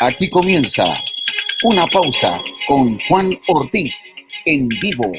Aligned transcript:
Aquí 0.00 0.28
comienza 0.28 0.84
una 1.64 1.84
pausa 1.86 2.32
con 2.68 2.96
Juan 3.08 3.30
Ortiz 3.48 4.14
en 4.44 4.68
vivo. 4.68 5.10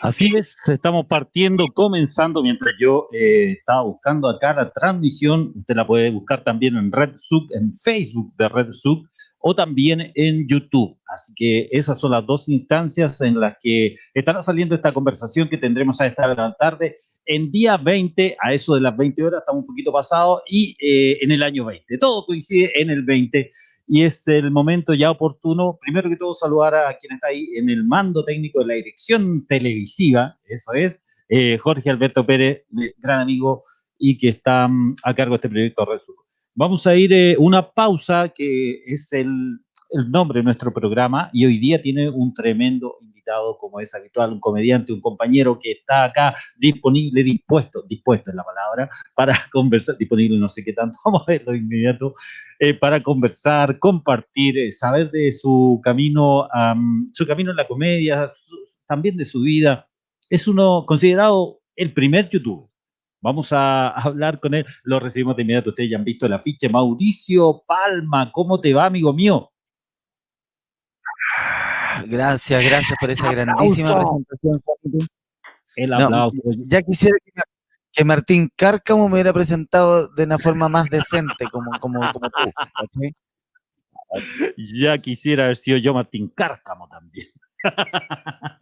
Así 0.00 0.34
es, 0.34 0.56
estamos 0.66 1.04
partiendo, 1.06 1.68
comenzando 1.68 2.42
mientras 2.42 2.74
yo 2.80 3.08
eh, 3.12 3.56
estaba 3.58 3.82
buscando 3.82 4.30
acá 4.30 4.54
la 4.54 4.70
transmisión. 4.70 5.52
Usted 5.54 5.74
la 5.74 5.86
puede 5.86 6.10
buscar 6.10 6.42
también 6.42 6.76
en 6.76 6.90
RedSub, 6.90 7.48
en 7.52 7.74
Facebook 7.74 8.32
de 8.38 8.48
RedSub 8.48 9.06
o 9.40 9.54
también 9.54 10.12
en 10.14 10.46
YouTube. 10.48 10.98
Así 11.06 11.32
que 11.34 11.68
esas 11.70 11.98
son 11.98 12.10
las 12.10 12.26
dos 12.26 12.48
instancias 12.48 13.20
en 13.20 13.38
las 13.38 13.56
que 13.62 13.96
estará 14.14 14.42
saliendo 14.42 14.74
esta 14.74 14.92
conversación 14.92 15.48
que 15.48 15.56
tendremos 15.56 16.00
a 16.00 16.06
esta 16.06 16.28
hora 16.30 16.54
tarde. 16.58 16.96
En 17.24 17.50
día 17.50 17.76
20, 17.76 18.36
a 18.40 18.52
eso 18.52 18.74
de 18.74 18.80
las 18.80 18.96
20 18.96 19.22
horas, 19.22 19.40
estamos 19.40 19.62
un 19.62 19.66
poquito 19.66 19.92
pasados, 19.92 20.42
y 20.48 20.76
eh, 20.80 21.18
en 21.20 21.30
el 21.30 21.42
año 21.42 21.64
20. 21.64 21.98
Todo 21.98 22.26
coincide 22.26 22.72
en 22.80 22.90
el 22.90 23.02
20 23.02 23.50
y 23.88 24.04
es 24.04 24.28
el 24.28 24.50
momento 24.50 24.92
ya 24.92 25.10
oportuno, 25.10 25.78
primero 25.80 26.10
que 26.10 26.16
todo, 26.16 26.34
saludar 26.34 26.74
a 26.74 26.94
quien 26.98 27.14
está 27.14 27.28
ahí 27.28 27.56
en 27.56 27.70
el 27.70 27.84
mando 27.84 28.22
técnico 28.22 28.60
de 28.60 28.66
la 28.66 28.74
dirección 28.74 29.46
televisiva, 29.46 30.38
eso 30.44 30.74
es, 30.74 31.06
eh, 31.30 31.56
Jorge 31.58 31.88
Alberto 31.88 32.24
Pérez, 32.26 32.64
gran 32.98 33.20
amigo 33.20 33.64
y 33.98 34.18
que 34.18 34.28
está 34.28 34.68
mm, 34.68 34.96
a 35.02 35.14
cargo 35.14 35.32
de 35.32 35.36
este 35.36 35.48
proyecto 35.48 35.84
Red 35.86 36.00
Sur. 36.00 36.16
Vamos 36.60 36.88
a 36.88 36.96
ir 36.96 37.12
eh, 37.12 37.36
una 37.38 37.70
pausa 37.70 38.32
que 38.34 38.82
es 38.84 39.12
el, 39.12 39.60
nombre 40.08 40.40
de 40.40 40.42
nuestro 40.42 40.74
programa 40.74 41.30
y 41.32 41.46
hoy 41.46 41.56
día 41.58 41.80
tiene 41.80 42.10
un 42.10 42.34
tremendo 42.34 42.96
invitado 43.00 43.56
como 43.58 43.78
es 43.78 43.94
habitual, 43.94 44.32
un 44.32 44.40
comediante, 44.40 44.92
un 44.92 45.00
compañero 45.00 45.56
que 45.56 45.70
está 45.70 46.02
acá 46.02 46.34
disponible, 46.56 47.22
dispuesto, 47.22 47.84
dispuesto 47.88 48.30
es 48.30 48.34
la 48.34 48.42
palabra, 48.42 48.90
para 49.14 49.34
conversar, 49.52 49.96
disponible 49.96 50.36
no 50.36 50.48
sé 50.48 50.64
qué 50.64 50.72
tanto, 50.72 50.98
vamos 51.04 51.22
a 51.22 51.30
verlo 51.30 51.52
de 51.52 51.58
inmediato, 51.58 52.16
eh, 52.58 52.74
para 52.74 53.04
conversar, 53.04 53.78
compartir, 53.78 54.58
eh, 54.58 54.72
saber 54.72 55.12
de 55.12 55.30
su 55.30 55.80
camino, 55.80 56.48
um, 56.48 57.08
su 57.12 57.24
camino 57.24 57.52
en 57.52 57.56
la 57.56 57.68
comedia, 57.68 58.32
su, 58.34 58.56
también 58.84 59.16
de 59.16 59.24
su 59.24 59.42
vida. 59.42 59.88
Es 60.28 60.48
uno 60.48 60.84
considerado 60.86 61.60
el 61.76 61.92
primer 61.94 62.28
youtuber 62.28 62.68
Vamos 63.20 63.52
a 63.52 63.88
hablar 63.88 64.40
con 64.40 64.54
él. 64.54 64.64
Lo 64.84 65.00
recibimos 65.00 65.36
de 65.36 65.42
inmediato. 65.42 65.70
Ustedes 65.70 65.90
ya 65.90 65.98
han 65.98 66.04
visto 66.04 66.26
el 66.26 66.32
afiche. 66.32 66.68
Mauricio 66.68 67.62
Palma, 67.66 68.30
¿cómo 68.32 68.60
te 68.60 68.72
va, 68.72 68.86
amigo 68.86 69.12
mío? 69.12 69.50
Gracias, 72.06 72.64
gracias 72.64 72.98
por 73.00 73.10
esa 73.10 73.30
grandísima 73.32 73.98
presentación. 73.98 75.08
El 75.76 75.92
aplauso. 75.94 76.36
No, 76.44 76.52
ya 76.66 76.82
quisiera 76.82 77.16
que, 77.24 77.32
que, 77.92 78.04
Martín 78.04 78.50
Cárcamo 78.54 79.08
me 79.08 79.14
hubiera 79.14 79.32
presentado 79.32 80.08
de 80.08 80.24
una 80.24 80.38
forma 80.38 80.68
más 80.68 80.88
decente, 80.90 81.46
como, 81.52 81.70
como, 81.80 82.00
como 82.12 82.30
tú. 82.30 83.00
¿sí? 83.00 83.14
Ya 84.80 84.98
quisiera 84.98 85.44
haber 85.44 85.56
sido 85.56 85.78
yo 85.78 85.94
Martín 85.94 86.28
Cárcamo 86.28 86.88
también. 86.88 87.26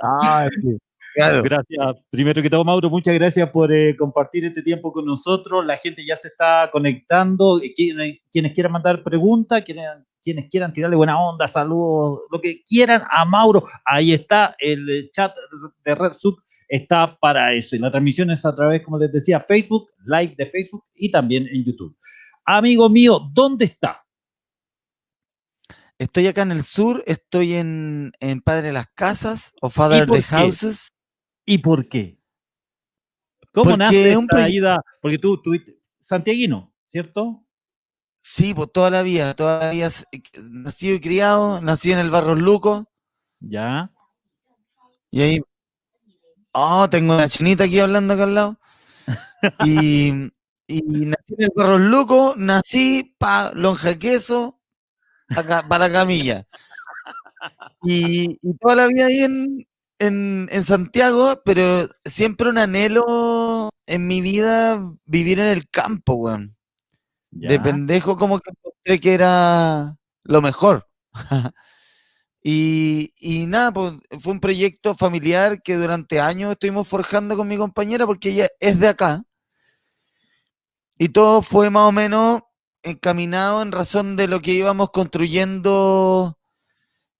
Ah, 0.01 0.49
sí. 0.53 0.79
Claro. 1.17 1.43
Gracias. 1.43 2.05
Primero 2.11 2.43
que 2.43 2.51
todo, 2.51 2.63
Mauro, 2.63 2.91
muchas 2.91 3.15
gracias 3.15 3.49
por 3.49 3.73
eh, 3.73 3.97
compartir 3.97 4.45
este 4.45 4.63
tiempo 4.63 4.93
con 4.93 5.07
nosotros. 5.07 5.65
La 5.65 5.79
gente 5.79 6.05
ya 6.05 6.15
se 6.15 6.29
está 6.29 6.69
conectando. 6.71 7.59
Quienes, 7.75 8.19
quienes 8.31 8.53
quieran 8.53 8.73
mandar 8.73 9.03
preguntas, 9.03 9.63
quienes, 9.63 9.87
quienes 10.23 10.51
quieran 10.51 10.75
tirarle 10.75 10.95
buena 10.95 11.19
onda, 11.19 11.49
saludos, 11.49 12.21
lo 12.31 12.39
que 12.39 12.63
quieran 12.63 13.03
a 13.11 13.25
Mauro, 13.25 13.65
ahí 13.87 14.13
está 14.13 14.57
el 14.59 15.09
chat 15.11 15.35
de 15.87 15.95
Red 15.95 16.13
Sub, 16.13 16.37
está 16.69 17.17
para 17.19 17.55
eso. 17.55 17.77
Y 17.77 17.79
la 17.79 17.91
transmisión 17.91 18.31
es 18.31 18.45
a 18.45 18.55
través, 18.55 18.83
como 18.83 18.99
les 18.99 19.11
decía, 19.11 19.41
Facebook, 19.41 19.87
live 20.05 20.35
de 20.37 20.47
Facebook 20.47 20.85
y 20.95 21.11
también 21.11 21.49
en 21.51 21.65
YouTube. 21.65 21.97
Amigo 22.45 22.91
mío, 22.91 23.27
¿dónde 23.33 23.65
está? 23.65 24.05
Estoy 25.99 26.27
acá 26.27 26.43
en 26.43 26.53
el 26.53 26.63
sur, 26.63 27.03
estoy 27.07 27.55
en, 27.55 28.13
en 28.21 28.43
Padre 28.43 28.67
de 28.67 28.73
las 28.75 28.89
Casas 28.95 29.55
o 29.63 29.71
Father 29.71 30.07
de 30.07 30.23
Houses. 30.23 30.93
¿Y 31.47 31.59
por 31.59 31.89
qué? 31.89 32.19
¿Cómo 33.53 33.71
Porque 33.71 33.77
nace 33.77 34.17
un 34.17 34.25
esta 34.25 34.49
ida? 34.49 34.77
Porque 35.01 35.19
tú, 35.19 35.41
tú, 35.43 35.53
santiaguino, 36.01 36.73
¿cierto? 36.87 37.45
Sí, 38.21 38.53
pues 38.53 38.71
toda 38.73 38.91
la 38.91 39.01
vida, 39.03 39.35
toda 39.35 39.59
la 39.59 39.71
vida, 39.71 39.87
s- 39.87 40.05
nacido 40.51 40.97
y 40.97 41.01
criado, 41.01 41.61
nací 41.63 41.93
en 41.93 41.99
el 41.99 42.11
Barros 42.11 42.39
Luco, 42.39 42.85
Ya. 43.41 43.91
y 45.11 45.23
ahí, 45.23 45.41
oh, 46.55 46.89
tengo 46.91 47.15
una 47.15 47.29
chinita 47.29 47.65
aquí 47.65 47.79
hablando 47.81 48.15
acá 48.15 48.25
al 48.25 48.35
lado, 48.35 48.57
y, 49.59 50.09
y 50.67 50.83
nací 51.07 51.35
en 51.39 51.43
el 51.45 51.51
Barros 51.55 51.81
Luco, 51.81 52.35
nací 52.37 53.15
para 53.19 53.53
lonja 53.55 53.99
queso, 53.99 54.61
para 55.35 55.79
la 55.89 55.93
camilla, 55.93 56.47
y, 57.83 58.39
y 58.43 58.55
toda 58.59 58.77
la 58.77 58.87
vida 58.87 59.07
ahí 59.07 59.23
en, 59.23 59.67
en, 59.99 60.49
en 60.51 60.65
Santiago, 60.65 61.41
pero 61.45 61.89
siempre 62.05 62.49
un 62.49 62.59
anhelo 62.59 63.71
en 63.87 64.07
mi 64.07 64.21
vida 64.21 64.81
vivir 65.05 65.39
en 65.39 65.47
el 65.47 65.69
campo, 65.69 66.15
weón. 66.15 66.57
ya. 67.31 67.51
De 67.51 67.61
pendejo 67.61 68.17
como 68.17 68.41
que 68.41 68.51
encontré 68.51 69.01
que 69.01 69.15
era 69.15 69.97
lo 70.25 70.43
mejor. 70.43 70.89
y, 72.43 73.13
y 73.17 73.47
nada, 73.47 73.73
pues 73.73 73.95
fue 74.21 74.33
un 74.33 74.41
proyecto 74.41 74.95
familiar 74.95 75.63
que 75.63 75.77
durante 75.77 76.21
años 76.21 76.53
estuvimos 76.53 76.89
forjando 76.89 77.37
con 77.37 77.49
mi 77.49 77.57
compañera 77.57 78.07
porque 78.07 78.31
ella 78.31 78.49
es 78.61 78.81
de 78.81 78.89
acá. 78.89 79.23
Y 80.99 81.11
todo 81.11 81.43
fue 81.43 81.71
más 81.71 81.85
o 81.85 81.93
menos 81.93 82.43
encaminado 82.83 83.63
en 83.63 83.73
razón 83.73 84.17
de 84.17 84.29
lo 84.29 84.41
que 84.41 84.53
íbamos 84.53 84.91
construyendo 84.91 86.39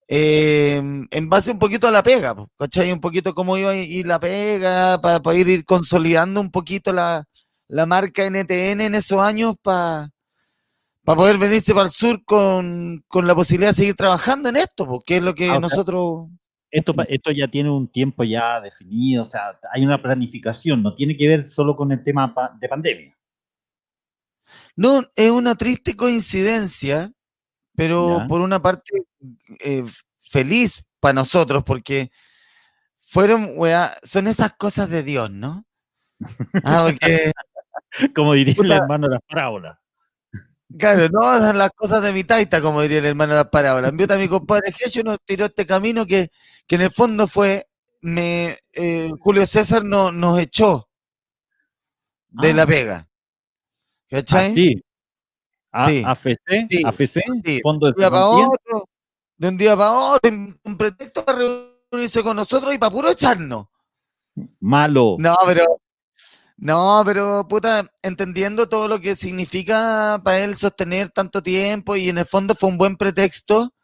eh, 0.09 0.77
en 1.11 1.29
base 1.29 1.51
un 1.51 1.59
poquito 1.59 1.89
a 1.89 1.91
la 1.91 2.03
pega, 2.03 2.35
¿cachai? 2.57 2.93
Un 2.93 3.01
poquito 3.01 3.35
cómo 3.35 3.57
iba 3.59 3.71
a 3.71 3.77
ir 3.77 4.07
la 4.07 4.21
pega, 4.21 5.01
para 5.01 5.21
poder 5.21 5.49
ir 5.49 5.65
consolidando 5.65 6.41
un 6.41 6.51
poquito 6.51 6.93
la, 6.93 7.25
la 7.69 7.87
marca 7.87 8.25
NTN 8.25 8.81
en 8.81 8.95
esos 8.95 9.21
años 9.21 9.55
para 9.61 10.11
poder 11.05 11.39
venirse 11.39 11.75
para 11.75 11.87
el 11.87 11.93
sur 11.93 12.25
con, 12.25 13.05
con 13.09 13.27
la 13.27 13.35
posibilidad 13.35 13.71
de 13.71 13.75
seguir 13.75 13.95
trabajando 13.95 14.49
en 14.49 14.57
esto, 14.57 14.87
porque 14.87 15.17
es 15.17 15.23
lo 15.23 15.35
que 15.35 15.51
Ah, 15.51 15.61
nosotros... 15.61 16.29
Esto, 16.69 16.95
esto 17.09 17.31
ya 17.31 17.49
tiene 17.49 17.71
un 17.71 17.89
tiempo 17.89 18.25
ya 18.25 18.61
definido, 18.61 19.23
o 19.23 19.25
sea, 19.25 19.59
hay 19.73 19.85
una 19.85 20.03
planificación, 20.03 20.83
no 20.83 20.95
tiene 20.95 21.17
que 21.17 21.29
ver 21.29 21.49
solo 21.49 21.75
con 21.75 21.91
el 21.93 22.03
tema 22.03 22.35
de 22.61 22.69
pandemia. 22.69 23.17
No, 24.75 25.03
es 25.15 25.31
una 25.31 25.55
triste 25.55 25.97
coincidencia, 25.97 27.13
pero 27.77 28.19
Ya. 28.21 28.27
por 28.27 28.41
una 28.41 28.61
parte 28.61 28.91
eh, 29.61 29.85
feliz 30.19 30.85
para 31.01 31.15
nosotros, 31.15 31.63
porque 31.65 32.11
fueron, 33.03 33.51
weá, 33.57 33.93
son 34.03 34.27
esas 34.29 34.55
cosas 34.57 34.91
de 34.91 35.03
Dios, 35.03 35.31
¿no? 35.31 35.65
Ah, 36.65 36.85
porque... 36.87 37.33
Como 38.15 38.33
diría 38.35 38.55
el 38.59 38.73
hermano 38.73 39.09
de 39.09 39.15
las 39.15 39.23
parábolas. 39.29 39.79
Claro, 40.79 41.09
no 41.11 41.21
son 41.39 41.57
las 41.59 41.71
cosas 41.71 42.03
de 42.03 42.13
mi 42.13 42.25
taita, 42.25 42.61
como 42.61 42.83
diría 42.83 42.99
el 42.99 43.05
hermano 43.07 43.33
de 43.35 43.39
las 43.39 43.49
parábolas. 43.51 43.91
Envió 43.91 44.07
a 44.13 44.19
mi 44.19 44.29
compadre 44.29 44.73
Jesús 44.73 45.05
nos 45.05 45.19
tiró 45.25 45.47
este 45.47 45.65
camino 45.65 46.05
que, 46.05 46.31
que 46.67 46.75
en 46.75 46.81
el 46.83 46.91
fondo 46.91 47.29
fue, 47.29 47.69
me, 48.03 48.59
eh, 48.73 49.11
Julio 49.21 49.47
César 49.47 49.85
no, 49.85 50.11
nos 50.11 50.41
echó 50.41 50.89
de 52.29 52.53
la 52.53 52.63
Ah, 52.63 52.67
pega. 52.67 53.09
¿Cachai? 54.11 54.51
Así. 54.51 54.83
A- 55.77 55.89
Sí. 55.89 56.03
AFC, 56.07 56.67
Sí, 56.71 56.83
AFC, 56.85 57.21
sí. 57.45 57.61
Fondo 57.63 57.87
de 57.87 57.93
un 57.93 57.97
día 57.99 58.11
para 58.11 58.27
otro, 58.29 58.89
de 59.37 59.49
un 59.49 59.57
día 59.57 59.77
para 59.77 59.93
otro, 59.93 60.31
un- 60.65 60.77
pretexto 60.79 61.25
para 61.25 61.39
reunirse 61.91 62.23
con 62.23 62.37
nosotros 62.37 62.75
y 62.75 62.79
para 62.79 62.91
puro 62.91 63.11
echarnos. 63.11 63.67
Malo. 64.61 65.17
No, 65.19 65.35
pero. 65.47 65.65
No, 66.59 67.03
pero 67.05 67.47
puta, 67.47 67.87
entendiendo 68.03 68.67
todo 68.67 68.89
lo 68.89 68.99
que 68.99 69.15
significa 69.15 70.19
para 70.25 70.39
él 70.39 70.57
sostener 70.57 71.11
tanto 71.11 71.43
tiempo 71.43 71.97
y 71.97 72.09
en 72.09 72.17
el 72.17 72.25
fondo 72.25 72.55
fue 72.55 72.71
un 72.71 72.79
buen 72.79 72.97
pretexto 72.97 73.75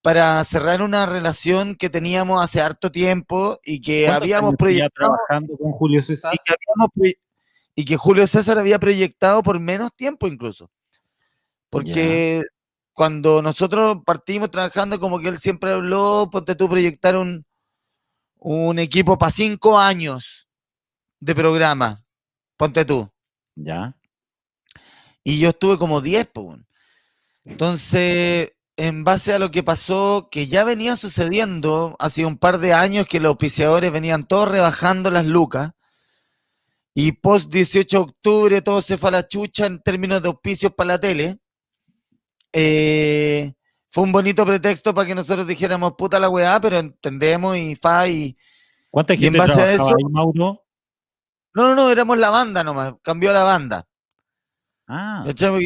para 0.00 0.42
cerrar 0.44 0.80
una 0.80 1.04
relación 1.04 1.74
que 1.74 1.90
teníamos 1.90 2.42
hace 2.42 2.62
harto 2.62 2.90
tiempo 2.90 3.58
y 3.64 3.82
que 3.82 4.04
¿Cuántos 4.06 4.22
habíamos 4.22 4.54
proyectado 4.56 5.14
trabajando 5.28 5.58
con 5.58 5.72
Julio 5.72 6.00
César? 6.00 6.32
y 6.32 6.38
que, 6.42 6.54
habíamos 6.54 6.88
y 7.74 7.84
que 7.84 7.96
Julio 7.98 8.26
César 8.26 8.58
había 8.58 8.78
proyectado 8.78 9.42
por 9.42 9.60
menos 9.60 9.94
tiempo 9.94 10.26
incluso. 10.26 10.70
Porque 11.76 12.42
cuando 12.92 13.42
nosotros 13.42 13.98
partimos 14.04 14.50
trabajando, 14.50 14.98
como 14.98 15.18
que 15.18 15.28
él 15.28 15.38
siempre 15.38 15.72
habló, 15.72 16.28
ponte 16.30 16.54
tú 16.54 16.68
proyectar 16.68 17.16
un, 17.16 17.44
un 18.38 18.78
equipo 18.78 19.18
para 19.18 19.32
cinco 19.32 19.78
años 19.78 20.48
de 21.20 21.34
programa, 21.34 22.02
ponte 22.56 22.84
tú. 22.84 23.10
Ya. 23.54 23.96
Y 25.24 25.40
yo 25.40 25.50
estuve 25.50 25.76
como 25.78 26.00
10, 26.00 26.28
pues. 26.32 26.58
Entonces, 27.44 28.52
en 28.76 29.04
base 29.04 29.32
a 29.32 29.38
lo 29.38 29.50
que 29.50 29.62
pasó, 29.62 30.28
que 30.30 30.46
ya 30.46 30.64
venía 30.64 30.96
sucediendo 30.96 31.96
hace 31.98 32.26
un 32.26 32.38
par 32.38 32.58
de 32.58 32.74
años 32.74 33.06
que 33.06 33.20
los 33.20 33.30
auspiciadores 33.30 33.90
venían 33.90 34.22
todos 34.22 34.48
rebajando 34.48 35.10
las 35.10 35.26
lucas. 35.26 35.72
Y 36.94 37.12
post 37.12 37.52
18 37.52 37.96
de 37.96 38.02
octubre 38.02 38.62
todo 38.62 38.80
se 38.82 38.96
fue 38.96 39.08
a 39.08 39.12
la 39.12 39.28
chucha 39.28 39.66
en 39.66 39.82
términos 39.82 40.22
de 40.22 40.28
auspicios 40.28 40.72
para 40.74 40.88
la 40.88 41.00
tele. 41.00 41.38
Eh, 42.52 43.52
fue 43.90 44.04
un 44.04 44.12
bonito 44.12 44.44
pretexto 44.44 44.94
para 44.94 45.06
que 45.06 45.14
nosotros 45.14 45.46
dijéramos 45.46 45.92
puta 45.92 46.18
la 46.18 46.28
weá, 46.28 46.60
pero 46.60 46.78
entendemos 46.78 47.56
y 47.56 47.76
fa 47.76 48.08
y. 48.08 48.36
¿Cuánta 48.90 49.14
y 49.14 49.16
en 49.16 49.22
gente 49.22 49.38
base 49.38 49.52
a 49.52 49.54
trabajaba 49.56 49.88
eso- 49.88 49.96
ahí, 49.96 50.04
Mauro? 50.10 50.62
No, 51.54 51.68
no, 51.68 51.74
no, 51.74 51.90
éramos 51.90 52.18
la 52.18 52.30
banda 52.30 52.62
nomás, 52.62 52.94
cambió 53.02 53.32
la 53.32 53.44
banda. 53.44 53.86
Ah, 54.88 55.24
yo, 55.34 55.58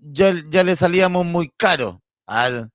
yo 0.00 0.32
ya 0.48 0.64
le 0.64 0.74
salíamos 0.76 1.24
muy 1.26 1.48
caro. 1.56 2.02
al- 2.26 2.70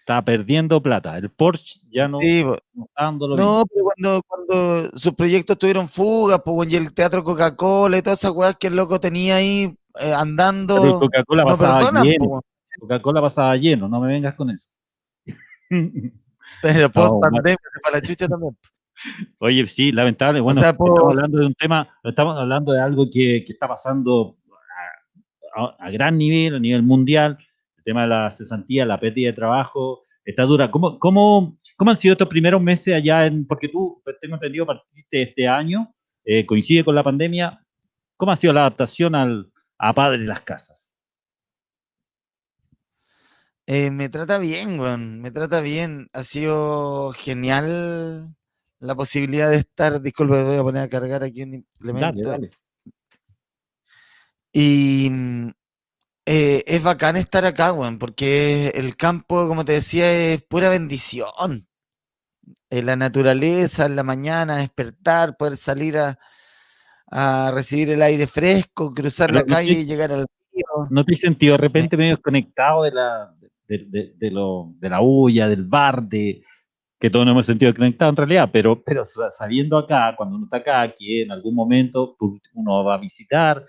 estaba 0.00 0.24
perdiendo 0.24 0.82
plata. 0.82 1.16
El 1.16 1.30
Porsche 1.30 1.78
ya 1.88 2.08
no, 2.08 2.18
sí, 2.20 2.42
no 2.42 2.56
está. 2.86 3.12
No, 3.12 3.62
pero 3.72 3.84
cuando, 3.84 4.22
cuando 4.26 4.98
sus 4.98 5.14
proyectos 5.14 5.56
tuvieron 5.56 5.86
fugas, 5.86 6.42
pues, 6.44 6.72
y 6.72 6.76
el 6.76 6.92
teatro 6.92 7.22
Coca-Cola 7.22 7.98
y 7.98 8.02
todas 8.02 8.18
esas 8.18 8.32
weas 8.32 8.56
que 8.56 8.66
el 8.66 8.74
loco 8.74 8.98
tenía 8.98 9.36
ahí 9.36 9.76
eh, 9.94 9.98
Pero 10.04 10.16
andando, 10.16 11.00
Coca-Cola 11.00 11.42
no 11.42 11.48
pasaba 11.48 11.78
perdonan, 11.78 12.04
lleno. 12.04 12.42
Coca-Cola 12.80 13.20
pasaba 13.20 13.56
lleno, 13.56 13.88
no 13.88 14.00
me 14.00 14.08
vengas 14.08 14.34
con 14.34 14.50
eso. 14.50 14.70
pero 15.68 16.88
post 16.92 17.14
pandemia 17.20 17.58
la 17.92 18.00
chucha 18.00 18.28
también. 18.28 18.56
Oye, 19.38 19.66
sí, 19.66 19.92
lamentable. 19.92 20.40
Bueno, 20.40 20.60
sea, 20.60 20.70
estamos 20.70 20.98
hablando 21.10 21.38
de 21.38 21.46
un 21.46 21.54
tema, 21.54 21.88
estamos 22.04 22.38
hablando 22.38 22.72
de 22.72 22.80
algo 22.80 23.04
que, 23.06 23.42
que 23.44 23.52
está 23.52 23.66
pasando 23.68 24.36
a, 25.56 25.62
a- 25.62 25.76
a 25.86 25.90
gran 25.90 26.16
nivel, 26.16 26.54
a 26.56 26.58
nivel 26.58 26.82
mundial. 26.82 27.38
El 27.78 27.84
tema 27.84 28.02
de 28.02 28.08
la 28.08 28.30
cesantía, 28.30 28.86
la 28.86 29.00
pérdida 29.00 29.28
de 29.28 29.32
trabajo, 29.32 30.02
está 30.24 30.44
dura. 30.44 30.70
¿Cómo, 30.70 30.98
cómo, 30.98 31.58
cómo 31.76 31.90
han 31.90 31.96
sido 31.96 32.12
estos 32.12 32.28
primeros 32.28 32.62
meses 32.62 32.94
allá? 32.94 33.26
En, 33.26 33.46
porque 33.46 33.68
tú, 33.68 34.00
tengo 34.20 34.34
entendido, 34.36 34.66
partiste 34.66 35.22
este 35.22 35.48
año, 35.48 35.92
eh, 36.24 36.46
coincide 36.46 36.84
con 36.84 36.94
la 36.94 37.02
pandemia. 37.02 37.58
¿Cómo 38.16 38.30
ha 38.30 38.36
sido 38.36 38.52
la 38.52 38.60
adaptación 38.60 39.14
al, 39.16 39.50
a 39.82 39.92
Padre 39.92 40.18
las 40.18 40.42
Casas? 40.42 40.92
Eh, 43.66 43.90
me 43.90 44.08
trata 44.08 44.38
bien, 44.38 44.78
weón, 44.78 45.20
me 45.20 45.32
trata 45.32 45.60
bien. 45.60 46.08
Ha 46.12 46.22
sido 46.22 47.12
genial 47.12 48.36
la 48.78 48.94
posibilidad 48.94 49.50
de 49.50 49.56
estar, 49.56 50.00
disculpe, 50.00 50.40
voy 50.42 50.56
a 50.56 50.62
poner 50.62 50.82
a 50.82 50.88
cargar 50.88 51.24
aquí 51.24 51.42
un 51.42 51.54
implemento. 51.54 52.06
Dale, 52.06 52.22
dale. 52.22 52.50
Y 54.52 55.08
mm, 55.10 55.48
eh, 56.26 56.64
es 56.66 56.82
bacán 56.82 57.16
estar 57.16 57.44
acá, 57.44 57.72
weón, 57.72 57.98
porque 57.98 58.68
el 58.76 58.96
campo, 58.96 59.48
como 59.48 59.64
te 59.64 59.72
decía, 59.72 60.12
es 60.12 60.44
pura 60.44 60.68
bendición. 60.68 61.66
Eh, 62.70 62.82
la 62.82 62.94
naturaleza, 62.94 63.86
en 63.86 63.96
la 63.96 64.04
mañana, 64.04 64.58
despertar, 64.58 65.36
poder 65.36 65.56
salir 65.56 65.98
a, 65.98 66.18
a 67.14 67.50
recibir 67.54 67.90
el 67.90 68.00
aire 68.02 68.26
fresco, 68.26 68.92
cruzar 68.94 69.28
Pero 69.28 69.40
la 69.40 69.44
no 69.46 69.54
calle 69.54 69.74
te- 69.74 69.80
y 69.80 69.84
llegar 69.84 70.10
al 70.12 70.26
río. 70.52 70.86
¿No 70.90 71.04
te 71.04 71.12
has 71.12 71.20
sentido 71.20 71.52
de 71.52 71.58
repente 71.58 71.96
medio 71.96 72.12
desconectado 72.16 72.82
de 72.84 72.90
la, 72.92 73.34
de, 73.68 73.78
de- 73.86 74.12
de 74.16 74.30
lo, 74.30 74.72
de 74.78 74.88
la 74.90 75.00
bulla, 75.00 75.48
del 75.48 75.66
bar, 75.66 76.02
de 76.02 76.42
que 76.98 77.10
todos 77.10 77.26
nos 77.26 77.32
hemos 77.32 77.46
sentido 77.46 77.70
desconectados 77.70 78.12
en 78.12 78.16
realidad, 78.16 78.50
pero, 78.52 78.82
pero 78.82 79.04
sa- 79.04 79.30
sabiendo 79.30 79.76
acá, 79.76 80.14
cuando 80.16 80.36
uno 80.36 80.46
está 80.46 80.58
acá, 80.58 80.94
que 80.96 81.22
en 81.22 81.32
algún 81.32 81.54
momento 81.54 82.16
uno 82.54 82.84
va 82.84 82.94
a 82.94 82.98
visitar, 82.98 83.64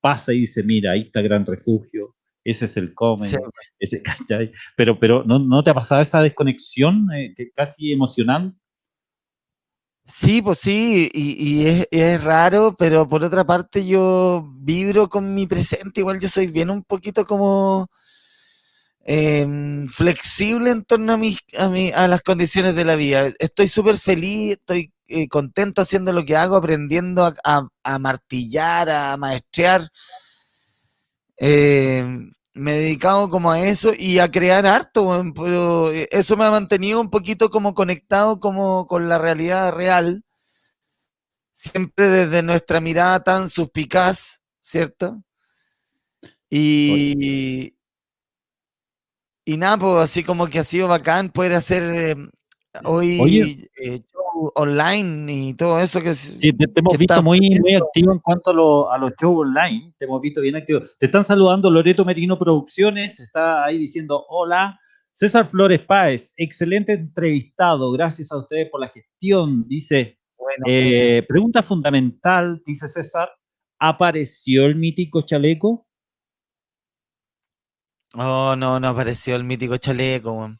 pasa 0.00 0.32
y 0.32 0.40
dice, 0.40 0.62
mira, 0.62 0.92
ahí 0.92 1.02
está 1.02 1.20
Gran 1.20 1.44
Refugio, 1.44 2.14
ese 2.44 2.66
es 2.66 2.76
el 2.76 2.94
Comedy, 2.94 3.30
Sí. 3.30 3.36
ese, 3.80 4.00
¿cachai? 4.30 4.52
Pero, 4.76 4.98
pero 4.98 5.24
¿no, 5.24 5.38
¿no 5.40 5.62
te 5.62 5.70
ha 5.70 5.74
pasado 5.74 6.00
esa 6.00 6.22
desconexión 6.22 7.08
eh, 7.12 7.34
que 7.36 7.50
casi 7.50 7.92
emocional? 7.92 8.54
Sí, 10.10 10.40
pues 10.40 10.58
sí, 10.60 11.10
y, 11.12 11.66
es, 11.90 12.24
raro, 12.24 12.74
pero 12.78 13.06
por 13.06 13.22
otra 13.22 13.44
parte 13.44 13.86
yo 13.86 14.48
vibro 14.56 15.08
con 15.08 15.34
mi 15.34 15.46
presente, 15.46 16.00
igual 16.00 16.18
yo 16.18 16.28
soy 16.30 16.46
bien 16.46 16.70
un 16.70 16.82
poquito 16.82 17.26
como 17.26 17.90
em, 19.04 19.86
flexible 19.88 20.70
en 20.70 20.84
torno 20.84 21.12
a, 21.14 21.16
mis, 21.18 21.38
a, 21.94 22.08
las 22.08 22.22
condiciones 22.22 22.74
de 22.76 22.84
la 22.84 22.96
vida. 22.96 23.28
Estoy 23.38 23.68
súper 23.68 23.98
feliz, 23.98 24.52
estoy 24.52 24.92
eh, 25.08 25.28
contento 25.28 25.82
haciendo 25.82 26.12
lo 26.12 26.24
que 26.24 26.36
hago, 26.36 26.56
aprendiendo 26.56 27.24
a, 27.44 27.98
martillar, 27.98 28.90
a 28.90 29.16
maestrear. 29.18 29.90
Em, 31.36 32.30
me 32.58 32.72
he 32.72 32.78
dedicado 32.80 33.30
como 33.30 33.50
a 33.50 33.60
eso 33.60 33.92
y 33.96 34.18
a 34.18 34.30
crear 34.30 34.66
harto, 34.66 35.24
pero 35.34 35.92
eh, 35.92 36.08
eso 36.10 36.36
me 36.36 36.44
ha 36.44 36.50
mantenido 36.50 37.00
un 37.00 37.10
poquito 37.10 37.50
como 37.50 37.74
conectado 37.74 38.40
como 38.40 38.86
con 38.86 39.08
la 39.08 39.18
realidad 39.18 39.72
real, 39.72 40.24
siempre 41.52 42.06
desde 42.08 42.42
nuestra 42.42 42.80
mirada 42.80 43.22
tan 43.22 43.48
suspicaz, 43.48 44.42
¿cierto? 44.60 45.22
Y, 46.50 47.74
y 49.44 49.56
nada, 49.56 49.76
pues 49.78 49.96
así 49.96 50.24
como 50.24 50.46
que 50.48 50.58
ha 50.58 50.64
sido 50.64 50.88
bacán 50.88 51.30
poder 51.30 51.52
hacer 51.54 51.82
eh, 51.82 52.16
hoy 52.84 53.68
eh, 53.82 54.00
online 54.54 55.32
y 55.32 55.54
todo 55.54 55.80
eso 55.80 56.00
que 56.00 56.14
Sí, 56.14 56.52
te, 56.52 56.66
te 56.66 56.80
hemos 56.80 56.92
que 56.92 56.98
visto 56.98 57.22
muy, 57.22 57.40
muy 57.60 57.74
activo 57.74 58.12
en 58.12 58.18
cuanto 58.18 58.50
a, 58.50 58.54
lo- 58.54 58.92
a 58.92 58.98
los 58.98 59.12
shows 59.20 59.46
online. 59.46 59.92
Te 59.98 60.04
hemos 60.04 60.20
visto 60.20 60.40
bien 60.40 60.56
activo. 60.56 60.80
Te 60.98 61.06
están 61.06 61.24
saludando 61.24 61.70
Loreto 61.70 62.04
Merino 62.04 62.38
Producciones. 62.38 63.20
Está 63.20 63.64
ahí 63.64 63.78
diciendo 63.78 64.24
hola. 64.28 64.78
César 65.12 65.48
Flores 65.48 65.80
Páez, 65.80 66.32
excelente 66.36 66.92
entrevistado. 66.92 67.90
Gracias 67.90 68.30
a 68.30 68.36
ustedes 68.38 68.70
por 68.70 68.80
la 68.80 68.88
gestión. 68.88 69.66
Dice, 69.66 70.16
Bueno, 70.36 70.64
eh, 70.68 71.24
pregunta 71.28 71.62
fundamental, 71.64 72.62
dice 72.64 72.86
César. 72.88 73.28
¿Apareció 73.80 74.66
el 74.66 74.76
mítico 74.76 75.22
chaleco? 75.22 75.86
Oh, 78.16 78.54
no, 78.56 78.80
no 78.80 78.88
apareció 78.88 79.36
el 79.36 79.44
mítico 79.44 79.76
chaleco. 79.76 80.50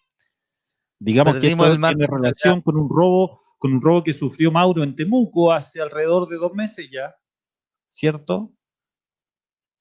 Digamos 1.00 1.34
que 1.34 1.40
Perdimos 1.40 1.66
esto 1.66 1.74
el 1.74 1.78
mar- 1.78 1.94
tiene 1.94 2.06
relación 2.12 2.60
con 2.62 2.76
un 2.76 2.88
robo, 2.90 3.40
con 3.58 3.72
un 3.74 3.82
robo 3.82 4.02
que 4.04 4.12
sufrió 4.12 4.50
Mauro 4.52 4.82
en 4.84 4.94
Temuco 4.96 5.52
hace 5.52 5.80
alrededor 5.80 6.28
de 6.28 6.36
dos 6.36 6.54
meses 6.54 6.88
ya, 6.92 7.14
¿cierto? 7.88 8.52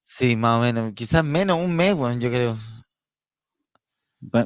Sí, 0.01 0.35
más 0.35 0.57
o 0.59 0.61
menos. 0.61 0.93
Quizás 0.93 1.23
menos, 1.23 1.57
un 1.59 1.75
mes, 1.75 1.93
weón, 1.93 2.19
yo 2.19 2.29
creo. 2.29 2.57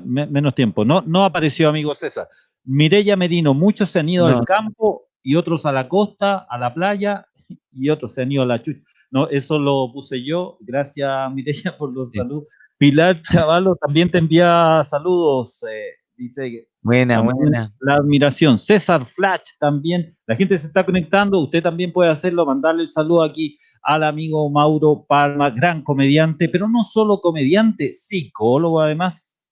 Menos 0.06 0.54
tiempo. 0.54 0.84
No, 0.84 1.02
no 1.06 1.24
apareció, 1.24 1.70
amigo 1.70 1.96
César. 1.96 2.28
Mireya 2.64 3.16
Merino, 3.16 3.54
muchos 3.54 3.90
se 3.90 4.00
han 4.00 4.10
ido 4.10 4.30
No. 4.30 4.40
al 4.40 4.46
campo 4.46 5.08
y 5.24 5.36
otros 5.36 5.66
a 5.66 5.72
la 5.72 5.88
costa, 5.88 6.46
a 6.50 6.58
la 6.58 6.74
playa 6.74 7.26
y 7.72 7.90
otros 7.90 8.14
se 8.14 8.24
han 8.24 8.32
ido 8.32 8.44
a 8.44 8.46
la 8.48 8.62
chucha. 8.62 8.82
No, 9.12 9.28
eso 9.30 9.58
lo 9.60 9.92
puse 9.94 10.24
yo. 10.24 10.58
Gracias, 10.62 11.10
Mireya, 11.34 11.76
por 11.78 11.96
los 11.96 12.12
Sí. 12.12 12.18
saludos. 12.20 12.46
Pilar 12.78 13.22
Chavalo 13.32 13.76
también 13.76 14.10
te 14.10 14.18
envía 14.18 14.82
saludos. 14.84 15.64
eh, 15.70 15.92
dice 16.16 16.50
que 16.50 16.68
Buena, 16.82 17.16
también 17.16 17.38
buena. 17.38 17.74
la 17.80 17.96
admiración. 17.96 18.58
César 18.58 19.06
Flash 19.06 19.52
también. 19.60 20.18
La 20.26 20.36
gente 20.36 20.58
se 20.58 20.68
está 20.68 20.86
conectando. 20.86 21.40
Usted 21.40 21.62
también 21.62 21.94
puede 21.94 22.10
hacerlo, 22.10 22.46
mandarle 22.46 22.84
el 22.84 22.90
saludo 22.90 23.24
aquí 23.24 23.60
al 23.84 24.04
amigo 24.04 24.50
Mauro 24.50 25.06
Palma, 25.08 25.50
gran 25.50 25.84
comediante, 25.84 26.50
pero 26.50 26.68
no 26.68 26.84
solo 26.84 27.20
comediante, 27.20 27.94
psicólogo 27.94 28.82
además. 28.82 29.44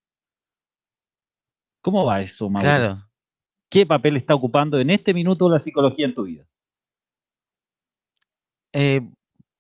¿Cómo 1.81 2.05
va 2.05 2.21
eso, 2.21 2.49
Mauro? 2.49 2.67
Claro. 2.67 3.09
¿Qué 3.69 3.85
papel 3.85 4.17
está 4.17 4.33
ocupando 4.35 4.79
en 4.79 4.89
este 4.89 5.13
minuto 5.13 5.49
la 5.49 5.59
psicología 5.59 6.05
en 6.05 6.15
tu 6.15 6.23
vida? 6.23 6.45
Eh, 8.73 9.01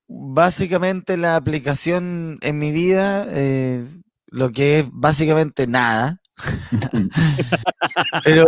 básicamente 0.07 1.17
la 1.17 1.35
aplicación 1.35 2.39
en 2.41 2.57
mi 2.57 2.71
vida, 2.71 3.25
eh, 3.29 3.85
lo 4.27 4.51
que 4.51 4.79
es 4.79 4.89
básicamente 4.91 5.67
nada. 5.67 6.19
Pero 8.23 8.45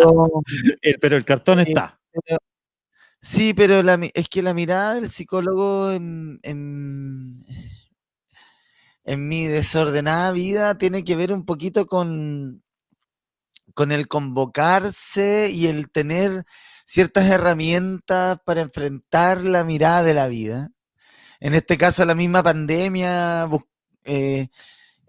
Eh, 0.82 0.98
pero 1.00 1.18
el 1.18 1.26
cartón 1.26 1.60
Sí. 1.66 1.70
está. 1.70 2.00
sí, 3.22 3.54
pero 3.54 3.84
la 3.84 4.00
es 4.14 4.30
que 4.30 4.42
la 4.42 4.54
mirada 4.54 4.96
del 4.96 5.10
psicólogo 5.10 5.92
en, 5.92 6.40
en, 6.44 7.46
en 9.04 9.28
mi 9.28 9.46
desordenada 9.46 10.32
vida 10.32 10.78
tiene 10.78 11.04
que 11.04 11.16
ver 11.16 11.34
un 11.34 11.46
poquito 11.46 11.86
con, 11.88 12.64
con 13.74 13.92
el 13.92 14.08
convocarse 14.08 15.50
y 15.52 15.68
el 15.68 15.90
tener 15.92 16.46
ciertas 16.86 17.30
herramientas 17.30 18.40
para 18.46 18.62
enfrentar 18.62 19.44
la 19.44 19.64
mirada 19.64 20.04
de 20.04 20.14
la 20.14 20.28
vida. 20.28 20.72
En 21.40 21.54
este 21.56 21.78
caso, 21.78 22.06
la 22.06 22.16
misma 22.16 22.44
pandemia, 22.44 23.50
eh, 24.06 24.50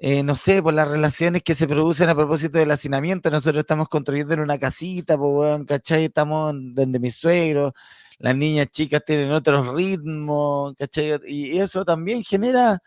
eh, 0.05 0.25
no 0.25 0.35
sé, 0.35 0.61
por 0.61 0.75
las 0.75 0.89
relaciones 0.89 1.43
que 1.45 1.55
se 1.55 1.69
producen 1.69 2.09
a 2.09 2.17
propósito 2.17 2.59
del 2.59 2.73
hacinamiento. 2.73 3.31
Nosotros 3.31 3.61
estamos 3.61 3.89
construyendo 3.89 4.35
en 4.35 4.41
una 4.41 4.59
casita, 4.59 5.17
pues, 5.17 5.31
weón, 5.33 5.65
¿cachai? 5.65 6.07
Estamos 6.07 6.53
donde 6.57 6.99
mis 6.99 7.15
suegros, 7.15 7.73
las 8.19 8.35
niñas 8.35 8.67
chicas 8.73 9.05
tienen 9.05 9.31
otros 9.31 9.73
ritmos, 9.73 10.75
¿cachai? 10.77 11.21
Y 11.29 11.57
eso 11.59 11.85
también 11.85 12.25
genera, 12.25 12.81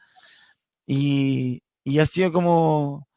y, 0.86 1.64
y 1.86 2.00
ha 2.00 2.06
sido 2.06 2.34
como, 2.34 3.08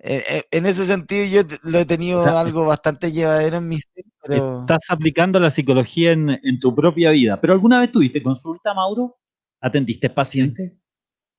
eh, 0.00 0.24
eh, 0.28 0.44
en 0.50 0.66
ese 0.66 0.84
sentido 0.84 1.24
yo 1.26 1.56
lo 1.62 1.78
he 1.78 1.84
tenido 1.84 2.22
O 2.22 2.24
sea, 2.24 2.40
algo 2.40 2.66
bastante 2.66 3.12
llevadero 3.12 3.58
en 3.58 3.68
mi 3.68 3.78
ser, 3.78 4.04
pero... 4.24 4.62
Estás 4.62 4.90
aplicando 4.90 5.38
la 5.38 5.50
psicología 5.50 6.10
en, 6.10 6.30
en 6.30 6.58
tu 6.58 6.74
propia 6.74 7.12
vida. 7.12 7.40
¿Pero 7.40 7.52
alguna 7.52 7.78
vez 7.78 7.92
tuviste 7.92 8.24
consulta, 8.24 8.74
Mauro? 8.74 9.20
¿Atendiste 9.60 10.10
paciente? 10.10 10.76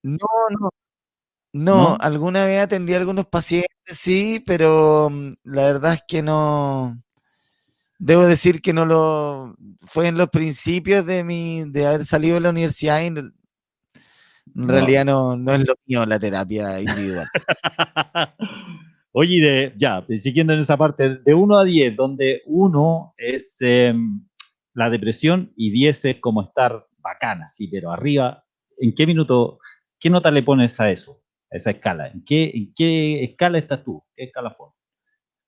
No, 0.04 0.28
no. 0.58 0.70
No, 1.54 1.90
¿No? 1.92 1.98
alguna 2.00 2.46
vez 2.46 2.62
atendí 2.62 2.94
a 2.94 2.98
algunos 2.98 3.26
pacientes, 3.28 3.70
sí, 3.86 4.42
pero 4.46 5.10
mm, 5.12 5.32
la 5.44 5.64
verdad 5.64 5.94
es 5.94 6.04
que 6.08 6.22
no. 6.22 7.02
Debo 8.00 8.24
decir 8.24 8.62
que 8.62 8.74
no 8.74 8.86
lo. 8.86 9.56
Fue 9.82 10.08
en 10.08 10.18
los 10.18 10.30
principios 10.30 11.06
de 11.06 11.24
mi. 11.24 11.64
de 11.68 11.88
haber 11.88 12.06
salido 12.06 12.36
de 12.36 12.42
la 12.42 12.50
universidad 12.52 13.02
y 13.02 13.08
en, 13.08 13.34
No. 14.54 14.68
realidad 14.68 15.06
no, 15.06 15.36
no 15.38 15.54
es 15.54 15.68
lo 15.68 15.76
mío 15.86 16.06
la 16.06 16.20
terapia 16.20 16.80
individual. 16.80 17.28
Oye, 19.14 19.42
de, 19.42 19.74
ya, 19.78 20.06
siguiendo 20.20 20.54
en 20.54 20.60
esa 20.60 20.78
parte, 20.78 21.18
de 21.18 21.34
1 21.34 21.58
a 21.60 21.64
10, 21.66 21.96
donde 21.98 22.42
1 22.46 23.14
es 23.18 23.58
em, 23.60 24.26
la 24.74 24.90
depresión 24.90 25.52
y 25.58 25.70
10 25.72 26.06
es 26.06 26.20
como 26.22 26.44
estar 26.44 26.88
bacana, 27.00 27.48
sí, 27.50 27.68
pero 27.68 27.92
arriba, 27.92 28.46
¿en 28.78 28.96
qué 28.96 29.06
minuto, 29.06 29.60
qué 30.00 30.10
nota 30.10 30.32
le 30.32 30.44
pones 30.44 30.80
a 30.80 30.90
eso, 30.92 31.21
a 31.52 31.58
esa 31.58 31.72
escala? 31.72 32.08
¿En 32.08 32.24
qué, 32.24 32.52
en 32.54 32.74
qué 32.74 33.24
escala 33.24 33.58
estás 33.58 33.84
tú? 33.84 34.04
¿Qué 34.16 34.24
escalafón? 34.26 34.72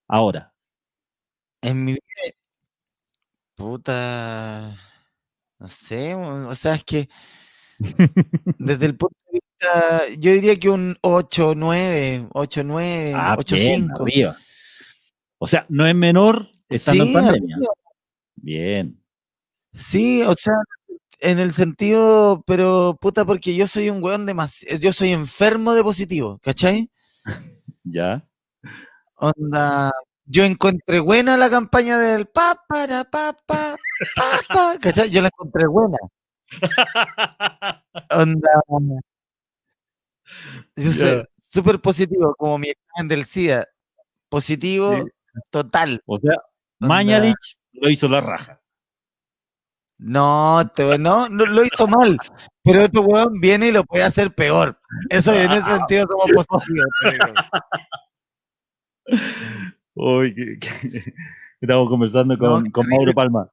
Ahora, 0.07 0.53
En 1.61 1.85
mi 1.85 1.93
vida. 1.93 2.01
Puta. 3.55 4.73
No 5.59 5.67
sé, 5.67 6.13
o 6.15 6.55
sea, 6.55 6.73
es 6.75 6.83
que 6.83 7.07
desde 8.59 8.85
el 8.85 8.97
punto 8.97 9.15
de 9.31 9.39
vista. 9.39 10.07
Yo 10.19 10.31
diría 10.33 10.59
que 10.59 10.69
un 10.69 10.97
8, 11.01 11.53
9, 11.55 12.27
8, 12.33 12.63
9, 12.65 13.13
ah, 13.15 13.35
8, 13.37 13.55
bien, 13.55 13.81
5. 13.87 14.03
arriba. 14.03 14.35
O 15.37 15.47
sea, 15.47 15.65
no 15.69 15.85
es 15.87 15.95
menor 15.95 16.49
estando 16.69 17.03
en 17.03 17.09
Sí, 17.09 17.13
pandemia. 17.13 17.55
arriba. 17.55 17.73
Bien, 18.35 18.99
Sí, 19.73 20.21
o 20.23 20.35
sea, 20.35 20.53
en 21.23 21.39
el 21.39 21.51
sentido, 21.51 22.43
pero 22.45 22.97
puta, 22.99 23.25
porque 23.25 23.55
yo 23.55 23.65
soy 23.67 23.89
un 23.89 24.03
weón 24.03 24.25
demasiado, 24.25 24.77
yo 24.79 24.91
soy 24.93 25.09
enfermo 25.11 25.73
de 25.73 25.83
positivo, 25.83 26.39
¿cachai? 26.43 26.89
ya. 27.83 28.23
Onda, 29.15 29.91
yo 30.25 30.43
encontré 30.43 30.99
buena 30.99 31.37
la 31.37 31.49
campaña 31.49 31.97
del 31.97 32.25
pa 32.27 32.61
para 32.67 33.03
pa 33.09 33.33
pa 33.45 33.75
pa 34.15 34.39
pa, 34.53 34.77
¿cachai? 34.79 35.09
Yo 35.09 35.21
la 35.21 35.27
encontré 35.27 35.65
buena. 35.67 35.97
Onda, 38.11 38.49
yo 40.75 40.91
Ya. 40.91 41.23
súper 41.49 41.79
positivo, 41.79 42.35
como 42.37 42.57
mi 42.57 42.69
examen 42.69 43.07
del 43.07 43.25
SIDA, 43.25 43.67
positivo 44.29 44.95
Sí. 44.97 45.03
total. 45.51 46.01
O 46.05 46.17
sea, 46.17 46.35
Mañalich 46.79 47.55
lo 47.73 47.89
hizo 47.89 48.09
la 48.09 48.19
raja. 48.21 48.59
No, 49.97 50.61
te- 50.75 50.97
no, 50.97 51.29
no 51.29 51.45
lo 51.45 51.63
hizo 51.63 51.87
mal, 51.87 52.17
pero 52.63 52.83
otro 52.85 53.01
weón 53.03 53.39
viene 53.39 53.67
y 53.67 53.71
lo 53.71 53.83
puede 53.83 54.03
hacer 54.03 54.33
peor. 54.33 54.79
Eso 55.09 55.33
en 55.33 55.51
ese 55.51 55.75
sentido 55.75 56.05
te 56.05 56.31
digo. 56.31 57.33
Hoy 59.95 60.33
que, 60.33 60.59
que- 60.59 61.13
estamos 61.61 61.89
conversando 61.89 62.37
con, 62.37 62.69
con. 62.71 62.87
Mauro 62.87 63.13
Palma. 63.13 63.49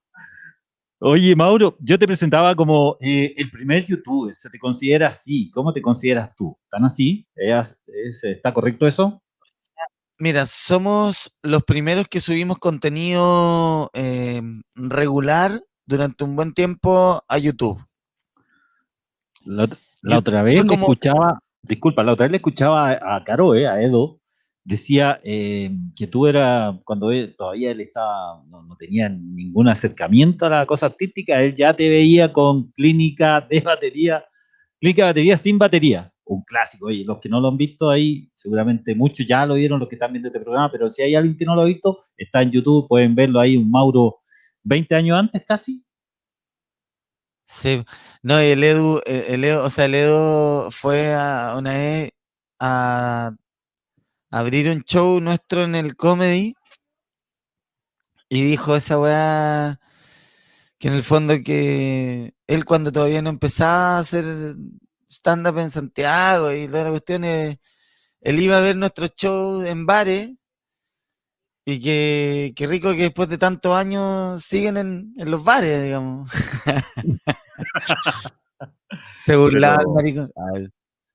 Oye, 1.02 1.34
Mauro, 1.34 1.76
yo 1.80 1.98
te 1.98 2.06
presentaba 2.06 2.54
como 2.54 2.98
eh, 3.00 3.32
el 3.36 3.50
primer 3.50 3.86
youtuber, 3.86 4.34
se 4.36 4.50
te 4.50 4.58
considera 4.58 5.08
así. 5.08 5.50
¿Cómo 5.50 5.72
te 5.72 5.80
consideras 5.80 6.34
tú? 6.36 6.58
¿Tan 6.70 6.84
así? 6.84 7.26
¿Es- 7.34 7.80
es- 7.86 8.24
¿Está 8.24 8.52
correcto 8.52 8.86
eso? 8.86 9.22
Mira, 10.18 10.44
somos 10.44 11.34
los 11.42 11.62
primeros 11.64 12.06
que 12.06 12.20
subimos 12.20 12.58
contenido 12.58 13.90
eh, 13.94 14.42
regular 14.74 15.62
durante 15.90 16.22
un 16.22 16.36
buen 16.36 16.54
tiempo 16.54 17.22
a 17.26 17.38
YouTube. 17.38 17.84
La, 19.44 19.68
otra 20.16 20.42
vez 20.42 20.64
le 20.64 20.74
escuchaba, 20.74 21.40
disculpa, 21.62 22.04
la 22.04 22.12
otra 22.12 22.24
vez 22.24 22.30
le 22.30 22.36
escuchaba 22.36 22.90
a, 22.92 23.16
a 23.16 23.24
Caro, 23.24 23.54
eh, 23.54 23.66
a 23.66 23.82
Edo, 23.82 24.20
decía 24.62 25.18
eh, 25.24 25.70
que 25.96 26.06
tú 26.06 26.26
eras, 26.28 26.76
cuando 26.84 27.10
él, 27.10 27.34
todavía 27.36 27.72
él 27.72 27.80
estaba, 27.80 28.42
no, 28.46 28.62
no 28.62 28.76
tenía 28.76 29.08
ningún 29.08 29.68
acercamiento 29.68 30.46
a 30.46 30.50
la 30.50 30.66
cosa 30.66 30.86
artística, 30.86 31.42
él 31.42 31.56
ya 31.56 31.74
te 31.74 31.88
veía 31.88 32.32
con 32.32 32.70
clínica 32.70 33.40
de 33.40 33.60
batería, 33.60 34.24
clínica 34.78 35.02
de 35.02 35.10
batería 35.10 35.36
sin 35.36 35.58
batería, 35.58 36.12
un 36.24 36.42
clásico, 36.42 36.86
oye, 36.86 37.04
los 37.04 37.18
que 37.18 37.28
no 37.28 37.40
lo 37.40 37.48
han 37.48 37.56
visto 37.56 37.90
ahí, 37.90 38.30
seguramente 38.36 38.94
muchos 38.94 39.26
ya 39.26 39.44
lo 39.44 39.54
vieron, 39.54 39.80
los 39.80 39.88
que 39.88 39.96
están 39.96 40.12
viendo 40.12 40.28
este 40.28 40.38
programa, 40.38 40.70
pero 40.70 40.88
si 40.88 41.02
hay 41.02 41.16
alguien 41.16 41.36
que 41.36 41.44
no 41.44 41.56
lo 41.56 41.62
ha 41.62 41.64
visto, 41.64 42.04
está 42.16 42.42
en 42.42 42.52
YouTube, 42.52 42.86
pueden 42.86 43.16
verlo 43.16 43.40
ahí, 43.40 43.56
un 43.56 43.68
Mauro 43.68 44.19
20 44.62 44.94
años 44.96 45.18
antes 45.18 45.42
casi, 45.46 45.84
Sí, 47.46 47.84
no, 48.22 48.38
el 48.38 48.62
Edu, 48.62 49.00
el, 49.06 49.42
Edu- 49.44 49.64
o 49.64 49.70
sea, 49.70 49.86
el 49.86 49.94
Edu 49.96 50.70
fue 50.70 51.12
a, 51.14 51.54
una 51.58 51.72
vez 51.72 52.10
a 52.60 53.32
abrir 54.30 54.68
un 54.70 54.82
show 54.82 55.20
nuestro 55.20 55.62
en 55.64 55.74
el 55.76 55.96
comedy 55.96 56.54
y 58.28 58.42
dijo 58.42 58.76
esa 58.76 58.98
weá 58.98 59.80
que 60.78 60.88
en 60.88 60.94
el 60.94 61.02
fondo 61.02 61.34
que 61.44 62.34
él 62.46 62.64
cuando 62.64 62.92
todavía 62.92 63.22
no 63.22 63.30
empezaba 63.30 63.96
a 63.96 64.00
hacer 64.00 64.24
stand-up 65.08 65.58
en 65.58 65.70
Santiago 65.70 66.52
y 66.52 66.66
toda 66.68 66.84
la 66.84 66.90
cuestión, 66.90 67.24
eh, 67.24 67.60
él 68.22 68.40
iba 68.40 68.58
a 68.58 68.62
ver 68.62 68.76
nuestros 68.76 69.14
shows 69.16 69.66
en 69.66 69.86
bares 69.86 70.32
y 71.70 71.80
que, 71.80 72.52
que 72.56 72.66
rico 72.66 72.90
que 72.92 73.02
después 73.02 73.28
de 73.28 73.38
tantos 73.38 73.74
años 73.74 74.42
siguen 74.42 74.76
en, 74.76 75.14
en 75.16 75.30
los 75.30 75.44
bares, 75.44 75.82
digamos. 75.84 76.30
Se 79.16 79.36
burlaba 79.36 79.82
maricón. 79.94 80.30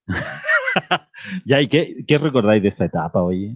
Ya, 1.45 1.59
¿y 1.61 1.67
qué, 1.67 2.03
qué 2.07 2.17
recordáis 2.19 2.61
de 2.61 2.69
esa 2.69 2.85
etapa, 2.85 3.23
oye? 3.23 3.55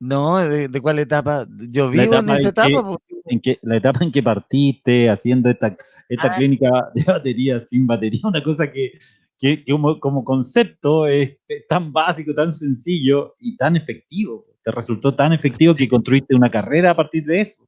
No, 0.00 0.36
¿de, 0.36 0.68
de 0.68 0.80
cuál 0.80 0.98
etapa? 0.98 1.46
Yo 1.70 1.88
vivo 1.88 2.14
en 2.16 2.28
esa 2.28 2.36
en 2.36 2.42
que- 2.42 2.48
etapa. 2.48 2.96
en 3.24 3.40
que 3.40 3.58
la 3.62 3.76
etapa 3.76 4.04
en 4.04 4.12
que 4.12 4.22
partiste 4.22 5.08
haciendo 5.08 5.48
esta, 5.48 5.68
esta 6.08 6.28
Ah. 6.28 6.36
clínica 6.36 6.68
de 6.94 7.04
batería 7.04 7.58
sin 7.60 7.86
batería, 7.86 8.20
una 8.24 8.42
cosa 8.42 8.70
que, 8.70 8.92
que- 9.38 9.64
que 9.64 9.72
como, 9.72 9.98
como 9.98 10.24
concepto 10.24 11.06
es 11.06 11.38
tan 11.68 11.92
básico, 11.92 12.34
tan 12.34 12.52
sencillo 12.52 13.34
y 13.38 13.56
tan 13.56 13.76
efectivo. 13.76 14.44
Te 14.68 14.72
resultó 14.72 15.14
tan 15.14 15.32
efectivo 15.32 15.74
que 15.74 15.88
construiste 15.88 16.34
una 16.34 16.50
carrera 16.50 16.90
a 16.90 16.94
partir 16.94 17.24
de 17.24 17.40
eso. 17.40 17.66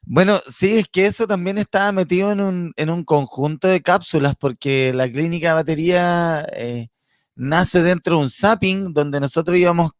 Bueno, 0.00 0.40
sí, 0.48 0.78
es 0.78 0.88
que 0.88 1.04
eso 1.04 1.26
también 1.26 1.58
estaba 1.58 1.92
metido 1.92 2.32
en 2.32 2.40
un, 2.40 2.72
en 2.74 2.88
un 2.88 3.04
conjunto 3.04 3.68
de 3.68 3.82
cápsulas, 3.82 4.34
porque 4.34 4.94
la 4.94 5.10
clínica 5.10 5.48
de 5.48 5.54
batería 5.54 6.46
eh, 6.56 6.88
nace 7.34 7.82
dentro 7.82 8.16
de 8.16 8.22
un 8.22 8.30
zapping 8.30 8.94
donde 8.94 9.20
nosotros 9.20 9.58
íbamos 9.58 9.90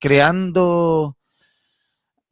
creando 0.00 1.16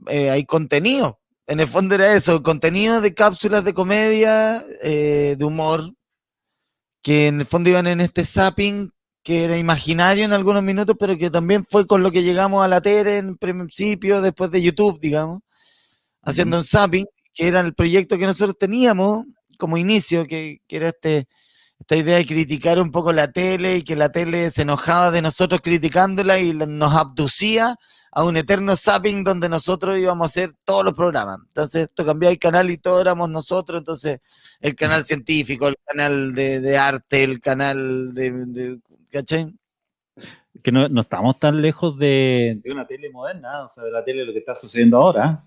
eh, 0.08 0.30
hay 0.30 0.44
contenido. 0.44 1.20
En 1.46 1.60
el 1.60 1.68
fondo 1.68 1.94
era 1.94 2.12
eso, 2.12 2.42
contenido 2.42 3.00
de 3.00 3.14
cápsulas 3.14 3.62
de 3.62 3.72
comedia, 3.72 4.64
eh, 4.82 5.36
de 5.38 5.44
humor, 5.44 5.94
que 7.02 7.28
en 7.28 7.38
el 7.38 7.46
fondo 7.46 7.70
iban 7.70 7.86
en 7.86 8.00
este 8.00 8.24
zapping 8.24 8.90
que 9.22 9.44
era 9.44 9.56
imaginario 9.58 10.24
en 10.24 10.32
algunos 10.32 10.62
minutos, 10.62 10.96
pero 10.98 11.16
que 11.16 11.30
también 11.30 11.66
fue 11.70 11.86
con 11.86 12.02
lo 12.02 12.10
que 12.10 12.22
llegamos 12.22 12.64
a 12.64 12.68
la 12.68 12.80
tele 12.80 13.18
en 13.18 13.36
principio, 13.36 14.20
después 14.20 14.50
de 14.50 14.62
YouTube, 14.62 14.98
digamos, 15.00 15.40
haciendo 16.22 16.58
un 16.58 16.64
zapping, 16.64 17.06
que 17.34 17.48
era 17.48 17.60
el 17.60 17.74
proyecto 17.74 18.18
que 18.18 18.26
nosotros 18.26 18.56
teníamos 18.58 19.24
como 19.58 19.76
inicio, 19.76 20.26
que, 20.26 20.60
que 20.66 20.76
era 20.76 20.88
este, 20.88 21.26
esta 21.80 21.96
idea 21.96 22.16
de 22.18 22.26
criticar 22.26 22.80
un 22.80 22.90
poco 22.92 23.12
la 23.12 23.30
tele 23.32 23.76
y 23.78 23.82
que 23.82 23.96
la 23.96 24.10
tele 24.10 24.50
se 24.50 24.62
enojaba 24.62 25.10
de 25.10 25.22
nosotros 25.22 25.60
criticándola 25.62 26.38
y 26.40 26.52
nos 26.54 26.94
abducía 26.94 27.76
a 28.12 28.24
un 28.24 28.36
eterno 28.36 28.76
zapping 28.76 29.24
donde 29.24 29.48
nosotros 29.48 29.98
íbamos 29.98 30.26
a 30.26 30.28
hacer 30.30 30.52
todos 30.64 30.84
los 30.84 30.94
programas. 30.94 31.38
Entonces, 31.48 31.84
esto 31.88 32.04
cambiaba 32.04 32.32
el 32.32 32.38
canal 32.38 32.70
y 32.70 32.76
todos 32.78 33.00
éramos 33.00 33.30
nosotros. 33.30 33.78
Entonces, 33.78 34.20
el 34.60 34.74
canal 34.76 35.04
científico, 35.04 35.68
el 35.68 35.76
canal 35.86 36.34
de, 36.34 36.60
de 36.60 36.76
arte, 36.78 37.24
el 37.24 37.40
canal 37.40 38.12
de, 38.14 38.30
de- 38.46 38.78
¿cachai? 39.12 39.54
Que 40.62 40.72
no, 40.72 40.88
no 40.88 41.00
estamos 41.02 41.38
tan 41.38 41.60
lejos 41.62 41.98
de, 41.98 42.60
de 42.62 42.72
una 42.72 42.86
tele 42.86 43.10
moderna, 43.10 43.64
o 43.64 43.68
sea, 43.68 43.84
de 43.84 43.90
la 43.90 44.04
tele 44.04 44.24
lo 44.24 44.32
que 44.32 44.38
está 44.40 44.54
sucediendo 44.54 44.96
ahora. 44.98 45.44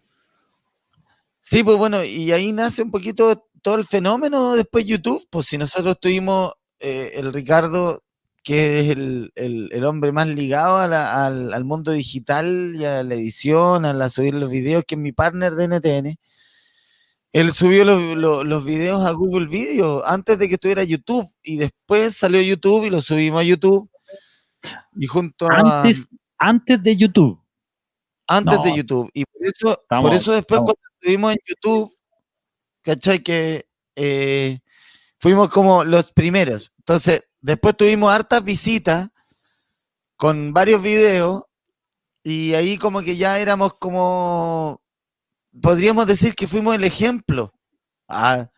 Sí, 1.40 1.64
pues 1.64 1.78
bueno, 1.78 2.04
y 2.04 2.32
ahí 2.32 2.52
nace 2.52 2.82
un 2.82 2.92
poquito 2.92 3.48
todo 3.62 3.76
el 3.76 3.86
fenómeno 3.86 4.54
después 4.56 4.86
YouTube. 4.86 5.26
Pues 5.30 5.46
si 5.46 5.58
nosotros 5.58 6.00
tuvimos 6.00 6.54
eh, 6.80 7.12
el 7.16 7.32
Ricardo, 7.34 8.02
que 8.44 8.80
es 8.80 8.90
el, 8.90 9.32
el- 9.36 9.70
el 9.72 9.86
hombre 9.86 10.12
más 10.12 10.28
ligado 10.28 10.78
a 10.78 10.88
la- 10.88 11.26
al, 11.26 11.54
al 11.54 11.64
mundo 11.66 11.92
digital 11.92 12.74
y 12.76 12.84
a 12.86 13.04
la 13.04 13.14
edición, 13.16 13.86
a 13.86 13.94
la 13.94 14.10
subir 14.10 14.34
los 14.34 14.52
videos, 14.52 14.84
que 14.88 14.96
es 14.96 15.02
mi 15.02 15.12
partner 15.12 15.54
de 15.56 15.64
NTN. 15.66 16.20
Él 17.36 17.52
subió 17.52 17.84
los, 17.84 18.02
los- 18.16 18.46
los 18.46 18.64
videos 18.64 19.06
a 19.06 19.12
Google 19.12 19.48
Video 19.48 20.06
antes 20.06 20.40
de 20.40 20.48
que 20.48 20.54
estuviera 20.56 20.84
YouTube 20.86 21.28
y 21.44 21.58
después 21.58 22.16
salió 22.16 22.42
YouTube 22.42 22.86
y 22.86 22.90
lo 22.90 23.02
subimos 23.02 23.42
a 23.42 23.44
YouTube. 23.44 23.90
Y 24.96 25.06
junto 25.06 25.46
a 25.52 25.82
Antes, 25.82 26.08
antes 26.38 26.82
de 26.82 26.96
YouTube. 26.96 27.38
antes 28.28 28.64
de. 28.64 28.76
YouTube. 28.78 29.10
Y 29.14 29.26
por 29.26 29.46
eso, 29.46 29.84
por 29.90 30.14
eso 30.14 30.32
después 30.32 30.60
estamos- 30.60 30.74
cuando 30.74 30.96
estuvimos 31.02 31.32
en 31.34 31.38
YouTube, 31.46 31.94
¿cachai? 32.82 33.22
Que 33.22 33.66
eh, 33.98 34.60
fuimos 35.20 35.50
como 35.50 35.84
los 35.84 36.12
primeros. 36.14 36.72
Entonces, 36.80 37.28
después 37.42 37.76
tuvimos 37.76 38.12
hartas 38.12 38.44
visitas 38.44 39.10
con 40.16 40.54
varios 40.54 40.82
videos 40.82 41.44
y 42.24 42.54
ahí 42.54 42.78
como 42.78 43.02
que 43.02 43.18
ya 43.18 43.38
éramos 43.40 43.74
como, 43.76 44.82
podríamos 45.62 46.08
decir 46.08 46.36
que 46.36 46.48
fuimos 46.48 46.76
el 46.76 46.84
ejemplo 46.84 47.54
ah, 48.08 48.50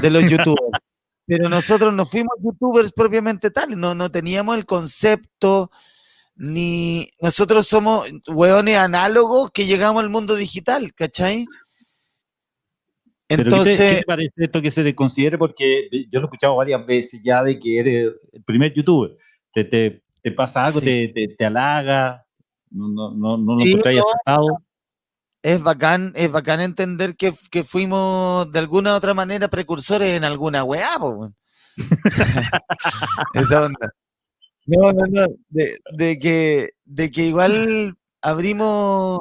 de 0.00 0.10
los 0.10 0.22
youtubers. 0.22 0.56
Pero 1.26 1.50
nosotros 1.50 1.92
no 1.92 2.06
fuimos 2.06 2.32
youtubers 2.42 2.90
propiamente 2.90 3.50
tales, 3.50 3.76
no, 3.76 3.94
no 3.94 4.10
teníamos 4.10 4.56
el 4.56 4.64
concepto, 4.64 5.70
ni 6.36 7.10
nosotros 7.20 7.66
somos 7.66 8.10
hueones 8.26 8.78
análogos 8.78 9.50
que 9.50 9.66
llegamos 9.66 10.02
al 10.02 10.08
mundo 10.08 10.36
digital, 10.36 10.94
¿cachai? 10.94 11.44
Entonces, 13.28 13.78
¿qué 13.78 13.96
te, 13.96 14.04
parece 14.06 14.32
esto 14.36 14.62
que 14.62 14.70
se 14.70 14.82
te 14.82 14.94
considere? 14.94 15.36
Porque 15.36 15.90
yo 16.10 16.20
lo 16.20 16.20
he 16.20 16.28
escuchado 16.28 16.56
varias 16.56 16.86
veces 16.86 17.20
ya 17.22 17.42
de 17.42 17.58
que 17.58 17.78
eres 17.78 18.14
el 18.32 18.42
primer 18.42 18.72
youtuber. 18.72 19.14
¿Te, 19.52 19.64
te, 19.64 20.02
te 20.22 20.32
pasa 20.32 20.62
algo? 20.62 20.80
Te, 20.80 21.12
te, 21.36 21.44
halaga? 21.44 22.24
¿No, 22.70 22.88
no, 22.88 23.10
no, 23.10 23.36
no 23.36 23.56
lo 23.56 23.60
sí, 23.60 23.74
no, 23.74 24.62
Es 25.42 25.62
bacán, 25.62 26.12
es 26.16 26.30
bacán 26.32 26.60
entender 26.60 27.16
que, 27.16 27.32
que, 27.50 27.62
fuimos 27.62 28.50
de 28.50 28.58
alguna 28.58 28.94
u 28.94 28.96
otra 28.96 29.14
manera 29.14 29.48
precursores 29.48 30.16
en 30.16 30.24
alguna 30.24 30.64
weá, 30.64 30.98
Esa 33.34 33.66
onda. 33.66 33.92
No, 34.66 34.92
no, 34.92 35.06
no. 35.06 35.26
De, 35.48 35.78
de, 35.92 36.18
que, 36.18 36.70
de 36.84 37.10
que 37.10 37.26
igual 37.26 37.96
abrimos, 38.20 39.20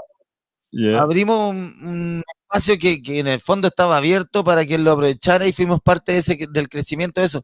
yeah. 0.71 0.99
abrimos 0.99 1.51
un, 1.51 1.75
un 1.83 2.23
espacio 2.43 2.77
que, 2.79 3.01
que, 3.01 3.19
en 3.19 3.27
el 3.27 3.39
fondo 3.39 3.67
estaba 3.67 3.97
abierto 3.97 4.43
para 4.43 4.65
que 4.65 4.77
lo 4.77 4.91
aprovechara 4.91 5.45
y 5.47 5.53
fuimos 5.53 5.81
parte 5.81 6.13
de 6.13 6.17
ese, 6.17 6.37
del 6.49 6.67
crecimiento 6.67 7.21
de 7.21 7.27
eso. 7.27 7.43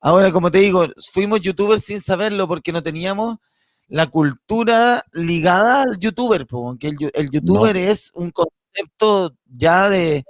Ahora, 0.00 0.30
como 0.30 0.50
te 0.50 0.58
digo, 0.58 0.86
fuimos 1.12 1.40
youtubers 1.40 1.84
sin 1.84 2.00
saberlo 2.00 2.46
porque 2.46 2.72
no 2.72 2.82
teníamos 2.82 3.38
la 3.90 4.06
cultura 4.06 5.04
ligada 5.12 5.82
al 5.82 5.98
youtuber, 5.98 6.46
porque 6.46 6.88
el, 6.88 6.96
el 7.12 7.30
youtuber 7.30 7.74
no. 7.74 7.80
es 7.82 8.10
un 8.14 8.30
concepto 8.30 9.36
ya 9.44 9.90
de, 9.90 10.24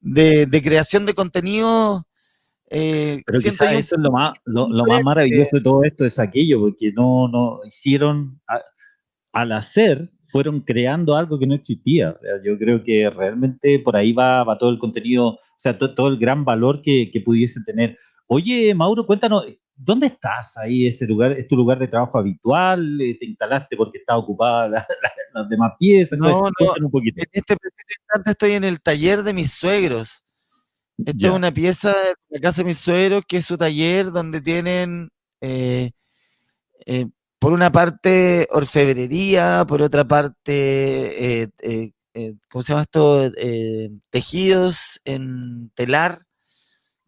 de, 0.00 0.46
de 0.46 0.62
creación 0.62 1.06
de 1.06 1.14
contenido 1.14 2.06
eh, 2.68 3.22
Pero 3.24 3.38
quizás 3.40 3.72
eso 3.72 3.96
es 3.96 4.02
lo 4.02 4.10
más, 4.10 4.30
lo, 4.44 4.68
lo, 4.68 4.84
más 4.84 5.02
maravilloso 5.02 5.56
de 5.56 5.62
todo 5.62 5.84
esto, 5.84 6.04
es 6.04 6.18
aquello, 6.18 6.60
porque 6.60 6.92
no, 6.92 7.28
no 7.28 7.60
hicieron, 7.64 8.40
a, 8.48 8.60
al 9.32 9.52
hacer, 9.52 10.10
fueron 10.24 10.60
creando 10.60 11.16
algo 11.16 11.38
que 11.38 11.46
no 11.46 11.54
existía. 11.54 12.10
O 12.10 12.18
sea, 12.18 12.42
yo 12.44 12.58
creo 12.58 12.82
que 12.82 13.08
realmente 13.10 13.78
por 13.78 13.96
ahí 13.96 14.12
va, 14.12 14.42
va 14.42 14.58
todo 14.58 14.70
el 14.70 14.78
contenido, 14.78 15.28
o 15.28 15.38
sea, 15.58 15.78
to, 15.78 15.94
todo 15.94 16.08
el 16.08 16.18
gran 16.18 16.44
valor 16.44 16.82
que, 16.82 17.10
que, 17.12 17.20
pudiese 17.20 17.60
tener. 17.64 17.96
Oye, 18.26 18.74
Mauro, 18.74 19.06
cuéntanos, 19.06 19.44
¿dónde 19.76 20.06
estás 20.06 20.56
ahí? 20.56 20.86
¿Ese 20.86 21.06
lugar 21.06 21.32
es 21.32 21.46
tu 21.46 21.56
lugar 21.56 21.78
de 21.78 21.88
trabajo 21.88 22.18
habitual? 22.18 22.96
¿Te 22.98 23.26
instalaste 23.26 23.76
porque 23.76 23.98
está 23.98 24.16
ocupada 24.16 24.68
las 24.68 24.86
la, 25.02 25.42
la 25.42 25.48
demás 25.48 25.72
piezas? 25.78 26.18
No, 26.18 26.42
no, 26.42 26.74
un 26.82 26.90
poquito. 26.90 27.20
en 27.20 27.28
este 27.32 27.56
instante 28.00 28.30
estoy 28.30 28.52
en 28.52 28.64
el 28.64 28.80
taller 28.80 29.22
de 29.22 29.34
mis 29.34 29.52
suegros. 29.52 30.24
Esta 30.98 31.28
es 31.28 31.32
una 31.32 31.52
pieza 31.52 31.90
de 31.90 32.14
la 32.30 32.40
casa 32.40 32.62
de 32.62 32.68
mis 32.68 32.78
suegros, 32.78 33.22
que 33.28 33.36
es 33.38 33.44
su 33.44 33.58
taller, 33.58 34.10
donde 34.10 34.40
tienen, 34.40 35.10
eh, 35.42 35.90
eh, 36.86 37.06
por 37.38 37.52
una 37.52 37.70
parte, 37.70 38.48
orfebrería, 38.50 39.66
por 39.68 39.82
otra 39.82 40.08
parte, 40.08 41.42
eh, 41.42 41.92
¿cómo 42.48 42.62
se 42.62 42.72
llama 42.72 42.82
esto? 42.82 43.30
tejidos 44.08 45.00
en 45.04 45.70
telar. 45.74 46.22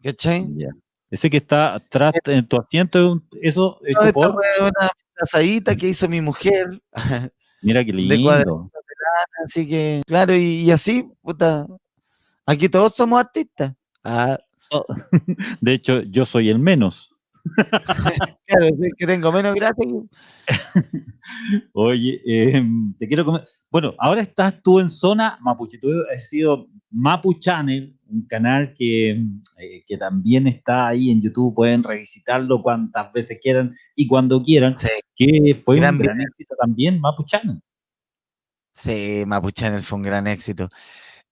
¿Cachai? 0.03 0.47
Yeah. 0.55 0.69
Ese 1.11 1.29
que 1.29 1.37
está 1.37 1.75
atrás 1.75 2.13
en 2.25 2.47
tu 2.47 2.57
asiento, 2.57 3.21
eso 3.41 3.79
hecho 3.83 4.05
no, 4.05 4.13
por... 4.13 4.35
una 4.59 4.91
asadita 5.19 5.75
que 5.75 5.89
hizo 5.89 6.07
mi 6.07 6.21
mujer. 6.21 6.81
Mira 7.61 7.83
qué 7.83 7.91
lindo. 7.91 8.71
así 9.43 9.67
que, 9.67 10.01
claro, 10.05 10.35
y, 10.35 10.61
y 10.61 10.71
así, 10.71 11.09
puta, 11.21 11.65
aquí 12.45 12.69
todos 12.69 12.95
somos 12.95 13.19
artistas. 13.19 13.73
Ah. 14.03 14.39
Oh. 14.71 14.85
De 15.61 15.73
hecho, 15.73 16.01
yo 16.01 16.25
soy 16.25 16.49
el 16.49 16.59
menos. 16.59 17.15
claro, 18.45 18.67
que 18.97 19.07
tengo 19.07 19.31
menos 19.31 19.55
gracia. 19.55 19.85
Oye, 21.73 22.21
eh, 22.25 22.63
te 22.97 23.07
quiero 23.07 23.25
comer. 23.25 23.45
Bueno, 23.71 23.93
ahora 23.97 24.21
estás 24.21 24.61
tú 24.61 24.79
en 24.79 24.89
zona 24.89 25.37
Mapuche. 25.41 25.77
Tú 25.77 25.89
has 26.13 26.27
sido 26.27 26.67
Mapu 26.91 27.39
Channel, 27.39 27.97
un 28.07 28.27
canal 28.27 28.73
que, 28.75 29.11
eh, 29.11 29.83
que 29.87 29.97
también 29.97 30.47
está 30.47 30.87
ahí 30.87 31.11
en 31.11 31.21
YouTube. 31.21 31.55
Pueden 31.55 31.83
revisitarlo 31.83 32.61
cuantas 32.61 33.11
veces 33.13 33.39
quieran 33.41 33.75
y 33.95 34.07
cuando 34.07 34.41
quieran. 34.41 34.77
Sí. 34.77 34.89
Que 35.15 35.55
fue 35.55 35.77
gran 35.77 35.95
un 35.95 36.01
gran 36.01 36.17
video. 36.17 36.29
éxito 36.29 36.55
también, 36.59 36.99
Mapu 36.99 37.23
Channel. 37.25 37.61
Sí, 38.73 39.23
Mapu 39.25 39.51
Channel 39.51 39.83
fue 39.83 39.97
un 39.97 40.03
gran 40.03 40.27
éxito. 40.27 40.69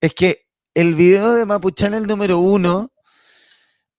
Es 0.00 0.14
que 0.14 0.48
el 0.74 0.94
video 0.94 1.34
de 1.34 1.44
Mapuchan 1.44 1.94
el 1.94 2.06
número 2.06 2.38
uno, 2.38 2.92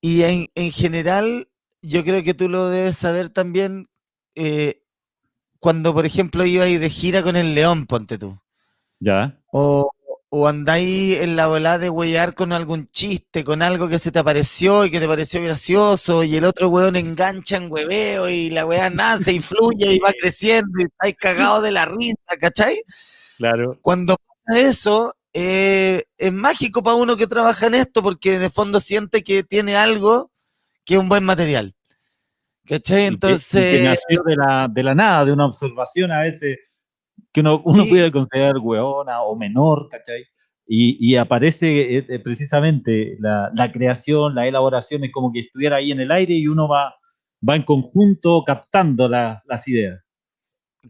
y 0.02 0.22
en, 0.22 0.48
en, 0.56 0.72
general, 0.72 1.49
yo 1.82 2.04
creo 2.04 2.24
que 2.24 2.34
tú 2.34 2.50
lo 2.50 2.70
debes 2.70 2.98
saber 2.98 3.30
también, 3.30 3.90
eh, 4.36 4.84
cuando, 5.60 5.94
por 5.94 6.06
ejemplo, 6.06 6.46
ibais 6.46 6.80
de 6.80 6.90
gira 6.90 7.24
con 7.24 7.36
el 7.36 7.56
León, 7.56 7.86
ponte 7.86 8.18
tú. 8.18 8.40
Ya. 9.00 9.40
O, 9.52 9.92
o 10.30 10.48
andáis 10.48 11.18
en 11.18 11.36
la 11.36 11.48
volada 11.48 11.80
de 11.80 11.90
huear 11.90 12.36
con 12.36 12.54
algún 12.54 12.88
chiste, 12.88 13.44
con 13.44 13.62
algo 13.62 13.88
que 13.90 14.00
se 14.00 14.12
te 14.12 14.20
apareció 14.20 14.86
y 14.86 14.92
que 14.92 15.00
te 15.00 15.08
pareció 15.08 15.42
gracioso, 15.42 16.24
y 16.24 16.36
el 16.36 16.46
otro 16.46 16.70
weón 16.70 16.96
engancha 16.96 17.58
en 17.58 17.72
hueveo 17.72 18.30
y 18.30 18.50
la 18.52 18.66
weá 18.66 18.90
nace 18.90 19.34
y 19.34 19.40
fluye 19.40 19.94
y 19.94 20.00
va 20.00 20.14
creciendo 20.20 20.80
y 20.80 20.84
estáis 20.84 21.16
cagados 21.18 21.64
de 21.64 21.72
la 21.72 21.86
risa, 21.86 22.38
¿cachai? 22.40 22.82
Claro. 23.38 23.80
Cuando 23.82 24.18
pasa 24.18 24.60
eso, 24.62 25.16
eh, 25.34 26.04
es 26.18 26.34
mágico 26.34 26.84
para 26.84 26.96
uno 26.96 27.18
que 27.18 27.28
trabaja 27.28 27.68
en 27.68 27.76
esto 27.76 28.04
porque 28.04 28.36
en 28.36 28.44
el 28.44 28.52
fondo 28.52 28.80
siente 28.80 29.24
que 29.24 29.44
tiene 29.44 29.76
algo 29.76 30.32
que 30.90 30.96
es 30.96 31.00
un 31.00 31.08
buen 31.08 31.24
material. 31.24 31.76
¿Cachai? 32.66 33.06
Entonces. 33.06 33.54
Y 33.54 33.60
que, 33.60 33.76
y 33.76 33.78
que 33.78 33.84
nació 33.84 34.24
de 34.24 34.36
la, 34.36 34.68
de 34.68 34.84
la 34.84 34.96
nada, 34.96 35.24
de 35.24 35.32
una 35.32 35.46
observación 35.46 36.12
a 36.12 36.22
veces 36.22 36.58
que 37.32 37.42
uno, 37.42 37.62
uno 37.64 37.86
y, 37.86 37.90
puede 37.92 38.12
considerar 38.12 38.58
hueona 38.58 39.22
o 39.22 39.36
menor, 39.36 39.88
¿cachai? 39.88 40.26
Y, 40.66 40.98
y 41.00 41.16
aparece 41.16 41.98
eh, 41.98 42.06
eh, 42.10 42.18
precisamente 42.18 43.18
la, 43.20 43.52
la, 43.54 43.72
creación, 43.72 44.34
la 44.34 44.48
elaboración, 44.48 45.04
es 45.04 45.12
como 45.12 45.32
que 45.32 45.42
estuviera 45.42 45.76
ahí 45.76 45.92
en 45.92 46.00
el 46.00 46.12
aire 46.12 46.34
y 46.34 46.48
uno 46.48 46.68
va, 46.68 46.96
va 47.48 47.56
en 47.56 47.62
conjunto 47.62 48.44
captando 48.44 49.08
la, 49.08 49.44
las 49.46 49.68
ideas. 49.68 50.02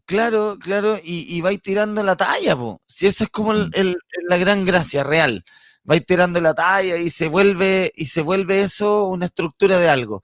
Claro, 0.06 0.58
claro, 0.62 0.98
y, 1.04 1.26
y 1.28 1.42
vais 1.42 1.62
tirando 1.62 2.04
la 2.04 2.16
talla, 2.16 2.56
po. 2.56 2.82
si 2.88 3.06
eso 3.06 3.26
es 3.26 3.30
como 3.30 3.52
el, 3.52 3.70
el, 3.74 3.98
la 4.30 4.38
gran 4.38 4.64
gracia 4.64 5.04
real, 5.04 5.44
vais 5.84 6.06
tirando 6.06 6.42
la 6.42 6.54
talla 6.54 6.98
y 6.98 7.10
se 7.10 7.28
vuelve, 7.28 7.92
y 7.96 8.08
se 8.08 8.22
vuelve 8.22 8.62
eso 8.62 9.06
una 9.08 9.26
estructura 9.26 9.80
de 9.80 9.90
algo. 9.90 10.24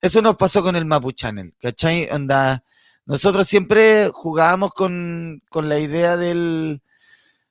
Eso 0.00 0.22
nos 0.22 0.36
pasó 0.36 0.62
con 0.62 0.76
el 0.76 0.84
Mapu 0.84 1.12
Channel, 1.12 1.54
¿cachai? 1.58 2.08
Nosotros 3.04 3.48
siempre 3.48 4.10
jugábamos 4.12 4.72
con, 4.72 5.42
con 5.48 5.68
la 5.68 5.78
idea 5.78 6.16
del, 6.16 6.82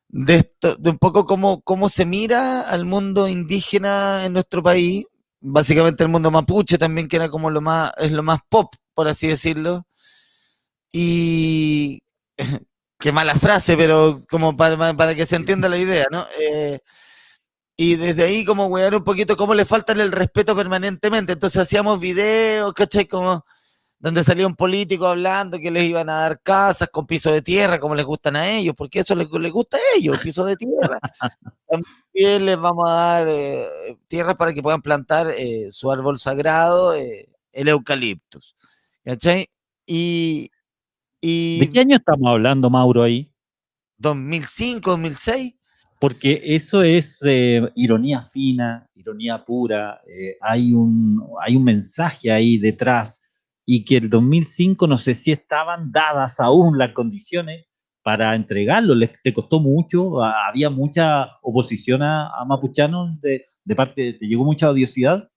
de 0.10 0.46
un 0.86 0.98
poco 0.98 1.26
cómo, 1.26 1.62
cómo 1.62 1.90
se 1.90 2.06
mira 2.06 2.62
al 2.62 2.86
mundo 2.86 3.28
indígena 3.28 4.26
en 4.26 4.34
nuestro 4.34 4.64
país, 4.64 5.06
básicamente 5.40 6.04
el 6.04 6.10
mundo 6.10 6.32
mapuche 6.32 6.78
también, 6.78 7.08
que 7.08 7.18
era 7.18 7.30
como 7.30 7.50
lo 7.50 7.62
más, 7.62 7.92
es 7.98 8.12
lo 8.12 8.24
más 8.24 8.40
pop, 8.50 8.74
por 8.94 9.08
así 9.08 9.28
decirlo 9.28 9.86
y 10.92 12.04
qué 13.00 13.12
mala 13.12 13.36
frase, 13.36 13.78
pero 13.78 14.24
como 14.30 14.56
para, 14.56 14.96
para, 14.96 15.16
que 15.16 15.26
se 15.26 15.36
entienda 15.36 15.70
la 15.70 15.78
idea, 15.78 16.06
¿no? 16.12 16.26
Eh, 16.40 16.80
y 17.84 17.96
desde 17.96 18.26
ahí 18.26 18.46
como 18.46 18.68
wear 18.68 18.94
un 18.94 19.04
poquito 19.04 19.36
cómo 19.36 19.56
le 19.56 19.66
faltan 19.66 20.00
el 20.00 20.12
respeto 20.12 20.56
permanentemente. 20.56 21.34
Entonces 21.34 21.64
hacíamos 21.64 22.00
videos, 22.00 22.72
¿cachai? 22.74 23.08
Como 23.08 23.44
donde 23.98 24.24
salía 24.24 24.46
un 24.46 24.56
político 24.56 25.08
hablando 25.08 25.58
que 25.58 25.72
les 25.72 25.86
iban 25.86 26.08
a 26.08 26.18
dar 26.18 26.40
casas 26.44 26.90
con 26.90 27.08
piso 27.08 27.32
de 27.32 27.42
tierra, 27.42 27.80
como 27.80 27.96
les 27.96 28.06
gustan 28.06 28.36
a 28.36 28.52
ellos, 28.52 28.76
porque 28.78 29.00
eso 29.00 29.16
les, 29.16 29.28
les 29.32 29.52
gusta 29.52 29.78
a 29.78 29.98
ellos, 29.98 30.20
piso 30.22 30.46
de 30.46 30.58
tierra. 30.58 31.00
También 31.68 32.46
les 32.46 32.60
vamos 32.60 32.88
a 32.88 32.94
dar 32.94 33.28
eh, 33.28 33.98
tierras 34.08 34.36
para 34.36 34.54
que 34.54 34.62
puedan 34.62 34.84
plantar 34.84 35.34
eh, 35.36 35.70
su 35.72 35.92
árbol 35.92 36.20
sagrado, 36.20 36.94
eh, 36.94 37.30
el 37.52 37.68
eucaliptus. 37.68 38.56
¿Cachai? 39.04 39.50
Y, 39.88 40.52
y 41.20 41.62
¿De 41.62 41.72
qué 41.72 41.80
año 41.80 41.98
estamos 41.98 42.30
hablando, 42.30 42.70
Mauro, 42.70 43.02
ahí? 43.02 43.34
2005, 43.98 44.92
2006. 44.92 45.56
Porque 46.02 46.42
eso 46.44 46.82
es 46.82 47.20
eh, 47.24 47.62
ironía 47.76 48.24
fina, 48.24 48.90
ironía 48.96 49.46
pura, 49.46 50.02
eh, 50.08 50.36
hay, 50.42 50.74
un, 50.74 51.24
hay 51.40 51.56
un 51.56 51.64
mensaje 51.64 52.32
ahí 52.32 52.58
detrás 52.58 53.32
y 53.68 53.86
que 53.86 53.98
el 53.98 54.10
2005 54.10 54.88
no 54.88 54.98
sé 54.98 55.14
si 55.14 55.32
estaban 55.32 55.92
dadas 55.92 56.40
aún 56.40 56.80
las 56.80 56.94
condiciones 56.94 57.68
para 58.02 58.34
entregarlo, 58.34 58.96
les 58.96 59.12
te 59.22 59.32
costó 59.32 59.60
mucho, 59.60 60.24
había 60.24 60.72
mucha 60.72 61.38
oposición 61.44 62.02
a, 62.02 62.32
a 62.36 62.46
Mapuchano 62.46 63.16
de, 63.22 63.46
de 63.64 63.76
parte, 63.76 64.14
te 64.14 64.26
llegó 64.26 64.44
mucha 64.44 64.72
odiosidad. 64.72 65.30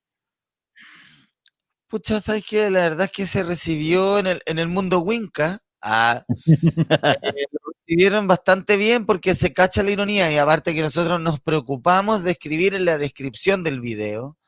pucha, 1.89 2.21
¿sabes 2.21 2.43
qué? 2.49 2.71
La 2.71 2.89
verdad 2.89 3.05
es 3.05 3.13
que 3.13 3.27
se 3.27 3.43
recibió 3.43 4.19
en 4.19 4.29
el, 4.29 4.41
en 4.47 4.59
el 4.59 4.69
mundo 4.69 5.01
Winca. 5.01 5.61
Ah, 5.87 6.25
eh, 6.47 6.57
lo 7.53 7.73
recibieron 7.87 8.27
bastante 8.27 8.79
bien 8.79 9.05
porque 9.05 9.35
se 9.35 9.53
cacha 9.53 9.83
la 9.83 9.91
ironía 9.91 10.33
y 10.33 10.39
aparte 10.39 10.75
que 10.75 10.81
nosotros 10.81 11.21
nos 11.21 11.41
preocupamos 11.41 12.25
de 12.25 12.31
escribir 12.33 12.75
en 12.75 12.87
la 12.87 12.97
descripción 12.97 13.63
del 13.63 13.81
video 13.81 14.39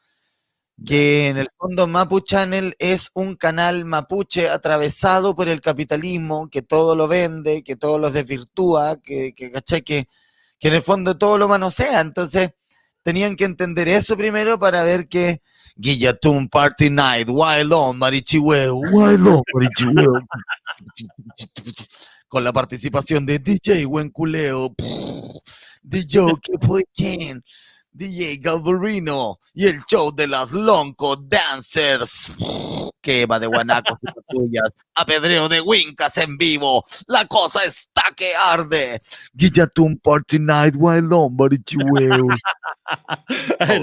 que 0.85 1.29
en 1.29 1.39
el 1.39 1.49
fondo 1.59 1.87
Mapu 1.87 2.21
Channel 2.21 2.75
es 2.79 3.11
un 3.15 3.37
canal 3.37 3.85
mapuche 3.85 4.49
atravesado 4.49 5.35
por 5.35 5.49
el 5.49 5.61
capitalismo, 5.61 6.49
que 6.51 6.63
todo 6.63 6.95
lo 6.97 7.09
vende, 7.09 7.63
que 7.63 7.77
todo 7.77 7.99
lo 7.99 8.11
desvirtúa, 8.11 8.97
que, 9.03 9.33
que, 9.35 9.51
¿cachai? 9.51 9.83
que, 9.83 10.09
que 10.59 10.69
en 10.69 10.75
el 10.75 10.83
fondo 10.83 11.17
todo 11.17 11.39
lo 11.39 11.49
manosea. 11.49 12.01
Entonces, 12.01 12.51
tenían 13.03 13.37
que 13.37 13.45
entender 13.45 13.89
eso 13.89 14.17
primero 14.17 14.59
para 14.59 14.83
ver 14.85 15.09
que 15.09 15.43
Guillatun 15.77 16.49
Party 16.49 16.89
Night, 16.91 17.29
Wild 17.29 17.73
On, 17.73 17.99
Marichihueu, 17.99 18.81
Wild 18.91 19.27
On, 19.27 19.43
Marichihueu, 19.55 20.21
con 22.29 22.43
la 22.43 22.53
participación 22.53 23.27
de 23.27 23.39
DJ 23.39 23.85
Huenculeo, 23.87 24.75
DJ 25.83 26.37
Kepoiken, 26.43 27.45
DJ 27.97 28.39
Galvarino 28.39 29.39
y 29.55 29.67
el 29.67 29.81
show 29.87 30.15
de 30.15 30.27
las 30.27 30.53
Lonco 30.53 31.17
Dancers. 31.17 32.33
Quema 33.01 33.39
de 33.39 33.47
guanacos 33.47 33.99
y 34.03 34.07
patrullas, 34.07 34.71
apedreo 34.95 35.49
de 35.49 35.61
wincas 35.61 36.19
en 36.19 36.37
vivo. 36.37 36.85
La 37.07 37.25
cosa 37.27 37.65
está 37.65 38.03
que 38.15 38.35
arde. 38.35 39.01
Guillatun 39.33 39.99
Party 39.99 40.39
Night, 40.39 40.75
Wild 40.77 41.13
On, 41.13 41.35
Marichihueu. 41.35 42.29
El. 43.59 43.83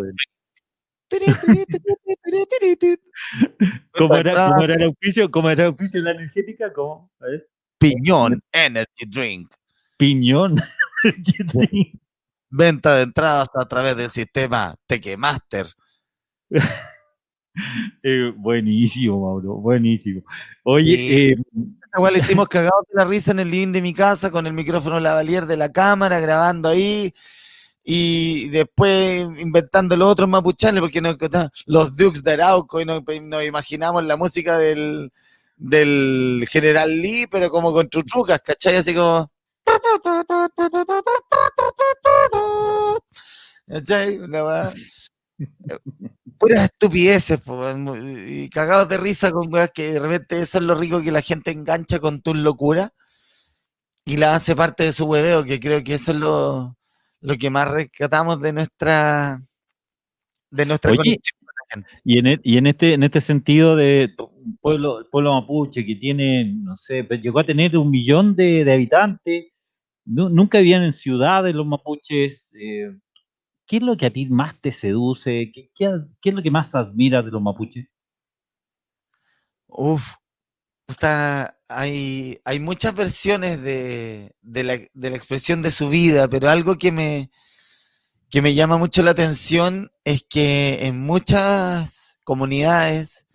¿Cómo 3.91 4.15
era, 4.15 4.47
cómo 4.47 4.63
era 4.63 4.75
el 4.75 4.83
auspicio? 4.83 5.29
¿Cómo 5.29 5.49
era 5.49 5.63
el 5.63 5.69
auspicio 5.69 6.01
de 6.01 6.05
la 6.05 6.11
energética? 6.11 6.73
¿Cómo? 6.73 7.11
Piñón 7.77 8.41
Energy 8.51 9.05
Drink. 9.07 9.53
Piñón. 9.97 10.55
Venta 12.49 12.95
de 12.95 13.03
entradas 13.03 13.47
a 13.55 13.65
través 13.65 13.97
del 13.97 14.09
sistema 14.09 14.75
Tequemaster. 14.87 15.67
Eh, 18.01 18.31
buenísimo, 18.35 19.21
Mauro, 19.21 19.55
buenísimo. 19.57 20.23
Oye, 20.63 20.95
Sí. 20.95 21.13
eh, 21.33 21.35
Igual 21.95 22.17
hicimos 22.17 22.47
cagados 22.47 22.85
de 22.89 22.95
la 22.95 23.05
risa 23.05 23.29
en 23.31 23.39
el 23.39 23.51
living 23.51 23.71
de 23.71 23.81
mi 23.83 23.93
casa 23.93 24.31
con 24.31 24.47
el 24.47 24.53
micrófono 24.53 24.99
lavalier 24.99 25.45
de 25.45 25.57
la 25.57 25.71
cámara, 25.71 26.19
grabando 26.19 26.69
ahí. 26.69 27.13
Y 27.83 28.49
después 28.49 29.21
inventando 29.37 29.95
los 29.95 30.07
otros 30.09 30.27
mapuchanes, 30.27 30.81
porque 30.81 31.01
nos, 31.01 31.15
los 31.67 31.95
Dukes 31.95 32.23
de 32.23 32.33
Arauco 32.33 32.81
y 32.81 32.85
nos, 32.85 33.01
nos 33.21 33.45
imaginamos 33.45 34.03
la 34.05 34.17
música 34.17 34.57
del, 34.57 35.11
del 35.55 36.47
General 36.49 36.89
Lee, 36.89 37.27
pero 37.29 37.51
como 37.51 37.71
con 37.71 37.87
chuchucas, 37.89 38.41
¿cachai? 38.41 38.77
Así 38.77 38.95
como. 38.95 39.31
Puras 46.37 46.65
estupideces, 46.65 47.39
po, 47.41 47.63
y 47.97 48.49
cagados 48.49 48.89
de 48.89 48.97
risa 48.97 49.31
con 49.31 49.53
weas 49.53 49.71
que 49.71 49.93
de 49.93 49.99
repente 49.99 50.39
eso 50.41 50.57
es 50.57 50.63
lo 50.63 50.75
rico 50.75 51.01
que 51.01 51.11
la 51.11 51.21
gente 51.21 51.51
engancha 51.51 51.99
con 51.99 52.21
tus 52.21 52.35
locuras 52.35 52.91
y 54.05 54.17
la 54.17 54.35
hace 54.35 54.55
parte 54.55 54.83
de 54.83 54.91
su 54.91 55.05
hueveo, 55.05 55.43
que 55.45 55.59
creo 55.59 55.83
que 55.83 55.93
eso 55.95 56.11
es 56.11 56.17
lo, 56.17 56.77
lo 57.21 57.37
que 57.37 57.49
más 57.49 57.69
rescatamos 57.69 58.41
de 58.41 58.53
nuestra 58.53 59.41
de 60.51 60.65
nuestra 60.65 60.91
Oye, 60.91 60.97
conexión 60.97 61.39
con 61.39 61.55
la 61.55 61.63
gente. 61.73 62.01
y 62.03 62.19
en, 62.19 62.27
e- 62.27 62.41
y 62.43 62.57
en 62.57 62.67
este, 62.67 62.93
en 62.93 63.03
este 63.03 63.21
sentido 63.21 63.75
de 63.75 64.13
un 64.17 64.57
pueblo, 64.57 65.07
pueblo 65.09 65.33
mapuche 65.33 65.85
que 65.85 65.95
tiene, 65.95 66.53
no 66.55 66.75
sé, 66.77 67.07
llegó 67.21 67.39
a 67.39 67.45
tener 67.45 67.77
un 67.77 67.89
millón 67.89 68.35
de, 68.35 68.63
de 68.63 68.73
habitantes, 68.73 69.45
nu- 70.05 70.29
nunca 70.29 70.59
vivían 70.59 70.83
en 70.83 70.91
ciudades 70.93 71.55
los 71.55 71.65
mapuches. 71.65 72.53
eh, 72.59 72.91
¿Qué 73.67 73.77
es 73.77 73.83
lo 73.83 73.97
que 73.97 74.07
a 74.07 74.11
ti 74.11 74.27
más 74.27 74.59
te 74.61 74.71
seduce? 74.71 75.51
¿Qué, 75.53 75.71
es 76.23 76.33
lo 76.35 76.43
que 76.43 76.51
más 76.51 76.75
admiras 76.75 77.25
de 77.25 77.31
los 77.31 77.41
mapuches? 77.41 77.87
Uf, 79.67 80.15
puta, 80.87 81.57
hay, 81.69 82.39
hay 82.45 82.59
muchas 82.59 82.95
versiones 82.95 83.61
de, 83.61 84.35
de 84.41 84.63
la, 84.63 84.77
de 84.93 85.11
la 85.11 85.17
expresión 85.17 85.61
de 85.61 85.71
su 85.71 85.89
vida, 85.89 86.27
pero 86.29 86.49
algo 86.49 86.77
que 86.77 86.91
me, 86.91 87.31
que 88.29 88.41
me 88.41 88.53
llama 88.55 88.77
mucho 88.77 89.03
la 89.03 89.11
atención 89.11 89.91
es 90.03 90.23
que 90.29 90.85
en 90.87 91.01
muchas 91.01 92.19
comunidades 92.23 93.27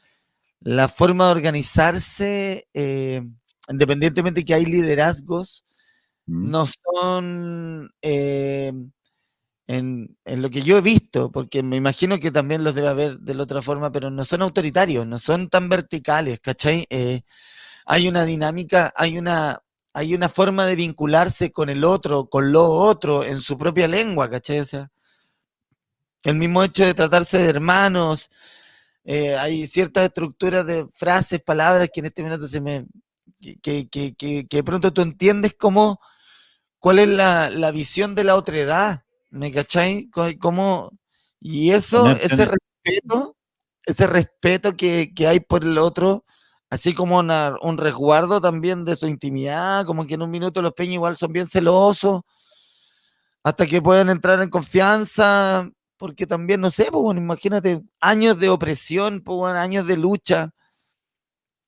la 0.61 0.89
forma 0.89 1.27
de 1.27 1.33
organizarse, 1.33 2.69
eh, 2.75 3.23
independientemente 3.71 4.45
que 4.45 4.55
hay 4.55 4.67
liderazgos, 4.67 5.67
No 6.29 6.67
son 6.67 7.91
eh, 8.03 8.73
en, 9.69 10.17
lo 10.27 10.51
que 10.51 10.63
yo 10.63 10.79
he 10.79 10.83
visto, 10.83 11.31
porque 11.33 11.63
me 11.63 11.77
imagino 11.77 12.19
que 12.21 12.31
también 12.31 12.65
los 12.65 12.75
debe 12.75 12.89
haber 12.89 13.19
de 13.21 13.35
la 13.35 13.45
otra 13.45 13.63
forma, 13.63 13.93
pero 13.93 14.11
no 14.11 14.25
son 14.25 14.43
autoritarios, 14.43 15.07
no 15.07 15.19
son 15.19 15.49
tan 15.51 15.69
verticales, 15.69 16.41
¿cachai? 16.41 16.87
Eh, 16.91 17.23
hay 17.87 18.09
una 18.09 18.25
dinámica, 18.27 18.93
hay 18.97 19.19
una, 19.19 19.63
hay 19.95 20.15
una 20.15 20.29
forma 20.31 20.67
de 20.67 20.77
vincularse 20.77 21.53
con 21.53 21.71
el 21.71 21.85
otro, 21.85 22.27
con 22.29 22.53
lo 22.53 22.67
otro, 22.69 23.25
en 23.25 23.41
su 23.43 23.59
propia 23.59 23.89
lengua, 23.89 24.31
¿cachai? 24.31 24.61
O 24.61 24.65
sea, 24.67 24.91
el 26.23 26.35
mismo 26.37 26.63
hecho 26.63 26.85
de 26.85 26.95
tratarse 26.95 27.39
de 27.39 27.49
hermanos, 27.49 28.31
eh, 29.05 29.37
hay 29.37 29.67
ciertas 29.67 30.05
estructuras 30.07 30.67
de 30.67 30.87
frases, 30.95 31.43
palabras 31.43 31.91
que 31.93 32.01
en 32.01 32.07
este 32.07 32.23
minuto 32.25 32.47
se 32.49 32.61
me... 32.61 32.87
que- 33.63 33.89
que 33.89 34.47
de 34.51 34.65
pronto 34.65 34.93
tú 34.93 35.03
entiendes 35.03 35.55
cómo, 35.59 36.01
cuál 36.79 36.99
es 37.01 37.09
la, 37.09 37.51
la 37.51 37.71
visión 37.71 38.15
de 38.15 38.25
la 38.25 38.37
otredad, 38.37 39.03
¿me 39.31 39.53
cachai? 39.53 40.09
Co- 40.11 40.27
Cómo, 40.41 40.91
y 41.41 41.71
eso, 41.73 42.05
No 42.05 42.11
ese 42.13 42.47
respeto, 42.47 43.37
ese 43.87 44.07
respeto 44.07 44.77
que, 44.77 45.13
que 45.15 45.27
hay 45.29 45.41
por 45.41 45.65
el 45.65 45.79
otro, 45.79 46.25
así 46.71 46.95
como 46.95 47.19
una- 47.19 47.55
un 47.63 47.79
resguardo 47.79 48.41
también 48.41 48.85
de 48.85 48.97
su 48.97 49.07
intimidad, 49.09 49.85
como 49.87 50.07
que 50.07 50.15
en 50.15 50.23
un 50.23 50.31
minuto 50.31 50.63
los 50.63 50.73
peñas 50.75 50.95
igual 50.95 51.17
son 51.17 51.33
bien 51.33 51.49
celosos, 51.49 52.23
hasta 53.43 53.67
que 53.67 53.81
puedan 53.83 54.11
entrar 54.11 54.41
en 54.43 54.51
confianza, 54.51 55.69
porque 55.97 56.27
también, 56.27 56.61
no 56.61 56.71
sé, 56.71 56.87
pues, 56.91 57.03
bueno, 57.03 57.21
imagínate, 57.21 57.83
años 58.01 58.39
de 58.39 58.49
opresión, 58.51 59.23
pues, 59.23 59.37
bueno, 59.37 59.59
años 59.59 59.87
de 59.87 59.97
lucha, 59.97 60.51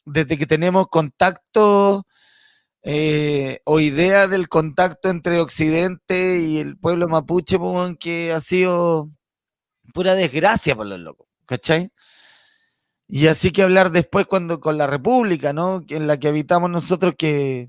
desde 0.04 0.36
que 0.38 0.46
tenemos 0.46 0.88
contacto 0.88 2.06
eh, 2.82 3.60
o 3.64 3.80
idea 3.80 4.26
del 4.28 4.48
contacto 4.48 5.10
entre 5.10 5.40
Occidente 5.40 6.38
y 6.40 6.58
el 6.58 6.78
pueblo 6.78 7.08
mapuche, 7.08 7.58
pues, 7.58 7.96
que 7.98 8.32
ha 8.32 8.40
sido 8.40 9.10
pura 9.94 10.14
desgracia 10.14 10.76
por 10.76 10.86
los 10.86 11.00
locos, 11.00 11.28
¿cachai? 11.46 11.92
Y 13.08 13.26
así 13.26 13.52
que 13.52 13.62
hablar 13.62 13.90
después 13.90 14.26
cuando 14.26 14.60
con 14.60 14.78
la 14.78 14.86
República, 14.86 15.52
¿no? 15.52 15.84
Que 15.86 15.96
En 15.96 16.06
la 16.06 16.18
que 16.18 16.28
habitamos 16.28 16.70
nosotros, 16.70 17.14
que, 17.18 17.68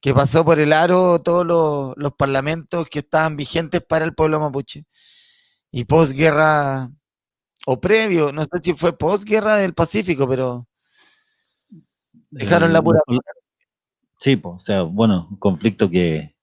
que 0.00 0.14
pasó 0.14 0.44
por 0.44 0.60
el 0.60 0.72
aro 0.72 1.18
todos 1.20 1.46
los, 1.46 1.94
los 1.96 2.12
parlamentos 2.14 2.88
que 2.88 3.00
estaban 3.00 3.36
vigentes 3.36 3.82
para 3.84 4.04
el 4.04 4.14
pueblo 4.14 4.40
mapuche. 4.40 4.84
Y 5.72 5.84
posguerra, 5.84 6.90
o 7.66 7.80
previo, 7.80 8.32
no 8.32 8.42
sé 8.44 8.50
si 8.62 8.74
fue 8.74 8.96
posguerra 8.96 9.56
del 9.56 9.74
Pacífico, 9.74 10.28
pero 10.28 10.66
dejaron 12.30 12.72
la 12.72 12.82
pura... 12.82 13.00
Sí, 14.18 14.36
pues, 14.36 14.54
o 14.56 14.60
sea, 14.60 14.82
bueno, 14.82 15.28
un 15.30 15.36
conflicto 15.38 15.88
que 15.90 16.34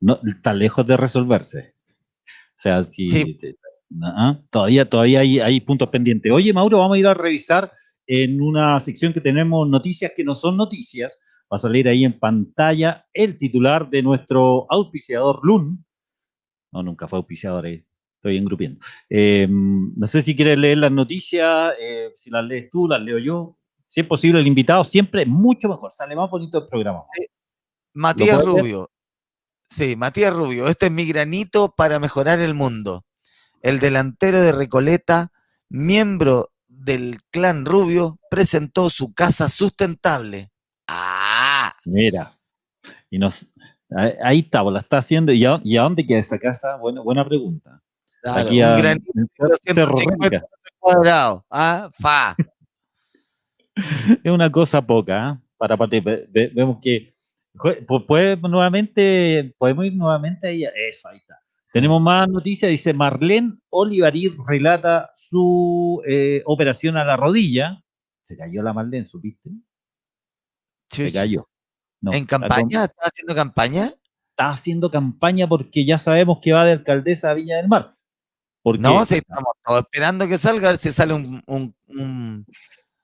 no 0.00 0.18
está 0.26 0.52
lejos 0.52 0.86
de 0.86 0.96
resolverse. 0.96 1.74
O 2.26 2.60
sea, 2.62 2.82
si 2.84 3.08
Sí. 3.08 3.34
te- 3.38 3.56
todavía, 4.50 4.88
todavía 4.88 5.20
hay, 5.20 5.40
hay 5.40 5.60
puntos 5.60 5.88
pendientes. 5.90 6.30
Oye, 6.32 6.52
Mauro, 6.52 6.78
vamos 6.78 6.96
a 6.96 7.00
ir 7.00 7.06
a 7.06 7.14
revisar 7.14 7.72
en 8.06 8.40
una 8.40 8.78
sección 8.80 9.12
que 9.12 9.20
tenemos 9.20 9.68
noticias 9.68 10.12
que 10.14 10.24
no 10.24 10.34
son 10.34 10.56
noticias. 10.56 11.18
Va 11.52 11.56
a 11.56 11.58
salir 11.58 11.88
ahí 11.88 12.04
en 12.04 12.18
pantalla 12.18 13.06
el 13.12 13.36
titular 13.36 13.88
de 13.90 14.02
nuestro 14.02 14.66
auspiciador 14.70 15.40
LUN. 15.42 15.84
No, 16.72 16.82
nunca 16.82 17.08
fue 17.08 17.18
auspiciador 17.18 17.66
ahí. 17.66 17.84
Estoy 18.16 18.36
engrupiendo. 18.36 18.80
Eh, 19.08 19.48
no 19.50 20.06
sé 20.06 20.22
si 20.22 20.36
quieres 20.36 20.58
leer 20.58 20.78
las 20.78 20.92
noticias, 20.92 21.72
eh, 21.80 22.12
si 22.18 22.30
las 22.30 22.44
lees 22.44 22.68
tú, 22.70 22.86
las 22.86 23.00
leo 23.00 23.18
yo. 23.18 23.56
Si 23.90 24.00
es 24.02 24.06
posible, 24.06 24.38
el 24.38 24.46
invitado 24.46 24.84
siempre 24.84 25.26
mucho 25.26 25.68
mejor. 25.68 25.92
Sale 25.92 26.14
más 26.14 26.30
bonito 26.30 26.58
el 26.58 26.68
programa. 26.68 27.02
Matías? 27.92 28.40
Rubio. 28.40 28.88
Sí, 29.68 29.96
Matías 29.96 30.32
Rubio. 30.32 30.68
Este 30.68 30.86
es 30.86 30.92
mi 30.92 31.04
granito 31.06 31.74
para 31.74 31.98
mejorar 31.98 32.38
el 32.38 32.54
mundo. 32.54 33.04
El 33.62 33.80
delantero 33.80 34.40
de 34.40 34.52
Recoleta, 34.52 35.32
miembro 35.68 36.52
del 36.68 37.18
clan 37.32 37.66
Rubio, 37.66 38.20
presentó 38.30 38.90
su 38.90 39.12
casa 39.12 39.48
sustentable. 39.48 40.52
¡Ah! 40.86 41.74
Mira, 41.84 42.38
y 43.10 43.18
nos, 43.18 43.44
ahí 44.22 44.38
está, 44.38 44.62
la 44.62 44.78
está 44.78 44.98
haciendo. 44.98 45.32
¿Y 45.32 45.44
a, 45.44 45.58
y 45.64 45.76
a 45.76 45.82
dónde 45.82 46.06
queda 46.06 46.20
esa 46.20 46.38
casa? 46.38 46.76
Buena, 46.76 47.00
buena 47.00 47.26
pregunta. 47.26 47.82
Claro, 48.22 48.40
aquí 48.46 48.62
un 48.62 48.68
a 48.68 48.76
granito 48.76 49.10
en 49.16 49.22
de 49.24 49.56
Cerro 49.64 49.96
150 49.96 50.28
Renca. 50.28 50.46
cuadrados. 50.78 51.42
¿ah? 51.50 51.90
Fa. 51.98 52.36
Es 54.24 54.32
una 54.32 54.50
cosa 54.50 54.84
poca, 54.86 55.28
¿ah? 55.28 55.42
para 55.56 55.76
ve- 55.76 56.50
vemos 56.54 56.78
que 56.82 57.10
puede 58.06 58.36
nuevamente, 58.36 59.54
podemos 59.58 59.84
ir 59.86 59.94
nuevamente 59.96 60.48
ahí. 60.48 60.64
Eso, 60.88 61.08
ahí 61.08 61.18
está. 61.18 61.38
Tenemos 61.72 62.00
más 62.00 62.28
noticias, 62.28 62.70
dice 62.70 62.92
Marlene 62.92 63.56
Olivarí 63.68 64.34
relata 64.46 65.10
su 65.14 66.02
eh, 66.06 66.42
operación 66.46 66.96
a 66.96 67.04
la 67.04 67.16
rodilla. 67.16 67.82
Se 68.24 68.36
cayó 68.36 68.62
la 68.62 68.72
Marlene, 68.72 69.04
¿supiste? 69.06 69.50
Se 70.90 71.12
cayó. 71.12 71.48
No, 72.00 72.12
¿En 72.12 72.24
campaña? 72.26 72.84
¿Estás 72.84 73.08
haciendo 73.12 73.34
campaña? 73.34 73.92
Está 74.30 74.50
haciendo 74.50 74.90
campaña 74.90 75.46
porque 75.46 75.84
ya 75.84 75.98
sabemos 75.98 76.38
que 76.40 76.52
va 76.52 76.64
de 76.64 76.72
alcaldesa 76.72 77.30
a 77.30 77.34
Viña 77.34 77.56
del 77.58 77.68
Mar. 77.68 77.94
Porque 78.62 78.80
No, 78.80 79.04
sí, 79.04 79.16
estamos 79.16 79.52
todos 79.64 79.80
esperando 79.80 80.26
que 80.28 80.38
salga, 80.38 80.68
a 80.68 80.70
ver 80.72 80.78
si 80.80 80.90
sale 80.90 81.14
un, 81.14 81.42
un, 81.46 81.74
un- 81.88 82.46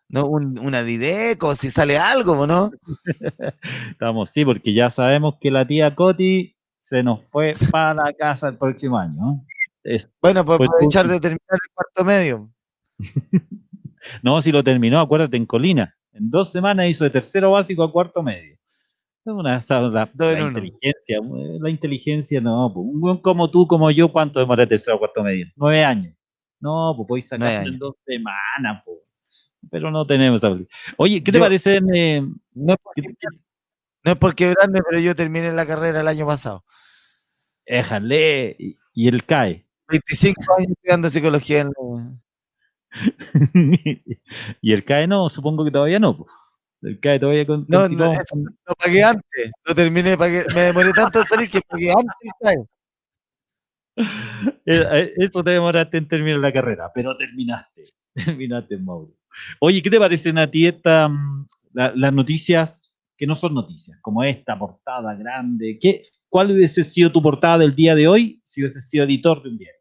no, 0.09 0.27
un- 0.27 0.59
una 0.61 0.83
Dideco, 0.83 1.55
si 1.55 1.71
sale 1.71 1.99
algo, 1.99 2.47
¿no? 2.47 2.71
estamos, 3.91 4.31
sí, 4.31 4.45
porque 4.45 4.73
ya 4.73 4.91
sabemos 4.91 5.37
que 5.41 5.51
la 5.51 5.67
tía 5.67 5.95
Coti 5.95 6.57
se 6.79 7.03
nos 7.03 7.25
fue 7.29 7.55
para 7.71 7.95
la 7.95 8.13
casa 8.13 8.49
el 8.49 8.59
próximo 8.59 8.99
año. 8.99 9.45
Bueno, 10.21 10.45
pues 10.45 10.61
aprovechar 10.61 11.07
de 11.07 11.21
terminar 11.21 11.41
el 11.53 11.75
cuarto 11.75 12.05
medio. 12.05 12.51
No, 14.23 14.41
si 14.41 14.53
lo 14.53 14.63
terminó, 14.63 15.01
acuérdate, 15.01 15.37
en 15.37 15.47
Colina. 15.47 15.95
En 16.13 16.31
dos 16.31 16.53
semanas 16.53 16.89
hizo 16.89 17.03
de 17.05 17.11
tercero 17.11 17.51
básico 17.53 17.83
a 17.83 17.91
cuarto 17.91 18.23
medio. 18.23 18.55
Es 19.25 19.33
Una, 19.33 19.61
la, 19.69 20.09
inteligencia, 20.47 21.19
eh, 21.19 21.59
la 21.61 21.71
inteligencia 21.71 22.41
no, 22.41 22.71
pues, 22.73 22.87
un 22.87 23.01
buen 23.01 23.17
como 23.19 23.51
tú, 23.51 23.67
como 23.67 23.91
yo, 23.91 24.13
¿cuánto 24.13 24.39
demora 24.39 24.63
de 24.63 24.69
tercero 24.69 24.97
a 24.97 24.99
cuarto 25.01 25.25
medio? 25.25 25.47
Nueve 25.57 25.85
años. 25.85 26.15
No, 26.61 26.95
pues 26.97 27.09
podéis 27.09 27.29
sacarlo 27.29 27.69
en 27.69 27.79
dos 27.79 27.97
semanas, 28.07 28.83
pues. 28.85 28.99
Pero 29.71 29.91
no 29.91 30.07
tenemos. 30.07 30.43
Oye, 30.97 31.23
¿qué 31.23 31.33
te 31.33 31.39
Yo- 31.39 31.45
parece? 31.45 31.77
eh, 31.95 32.21
No 32.55 32.73
es, 32.73 32.79
por, 32.79 32.95
no 34.05 34.13
es 34.13 34.19
por 34.19 34.35
quebrarme, 34.35 34.81
pero 34.89 35.01
yo 35.01 35.15
terminé 35.17 35.53
la 35.53 35.67
carrera 35.67 36.01
el 36.01 36.09
año 36.09 36.27
pasado. 36.27 36.65
Éjale, 37.65 38.55
y, 38.59 38.79
y 38.95 39.09
él 39.09 39.25
cae. 39.25 39.67
25 39.89 40.41
años 40.59 40.71
estudiando 40.73 41.11
psicología 41.11 41.61
en 41.63 41.69
la- 41.69 42.21
y 44.63 44.73
el 44.73 44.85
CAE 44.85 45.07
no, 45.07 45.29
supongo 45.29 45.65
que 45.65 45.71
todavía 45.71 45.99
no. 45.99 46.27
El 46.83 46.99
CAE 47.01 47.19
todavía 47.21 47.47
con. 47.47 47.67
No, 47.69 47.89
no, 47.89 48.05
eso 48.13 48.37
lo 48.37 48.75
pagué 48.75 49.03
antes. 49.05 49.51
Lo 49.67 49.75
terminé, 49.75 50.17
pagué, 50.17 50.45
me 50.55 50.61
demoré 50.63 50.93
tanto 50.93 51.21
en 51.21 51.27
salir 51.27 51.51
que 51.51 51.61
pagué 51.61 51.91
antes. 51.91 52.31
¿sabes? 52.41 52.59
Eh, 54.67 54.85
eh, 54.93 55.13
Eso 55.17 55.43
te 55.43 55.53
demoraste 55.53 55.97
en 55.97 56.07
terminar 56.09 56.39
la 56.41 56.53
carrera, 56.53 56.91
pero 56.95 57.17
terminaste. 57.17 57.85
Terminaste, 58.15 58.77
Mauro. 58.79 59.13
Oye, 59.61 59.83
¿qué 59.83 59.91
te 59.91 59.99
parecen 59.99 60.39
a 60.39 60.51
ti 60.51 60.67
esta, 60.67 61.09
mm, 61.09 61.47
la- 61.75 61.93
las 61.95 62.13
noticias 62.13 62.95
que 63.17 63.27
no 63.27 63.35
son 63.35 63.55
noticias, 63.55 63.99
como 64.03 64.23
esta 64.25 64.59
portada 64.59 65.15
grande? 65.15 65.79
¿Qué, 65.81 66.05
¿Cuál 66.29 66.53
hubiese 66.53 66.85
sido 66.85 67.11
tu 67.13 67.23
portada 67.23 67.59
del 67.59 67.75
día 67.75 67.95
de 67.95 68.09
hoy 68.09 68.43
si 68.45 68.61
hubiese 68.63 68.81
sido 68.81 69.05
editor 69.05 69.43
de 69.43 69.49
un 69.51 69.59
diario? 69.59 69.81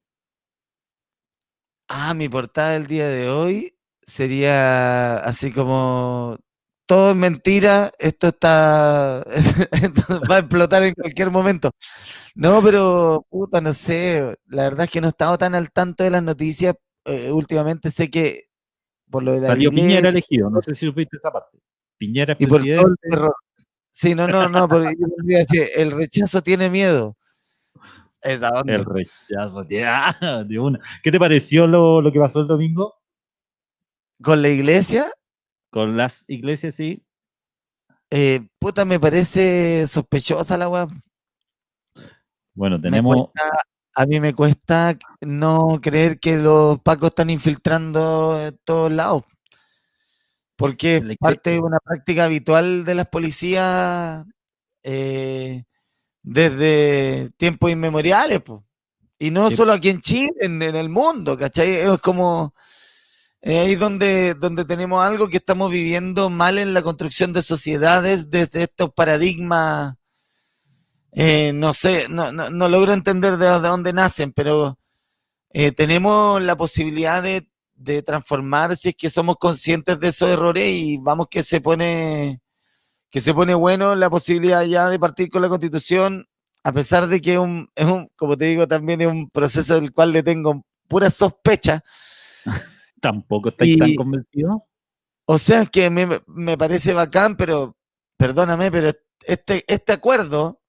Ah, 1.87 2.13
mi 2.15 2.27
portada 2.29 2.71
del 2.71 2.87
día 2.87 3.07
de 3.07 3.29
hoy 3.29 3.77
sería 4.05 5.17
así 5.17 5.51
como 5.51 6.37
todo 6.87 7.11
es 7.11 7.15
mentira, 7.15 7.91
esto 7.99 8.27
está 8.27 9.23
va 10.29 10.35
a 10.35 10.39
explotar 10.39 10.83
en 10.83 10.93
cualquier 10.93 11.29
momento. 11.31 11.71
No, 12.35 12.61
pero 12.63 13.25
puta, 13.29 13.61
no 13.61 13.73
sé, 13.73 14.35
la 14.47 14.63
verdad 14.65 14.85
es 14.85 14.91
que 14.91 15.01
no 15.01 15.07
he 15.07 15.11
estado 15.11 15.37
tan 15.39 15.55
al 15.55 15.71
tanto 15.71 16.03
de 16.03 16.11
las 16.11 16.23
noticias. 16.23 16.75
eh, 17.05 17.31
últimamente 17.31 17.91
sé 17.91 18.09
que 18.11 18.45
por 19.09 19.23
lo 19.23 19.33
de 19.33 19.47
Salió 19.47 19.69
Piñera 19.69 20.09
elegido, 20.09 20.49
no 20.49 20.61
sé 20.61 20.75
si 20.75 20.85
supiste 20.85 21.17
esa 21.17 21.31
parte. 21.31 21.57
Piñera 21.97 22.33
es 22.33 22.41
y 22.41 22.47
por 22.47 22.61
todo 22.61 22.87
el 22.87 22.95
terror. 23.01 23.35
Sí, 23.91 24.13
no, 24.13 24.27
no, 24.27 24.49
no, 24.49 24.67
porque 24.67 24.93
el 25.77 25.91
rechazo 25.91 26.41
tiene 26.41 26.69
miedo. 26.69 27.15
Esa 28.21 28.49
onda. 28.49 28.73
El 28.75 28.85
rechazo, 28.85 29.65
tía, 29.65 30.17
de 30.47 30.59
una. 30.59 30.79
¿Qué 31.03 31.11
te 31.11 31.19
pareció 31.19 31.67
lo, 31.67 32.01
lo 32.01 32.11
que 32.11 32.19
pasó 32.19 32.41
el 32.41 32.47
domingo 32.47 32.95
Con 34.21 34.41
la 34.41 34.49
iglesia, 34.49 35.11
con 35.69 35.95
las 35.95 36.25
iglesias? 36.27 36.75
Sí, 36.75 37.03
eh, 38.09 38.47
puta, 38.59 38.83
me 38.85 38.99
parece 38.99 39.85
sospechosa 39.87 40.57
la 40.57 40.69
weá. 40.69 40.87
bueno, 42.53 42.77
Me 42.77 42.83
tenemos. 42.83 43.15
cuesta- 43.15 43.57
a 43.95 44.05
mí 44.05 44.19
me 44.19 44.33
cuesta 44.33 44.97
no 45.21 45.79
creer 45.81 46.19
que 46.19 46.37
los 46.37 46.79
pacos 46.81 47.09
están 47.09 47.29
infiltrando 47.29 48.51
todos 48.65 48.91
lados. 48.91 49.23
Porque 50.57 50.97
es 50.97 51.17
parte 51.17 51.51
de 51.51 51.59
una 51.59 51.79
práctica 51.79 52.25
habitual 52.25 52.85
de 52.85 52.95
las 52.95 53.07
policías 53.09 54.25
eh, 54.83 55.63
desde 56.23 57.29
tiempos 57.37 57.71
inmemoriales. 57.71 58.39
po. 58.41 58.65
Y 59.19 59.31
no 59.31 59.49
Sí. 59.49 59.55
solo 59.55 59.73
aquí 59.73 59.89
en 59.89 60.01
Chile, 60.01 60.31
en, 60.41 60.61
en 60.61 60.75
el 60.75 60.89
mundo, 60.89 61.37
¿cachai? 61.37 61.75
Es 61.75 61.99
como 61.99 62.53
eh, 63.41 63.59
ahí 63.59 63.75
donde, 63.75 64.33
donde 64.33 64.65
tenemos 64.65 65.03
algo 65.05 65.27
que 65.29 65.37
estamos 65.37 65.71
viviendo 65.71 66.29
mal 66.29 66.57
en 66.57 66.73
la 66.73 66.81
construcción 66.81 67.31
de 67.33 67.43
sociedades 67.43 68.29
desde 68.29 68.63
estos 68.63 68.93
paradigmas 68.93 69.95
eh, 71.15 71.53
no 71.53 71.71
sé, 71.73 72.07
no, 72.09 72.33
no, 72.33 72.49
no 72.49 72.67
logro 72.67 72.91
entender 72.91 73.37
de, 73.37 73.45
de 73.47 73.67
dónde 73.67 73.93
nacen, 73.93 74.33
pero 74.33 74.77
eh, 75.51 75.71
tenemos 75.71 76.41
la 76.41 76.57
posibilidad 76.57 77.23
de, 77.23 77.47
de 77.75 78.03
transformar 78.03 78.75
si 78.75 78.89
es 78.89 78.95
que 78.95 79.09
somos 79.09 79.37
conscientes 79.37 79.97
de 79.97 80.09
esos 80.09 80.29
errores 80.29 80.67
y 80.67 80.97
vamos 80.97 81.27
que 81.29 81.41
se 81.41 81.61
pone 81.61 82.41
que 83.09 83.21
se 83.21 83.33
pone 83.33 83.53
bueno 83.53 83.95
la 83.95 84.09
posibilidad 84.09 84.65
ya 84.65 84.89
de 84.89 84.99
partir 84.99 85.29
con 85.29 85.41
la 85.41 85.47
constitución, 85.47 86.27
a 86.65 86.73
pesar 86.73 87.07
de 87.07 87.21
que 87.21 87.35
es 87.35 87.39
un, 87.39 87.69
es 87.75 87.85
un 87.85 88.09
como 88.17 88.35
te 88.35 88.45
digo, 88.45 88.67
también 88.67 88.99
es 88.99 89.07
un 89.07 89.29
proceso 89.29 89.75
del 89.75 89.93
cual 89.93 90.11
le 90.11 90.21
tengo 90.21 90.65
pura 90.89 91.09
sospecha. 91.09 91.81
Tampoco 93.01 93.49
estáis 93.49 93.77
tan 93.77 93.95
convencidos. 93.95 94.57
O 95.25 95.37
sea, 95.37 95.61
es 95.61 95.69
que 95.69 95.89
me, 95.89 96.09
me 96.27 96.57
parece 96.57 96.93
bacán, 96.93 97.37
pero 97.37 97.77
perdóname, 98.17 98.69
pero 98.69 98.91
este, 99.25 99.63
este 99.67 99.93
acuerdo 99.93 100.59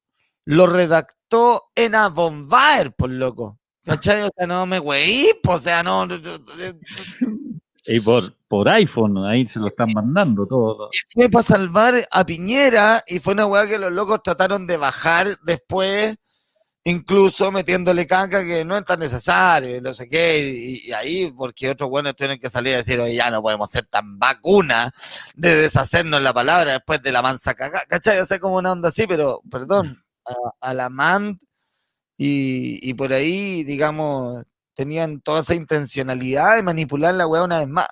lo 0.47 0.67
redactó 0.67 1.65
en 1.75 1.93
Bombaer, 2.15 2.95
por 2.95 3.11
loco. 3.11 3.59
¿Cachai? 3.85 4.23
O 4.23 4.31
sea, 4.37 4.47
no 4.47 4.67
me 4.67 4.79
güey, 4.79 5.31
o 5.47 5.59
sea, 5.59 5.83
no. 5.83 6.09
Y 7.85 8.01
por, 8.01 8.37
por 8.49 8.69
iPhone, 8.69 9.25
ahí 9.27 9.47
se 9.47 9.61
lo 9.61 9.69
están 9.69 9.91
mandando 9.95 10.47
todo. 10.47 10.89
y 10.93 10.99
fue 11.13 11.29
para 11.29 11.45
salvar 11.45 11.95
a 12.11 12.27
Piñera 12.27 13.05
y 13.07 13.21
fue 13.21 13.35
una 13.35 13.47
weá 13.47 13.67
que 13.67 13.79
los 13.79 13.93
locos 13.93 14.23
trataron 14.25 14.67
de 14.67 14.77
bajar 14.77 15.39
después, 15.45 16.17
incluso 16.83 17.53
metiéndole 17.53 18.09
caca 18.09 18.45
que 18.45 18.65
no 18.65 18.77
es 18.77 18.85
tan 18.85 18.99
necesario, 18.99 19.81
no 19.81 19.95
sé 19.95 20.09
qué, 20.09 20.39
y, 20.41 20.89
y 20.89 20.93
ahí, 20.93 21.33
porque 21.37 21.71
otros 21.71 21.89
buenos 21.89 22.17
tienen 22.17 22.41
que 22.41 22.51
salir 22.51 22.75
a 22.75 22.79
decir, 22.79 22.99
oye, 22.99 23.15
ya 23.15 23.31
no 23.31 23.41
podemos 23.41 23.71
ser 23.71 23.87
tan 23.87 24.19
vacuna 24.19 24.93
de 25.37 25.55
deshacernos 25.55 26.21
la 26.23 26.33
palabra 26.33 26.73
después 26.73 27.01
de 27.05 27.13
la 27.13 27.23
mansa 27.23 27.55
caca, 27.55 27.83
¿cachai? 27.89 28.19
O 28.19 28.27
sea, 28.27 28.41
como 28.41 28.57
una 28.57 28.73
onda 28.73 28.89
así, 28.89 29.07
pero, 29.07 29.43
perdón, 29.49 30.03
a, 30.27 30.71
a 30.71 30.75
la 30.75 30.89
MAND 30.89 31.39
y, 32.19 32.79
y 32.89 32.95
por 32.95 33.13
ahí, 33.13 33.65
digamos, 33.65 34.45
tenían 34.75 35.21
toda 35.21 35.41
esa 35.41 35.55
intencionalidad 35.55 36.57
de 36.57 36.63
manipular 36.63 37.15
la 37.15 37.27
weá 37.27 37.43
una 37.43 37.61
vez 37.61 37.69
más. 37.69 37.89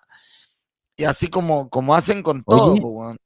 Y 0.97 1.05
así 1.05 1.29
como, 1.29 1.69
como 1.69 1.95
hacen 1.95 2.23
con 2.23 2.45
todo, 2.45 2.73
Oye, 2.73 2.81
po. 2.81 3.17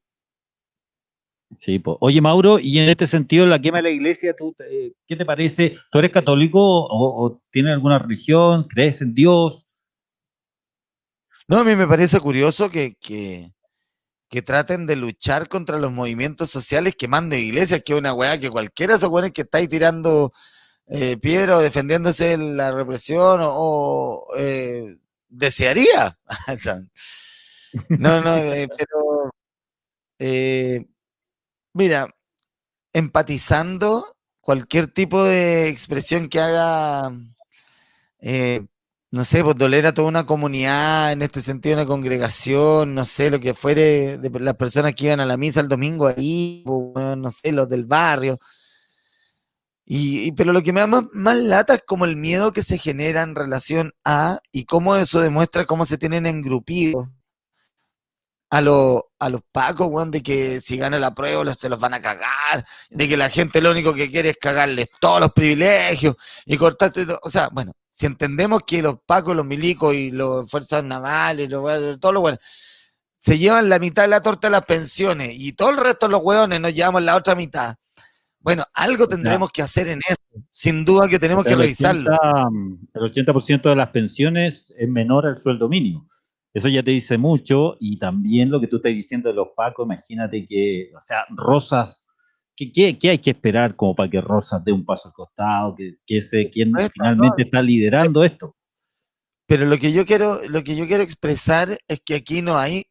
Sí, 1.56 1.78
po. 1.78 1.98
Oye, 2.00 2.20
Mauro, 2.20 2.58
y 2.58 2.78
en 2.78 2.88
este 2.88 3.06
sentido, 3.06 3.46
la 3.46 3.60
quema 3.60 3.78
de 3.78 3.84
la 3.84 3.90
iglesia, 3.90 4.34
¿tú, 4.36 4.54
eh, 4.60 4.92
¿qué 5.06 5.16
te 5.16 5.24
parece? 5.24 5.74
¿Tú 5.90 5.98
eres 5.98 6.10
católico 6.10 6.60
o, 6.60 7.24
o 7.24 7.40
tienes 7.50 7.72
alguna 7.72 7.98
religión? 7.98 8.64
¿Crees 8.64 9.00
en 9.02 9.14
Dios? 9.14 9.68
No, 11.46 11.58
a 11.58 11.64
mí 11.64 11.74
me 11.74 11.86
parece 11.86 12.20
curioso 12.20 12.70
que, 12.70 12.94
que, 12.96 13.52
que 14.28 14.42
traten 14.42 14.86
de 14.86 14.96
luchar 14.96 15.48
contra 15.48 15.78
los 15.78 15.90
movimientos 15.92 16.50
sociales 16.50 16.94
quemando 16.96 17.36
iglesias, 17.36 17.82
que 17.84 17.92
es 17.94 17.98
una 17.98 18.14
weá 18.14 18.38
que 18.38 18.50
cualquiera 18.50 18.92
de 18.92 18.98
esos 18.98 19.10
weones 19.10 19.32
que 19.32 19.42
estáis 19.42 19.68
tirando 19.68 20.32
eh, 20.86 21.16
piedra 21.16 21.56
o 21.56 21.62
defendiéndose 21.62 22.36
de 22.36 22.38
la 22.38 22.70
represión 22.72 23.40
o, 23.42 23.50
o, 23.52 24.28
eh, 24.36 24.96
desearía. 25.28 26.18
No, 27.90 28.22
no, 28.22 28.34
eh, 28.34 28.66
pero 28.78 29.30
eh, 30.18 30.86
mira, 31.74 32.08
empatizando 32.92 34.16
cualquier 34.40 34.88
tipo 34.88 35.22
de 35.24 35.68
expresión 35.68 36.28
que 36.28 36.40
haga, 36.40 37.12
eh, 38.20 38.66
no 39.10 39.24
sé, 39.24 39.42
pues 39.42 39.56
doler 39.56 39.86
a 39.86 39.94
toda 39.94 40.08
una 40.08 40.26
comunidad, 40.26 41.12
en 41.12 41.22
este 41.22 41.40
sentido 41.40 41.76
una 41.76 41.86
congregación, 41.86 42.94
no 42.94 43.04
sé, 43.04 43.30
lo 43.30 43.40
que 43.40 43.54
fuere, 43.54 44.18
de 44.18 44.30
las 44.40 44.56
personas 44.56 44.94
que 44.94 45.06
iban 45.06 45.20
a 45.20 45.26
la 45.26 45.38
misa 45.38 45.60
el 45.60 45.68
domingo 45.68 46.08
ahí, 46.08 46.62
pues, 46.66 47.16
no 47.16 47.30
sé, 47.30 47.52
los 47.52 47.68
del 47.68 47.86
barrio. 47.86 48.38
Y, 49.86 50.32
pero 50.32 50.52
lo 50.52 50.62
que 50.62 50.72
me 50.74 50.80
da 50.80 50.86
más, 50.86 51.04
más, 51.12 51.36
lata 51.38 51.74
es 51.76 51.82
como 51.86 52.04
el 52.04 52.16
miedo 52.16 52.52
que 52.52 52.62
se 52.62 52.76
genera 52.76 53.22
en 53.22 53.34
relación 53.34 53.94
a 54.04 54.40
y 54.52 54.66
cómo 54.66 54.94
eso 54.96 55.20
demuestra 55.20 55.64
cómo 55.64 55.86
se 55.86 55.96
tienen 55.96 56.26
engrupidos 56.26 57.08
a, 58.50 58.60
los 58.60 59.02
a 59.18 59.28
los 59.30 59.42
pacos, 59.52 59.88
weón, 59.90 60.10
de 60.10 60.22
que 60.22 60.60
si 60.60 60.76
gana 60.76 60.98
la 60.98 61.14
prueba 61.14 61.54
se 61.54 61.68
los 61.70 61.80
van 61.80 61.94
a 61.94 62.02
cagar, 62.02 62.66
de 62.90 63.08
que 63.08 63.16
la 63.16 63.30
gente 63.30 63.62
lo 63.62 63.70
único 63.70 63.94
que 63.94 64.10
quiere 64.10 64.30
es 64.30 64.36
cagarles 64.38 64.88
todos 65.00 65.20
los 65.20 65.32
privilegios 65.32 66.16
y 66.46 66.56
cortarte 66.58 67.06
todo. 67.06 67.20
O 67.22 67.30
sea, 67.30 67.48
bueno, 67.52 67.72
si 67.98 68.06
entendemos 68.06 68.62
que 68.64 68.80
los 68.80 69.00
pacos, 69.04 69.34
los 69.34 69.44
milicos 69.44 69.92
y 69.92 70.12
los 70.12 70.48
fuerzas 70.48 70.84
navales, 70.84 71.50
los, 71.50 71.98
todos 71.98 72.14
los 72.14 72.22
weones, 72.22 72.40
se 73.16 73.36
llevan 73.36 73.68
la 73.68 73.80
mitad 73.80 74.02
de 74.02 74.08
la 74.08 74.20
torta 74.20 74.46
de 74.46 74.52
las 74.52 74.64
pensiones 74.64 75.30
y 75.34 75.52
todo 75.52 75.70
el 75.70 75.78
resto 75.78 76.06
de 76.06 76.12
los 76.12 76.20
weones 76.22 76.60
nos 76.60 76.72
llevamos 76.72 77.02
la 77.02 77.16
otra 77.16 77.34
mitad. 77.34 77.74
Bueno, 78.38 78.62
algo 78.72 79.08
tendremos 79.08 79.50
que 79.50 79.62
hacer 79.62 79.88
en 79.88 79.98
eso. 79.98 80.44
Sin 80.52 80.84
duda 80.84 81.08
que 81.08 81.18
tenemos 81.18 81.44
que 81.44 81.56
revisarlo. 81.56 82.12
el 82.94 83.02
80% 83.02 83.62
de 83.62 83.74
las 83.74 83.88
pensiones 83.88 84.72
es 84.78 84.88
menor 84.88 85.26
al 85.26 85.36
sueldo 85.36 85.68
mínimo. 85.68 86.08
Eso 86.54 86.68
ya 86.68 86.84
te 86.84 86.92
dice 86.92 87.18
mucho 87.18 87.76
y 87.80 87.98
también 87.98 88.48
lo 88.48 88.60
que 88.60 88.68
tú 88.68 88.76
estás 88.76 88.92
diciendo 88.92 89.28
de 89.28 89.34
los 89.34 89.48
pacos, 89.56 89.84
imagínate 89.84 90.46
que, 90.46 90.92
o 90.96 91.00
sea, 91.00 91.26
Rosas, 91.30 92.06
¿qué, 92.72 92.98
qué, 92.98 93.10
hay 93.10 93.18
que 93.18 93.30
esperar 93.30 93.76
como 93.76 93.94
para 93.94 94.10
que 94.10 94.20
Rosas 94.20 94.64
dé 94.64 94.72
un 94.72 94.84
paso 94.84 95.08
al 95.08 95.14
costado? 95.14 95.74
Que, 95.74 95.96
que 96.06 96.18
ese, 96.18 96.50
¿Quién 96.50 96.72
finalmente 96.92 97.42
está 97.42 97.62
liderando 97.62 98.24
esto? 98.24 98.56
Pero 99.46 99.64
lo 99.64 99.78
que 99.78 99.92
yo 99.92 100.04
quiero, 100.04 100.40
lo 100.48 100.62
que 100.64 100.76
yo 100.76 100.86
quiero 100.86 101.02
expresar 101.02 101.78
es 101.88 102.00
que 102.04 102.16
aquí 102.16 102.42
no 102.42 102.58
hay 102.58 102.84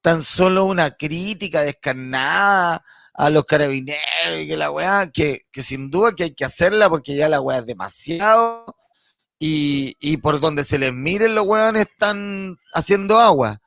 tan 0.00 0.22
solo 0.22 0.66
una 0.66 0.90
crítica 0.90 1.62
descarnada 1.62 2.84
a 3.14 3.30
los 3.30 3.44
carabineros 3.44 4.40
y 4.40 4.46
que 4.46 4.56
la 4.56 4.70
weá, 4.70 5.10
que, 5.10 5.42
que 5.50 5.62
sin 5.62 5.90
duda 5.90 6.14
que 6.14 6.24
hay 6.24 6.34
que 6.34 6.44
hacerla 6.44 6.88
porque 6.88 7.16
ya 7.16 7.28
la 7.28 7.40
weá 7.40 7.58
es 7.58 7.66
demasiado 7.66 8.76
y, 9.38 10.16
por 10.18 10.40
donde 10.40 10.64
se 10.64 10.78
les 10.78 10.92
miren 10.92 11.34
los 11.34 11.46
hueones 11.46 11.82
están 11.82 12.56
haciendo 12.72 13.18
agua. 13.20 13.60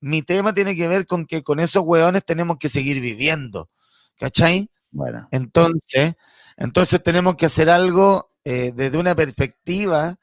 Mi 0.00 0.22
tema 0.22 0.52
tiene 0.52 0.76
que 0.76 0.88
ver 0.88 1.06
con 1.06 1.26
que 1.26 1.42
con 1.42 1.60
esos 1.60 1.84
hueones 1.84 2.24
tenemos 2.24 2.58
que 2.58 2.68
seguir 2.68 3.00
viviendo. 3.00 3.70
¿Cachai? 4.18 4.68
Bueno. 4.92 5.28
Entonces, 5.32 6.14
entonces 6.56 7.02
tenemos 7.02 7.36
que 7.36 7.46
hacer 7.46 7.68
algo 7.68 8.30
eh, 8.44 8.72
desde 8.74 8.98
una 8.98 9.14
perspectiva 9.14 10.18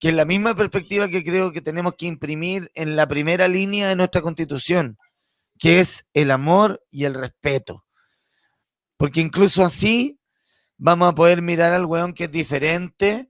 que 0.00 0.08
es 0.08 0.14
la 0.14 0.24
misma 0.24 0.54
perspectiva 0.54 1.08
que 1.08 1.22
creo 1.22 1.52
que 1.52 1.60
tenemos 1.60 1.94
que 1.94 2.06
imprimir 2.06 2.70
en 2.74 2.96
la 2.96 3.06
primera 3.06 3.48
línea 3.48 3.86
de 3.86 3.96
nuestra 3.96 4.22
constitución, 4.22 4.98
que 5.58 5.80
es 5.80 6.08
el 6.14 6.30
amor 6.30 6.82
y 6.90 7.04
el 7.04 7.12
respeto. 7.12 7.84
Porque 8.96 9.20
incluso 9.20 9.62
así 9.62 10.18
vamos 10.78 11.08
a 11.08 11.14
poder 11.14 11.42
mirar 11.42 11.74
al 11.74 11.84
hueón 11.84 12.14
que 12.14 12.24
es 12.24 12.32
diferente 12.32 13.28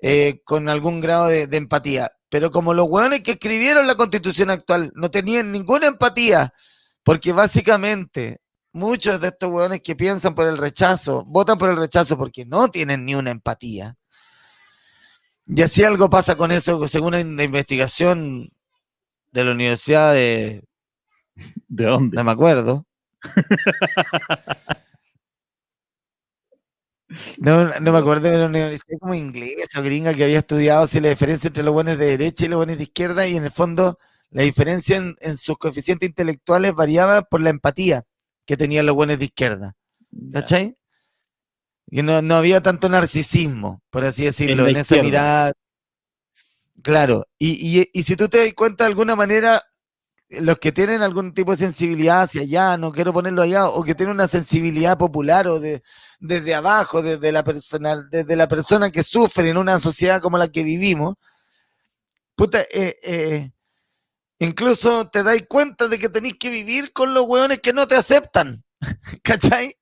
eh, 0.00 0.40
con 0.44 0.70
algún 0.70 1.00
grado 1.00 1.26
de, 1.26 1.44
empatía. 1.52 2.10
Pero 2.30 2.50
como 2.50 2.72
los 2.72 2.88
hueones 2.88 3.20
que 3.20 3.32
escribieron 3.32 3.86
la 3.86 3.96
constitución 3.96 4.48
actual 4.48 4.90
no 4.94 5.10
tenían 5.10 5.52
ninguna 5.52 5.86
empatía, 5.86 6.54
porque 7.02 7.32
básicamente 7.32 8.40
muchos 8.72 9.20
de 9.20 9.28
estos 9.28 9.50
hueones 9.50 9.80
que 9.82 9.96
piensan 9.96 10.34
por 10.34 10.46
el 10.46 10.58
rechazo, 10.58 11.24
votan 11.26 11.58
por 11.58 11.70
el 11.70 11.76
rechazo 11.76 12.16
porque 12.16 12.44
no 12.44 12.68
tienen 12.70 13.04
ni 13.04 13.14
una 13.14 13.30
empatía. 13.30 13.96
Y 15.46 15.62
así 15.62 15.82
algo 15.84 16.08
pasa 16.10 16.36
con 16.36 16.52
eso, 16.52 16.86
según 16.88 17.12
la 17.12 17.44
investigación 17.44 18.50
de 19.32 19.44
la 19.44 19.52
Universidad 19.52 20.12
de... 20.14 20.64
¿De 21.68 21.84
dónde? 21.84 22.16
No 22.16 22.24
me 22.24 22.32
acuerdo. 22.32 22.86
No, 27.38 27.66
no 27.80 27.92
me 27.92 27.98
acuerdo 27.98 28.30
de 28.30 28.38
la 28.38 28.46
universidad 28.46 28.98
como 29.00 29.14
inglesa 29.14 29.80
o 29.80 29.82
gringa 29.82 30.14
que 30.14 30.24
había 30.24 30.38
estudiado 30.38 30.86
si 30.86 31.00
la 31.00 31.08
diferencia 31.08 31.48
entre 31.48 31.64
los 31.64 31.72
buenos 31.72 31.98
de 31.98 32.06
derecha 32.06 32.44
y 32.44 32.48
los 32.48 32.58
buenos 32.58 32.76
de 32.76 32.84
izquierda 32.84 33.26
y 33.26 33.36
en 33.36 33.44
el 33.44 33.50
fondo 33.50 33.98
la 34.30 34.44
diferencia 34.44 34.96
en, 34.96 35.36
sus 35.36 35.58
coeficientes 35.58 36.08
intelectuales 36.08 36.72
variaba 36.72 37.22
por 37.22 37.40
la 37.40 37.50
empatía 37.50 38.04
que 38.50 38.56
tenían 38.56 38.84
los 38.84 38.96
buenos 38.96 39.16
de 39.16 39.26
izquierda. 39.26 39.76
¿Cachai? 40.32 40.76
Y 41.86 42.02
no, 42.02 42.34
había 42.34 42.60
tanto 42.60 42.88
narcisismo, 42.88 43.80
por 43.90 44.02
así 44.02 44.24
decirlo, 44.24 44.66
en, 44.66 44.76
esa 44.76 45.00
mirada. 45.00 45.52
Claro, 46.82 47.28
y, 47.38 47.78
y, 47.78 47.88
y, 47.92 48.02
si 48.02 48.16
tú 48.16 48.28
te 48.28 48.38
das 48.38 48.52
cuenta 48.54 48.82
de 48.82 48.88
alguna 48.88 49.14
manera, 49.14 49.62
los 50.40 50.58
que 50.58 50.72
tienen 50.72 51.00
algún 51.00 51.32
tipo 51.32 51.52
de 51.52 51.58
sensibilidad 51.58 52.22
hacia 52.22 52.42
allá, 52.42 52.76
no 52.76 52.90
quiero 52.90 53.12
ponerlo 53.12 53.42
allá, 53.42 53.68
o 53.68 53.84
que 53.84 53.94
tienen 53.94 54.16
una 54.16 54.26
sensibilidad 54.26 54.98
popular 54.98 55.46
o 55.46 55.60
de, 55.60 55.84
desde 56.18 56.52
abajo, 56.52 57.02
desde 57.02 57.30
la, 57.30 57.44
persona, 57.44 58.04
desde 58.10 58.34
la 58.34 58.48
persona 58.48 58.90
que 58.90 59.04
sufre 59.04 59.50
en 59.50 59.58
una 59.58 59.78
sociedad 59.78 60.20
como 60.20 60.38
la 60.38 60.48
que 60.48 60.64
vivimos, 60.64 61.14
puta, 62.34 62.62
eh, 62.62 62.98
eh, 63.04 63.52
incluso 64.40 65.08
te 65.08 65.22
dais 65.22 65.46
cuenta 65.46 65.86
de 65.88 65.98
que 65.98 66.08
tenéis 66.08 66.34
que 66.38 66.50
vivir 66.50 66.92
con 66.92 67.14
los 67.14 67.24
hueones 67.24 67.60
que 67.60 67.72
no 67.72 67.86
te 67.86 67.94
aceptan, 67.94 68.64
¿cachai? 69.22 69.74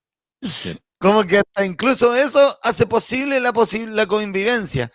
Como 0.98 1.24
que 1.24 1.38
hasta 1.38 1.64
incluso 1.64 2.14
eso 2.14 2.58
hace 2.62 2.86
posible 2.86 3.40
la, 3.40 3.52
posible, 3.52 3.94
la 3.94 4.06
convivencia. 4.06 4.92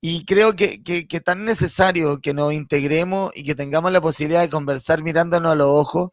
Y 0.00 0.24
creo 0.24 0.54
que, 0.56 0.82
que, 0.82 1.20
tan 1.20 1.44
necesario 1.44 2.20
que 2.20 2.34
nos 2.34 2.52
integremos 2.52 3.30
y 3.34 3.44
que 3.44 3.54
tengamos 3.54 3.92
la 3.92 4.00
posibilidad 4.00 4.42
de 4.42 4.50
conversar 4.50 5.02
mirándonos 5.02 5.52
a 5.52 5.54
los 5.54 5.68
ojos, 5.68 6.10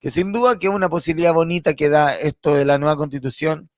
que 0.00 0.10
sin 0.10 0.32
duda 0.32 0.58
que 0.58 0.68
es 0.68 0.72
una 0.72 0.88
posibilidad 0.88 1.34
bonita 1.34 1.74
que 1.74 1.88
da 1.88 2.14
esto 2.14 2.54
de 2.54 2.64
la 2.64 2.78
nueva 2.78 2.96
constitución, 2.96 3.70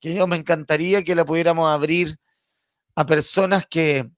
que 0.00 0.14
yo 0.14 0.26
me 0.26 0.36
encantaría 0.36 1.04
que 1.04 1.14
la 1.14 1.24
pudiéramos 1.24 1.68
abrir 1.68 2.18
a 2.96 3.06
personas 3.06 3.66
que, 3.66 4.10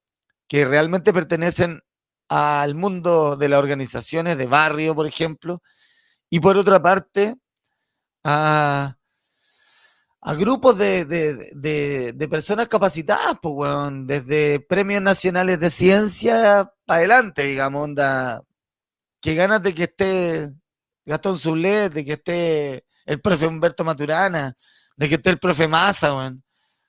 que 0.49 0.65
realmente 0.65 1.13
pertenecen 1.13 1.83
al 2.29 2.75
mundo 2.75 3.37
de 3.37 3.49
las 3.49 3.59
organizaciones 3.59 4.37
de 4.37 4.47
barrio, 4.47 4.95
por 4.95 5.07
ejemplo, 5.07 5.63
y 6.31 6.41
por 6.41 6.57
otra 6.57 6.81
parte, 6.81 7.37
a, 8.25 8.97
a 10.21 10.35
grupos 10.35 10.77
de, 10.77 11.05
de, 11.05 12.29
personas 12.29 12.69
capacitadas, 12.69 13.35
pues, 13.41 13.71
desde 14.05 14.61
premios 14.61 15.03
nacionales 15.03 15.59
de 15.59 15.71
ciencia 15.71 16.71
para 16.85 16.99
adelante, 16.99 17.45
digamos, 17.45 17.85
onda, 17.85 18.43
que 19.21 19.35
ganas 19.35 19.63
de 19.63 19.75
que 19.75 19.85
esté 19.85 20.53
Gastón 21.07 21.39
Zulé, 21.39 21.89
de 21.89 22.05
que 22.05 22.13
esté 22.13 22.85
el 23.07 23.21
profe 23.21 23.47
Humberto 23.47 23.85
Maturana, 23.85 24.55
de 24.97 25.09
que 25.09 25.15
esté 25.15 25.31
el 25.31 25.39
profe 25.39 25.67
Massa, 25.67 26.15
weón. 26.15 26.43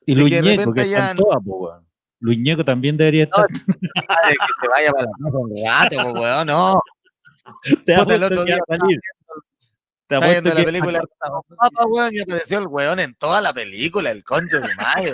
Y 0.06 0.16
Luis 0.16 0.42
Ñeco, 0.42 0.74
que 0.74 0.90
ya... 0.90 1.16
todas, 1.16 1.38
pues, 1.46 1.89
Luis 2.20 2.38
Ñeco 2.40 2.66
también 2.66 2.98
debería 2.98 3.24
estar. 3.24 3.48
No, 3.50 3.76
que 3.76 4.36
te 4.62 4.68
vaya 4.70 4.92
para 4.92 5.04
la 5.04 5.12
casa 5.24 5.38
un 5.38 5.64
gato, 5.64 6.12
pues, 6.12 6.24
weón, 6.24 6.48
no. 6.48 6.82
Te 7.86 7.94
el 7.94 8.24
otro 8.24 8.46
día 8.46 8.58
salir. 8.68 9.00
Te 10.08 10.20
viendo 10.20 10.54
la 10.54 10.64
película 10.64 11.00
Papá, 11.58 11.86
weón, 11.88 12.14
y 12.14 12.20
apareció 12.20 12.60
el 12.60 12.68
weón 12.68 13.00
en 13.00 13.14
toda 13.14 13.42
la 13.42 13.54
película, 13.54 14.12
el 14.12 14.24
concho 14.24 14.60
de 14.60 14.76
madre, 14.76 15.14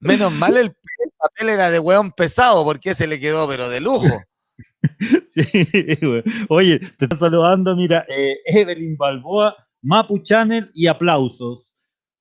Menos 0.00 0.32
mal 0.32 0.56
el, 0.56 0.76
papel 1.16 1.48
era 1.48 1.70
de 1.70 1.78
weón 1.78 2.10
pesado, 2.10 2.64
porque 2.64 2.94
se 2.94 3.06
le 3.06 3.18
quedó, 3.18 3.48
pero 3.48 3.68
de 3.68 3.80
lujo. 3.80 4.22
Sí, 5.28 5.98
weón. 6.00 6.22
Oye, 6.48 6.78
te 6.78 7.04
están 7.06 7.18
saludando, 7.18 7.74
mira, 7.74 8.06
eh, 8.08 8.38
Evelyn 8.46 8.96
Balboa, 8.96 9.56
Mapu 9.82 10.18
Channel 10.22 10.70
y 10.74 10.86
aplausos. 10.86 11.75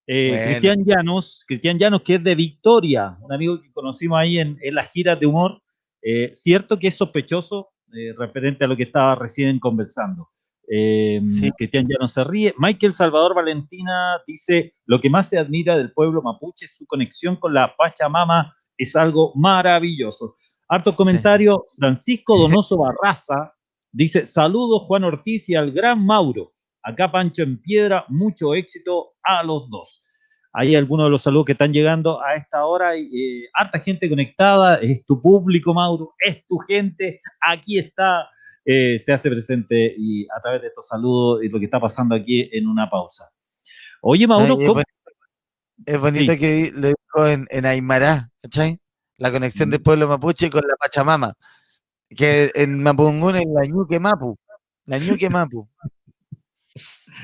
Eh, 0.08 0.44
Cristian 0.46 0.86
Llanos, 0.86 1.44
Cristian 1.48 1.80
Llanos, 1.80 2.02
que 2.04 2.16
es 2.16 2.24
de 2.24 2.36
Victoria, 2.36 3.18
un 3.22 3.34
amigo 3.34 3.60
que 3.60 3.72
conocimos 3.72 4.20
ahí 4.20 4.40
en, 4.40 4.58
en 4.62 4.76
las 4.76 4.92
giras 4.92 5.20
de 5.20 5.26
humor. 5.26 5.62
Eh, 6.02 6.30
cierto 6.34 6.78
que 6.78 6.88
es 6.88 6.96
sospechoso 6.96 7.70
eh, 7.94 8.14
referente 8.18 8.64
a 8.64 8.68
lo 8.68 8.78
que 8.78 8.84
estaba 8.84 9.16
recién 9.16 9.60
conversando. 9.60 10.30
Cristian 11.58 11.86
ya 11.88 11.98
no 12.00 12.08
se 12.08 12.24
ríe. 12.24 12.54
Michael 12.58 12.94
Salvador 12.94 13.36
Valentina 13.36 14.20
dice, 14.26 14.74
lo 14.86 15.00
que 15.00 15.10
más 15.10 15.30
se 15.30 15.38
admira 15.38 15.78
del 15.78 15.92
pueblo 15.94 16.22
mapuche 16.22 16.66
es 16.66 16.78
su 16.78 16.86
conexión 16.88 17.36
con 17.36 17.54
la 17.54 17.76
Pachamama, 17.76 18.56
es 18.78 18.96
algo 18.96 19.32
maravilloso. 19.36 20.36
Harto 20.68 20.96
comentario, 20.96 21.68
Francisco 21.78 22.38
Donoso 22.40 22.78
Barraza 22.78 23.54
dice, 23.92 24.26
saludos 24.26 24.84
Juan 24.84 25.04
Ortiz 25.04 25.50
y 25.50 25.56
al 25.56 25.72
gran 25.72 26.04
Mauro. 26.04 26.55
Acá 26.86 27.12
Pancho 27.12 27.42
en 27.42 27.60
Piedra, 27.60 28.06
mucho 28.10 28.54
éxito 28.54 29.14
a 29.24 29.42
los 29.44 29.68
dos. 29.72 30.04
Hay 30.54 30.76
algunos 30.76 31.08
de 31.08 31.10
los 31.10 31.24
saludos 31.24 31.48
que 31.48 31.52
están 31.54 31.74
llegando 31.74 32.24
a 32.24 32.36
esta 32.36 32.64
hora. 32.66 32.96
Eh, 32.96 33.50
harta 33.54 33.80
gente 33.80 34.08
conectada. 34.08 34.76
Es 34.76 35.04
tu 35.04 35.20
público, 35.20 35.74
Mauro. 35.74 36.14
Es 36.20 36.46
tu 36.46 36.58
gente. 36.60 37.22
Aquí 37.42 37.80
está. 37.80 38.30
Eh, 38.64 39.00
se 39.00 39.12
hace 39.12 39.30
presente 39.30 39.96
y 39.98 40.26
a 40.26 40.40
través 40.40 40.62
de 40.62 40.68
estos 40.68 40.88
saludos 40.88 41.44
y 41.44 41.50
lo 41.50 41.60
que 41.60 41.66
está 41.66 41.80
pasando 41.80 42.16
aquí 42.16 42.50
en 42.52 42.68
una 42.68 42.90
pausa. 42.90 43.30
Oye, 44.02 44.28
Mauro, 44.28 44.58
es, 45.86 46.00
bonito, 46.00 46.34
que 46.38 46.72
lo 46.74 46.88
dijo 46.88 47.28
en, 47.28 47.48
en 47.50 47.66
Aymara, 47.66 48.30
¿cachai? 48.42 48.80
La 49.18 49.32
conexión 49.32 49.72
del 49.72 49.80
mm. 49.80 49.84
pueblo 49.84 50.08
mapuche 50.08 50.50
con 50.50 50.62
la 50.62 50.76
Pachamama. 50.80 51.34
Que 52.10 52.52
en 52.54 52.82
Mapungún 52.82 53.36
es 53.38 53.46
la 53.48 53.68
ñuque 53.68 54.00
mapu. 54.00 54.38
La 54.86 55.00
ñuque 55.00 55.30
mapu. 55.30 55.68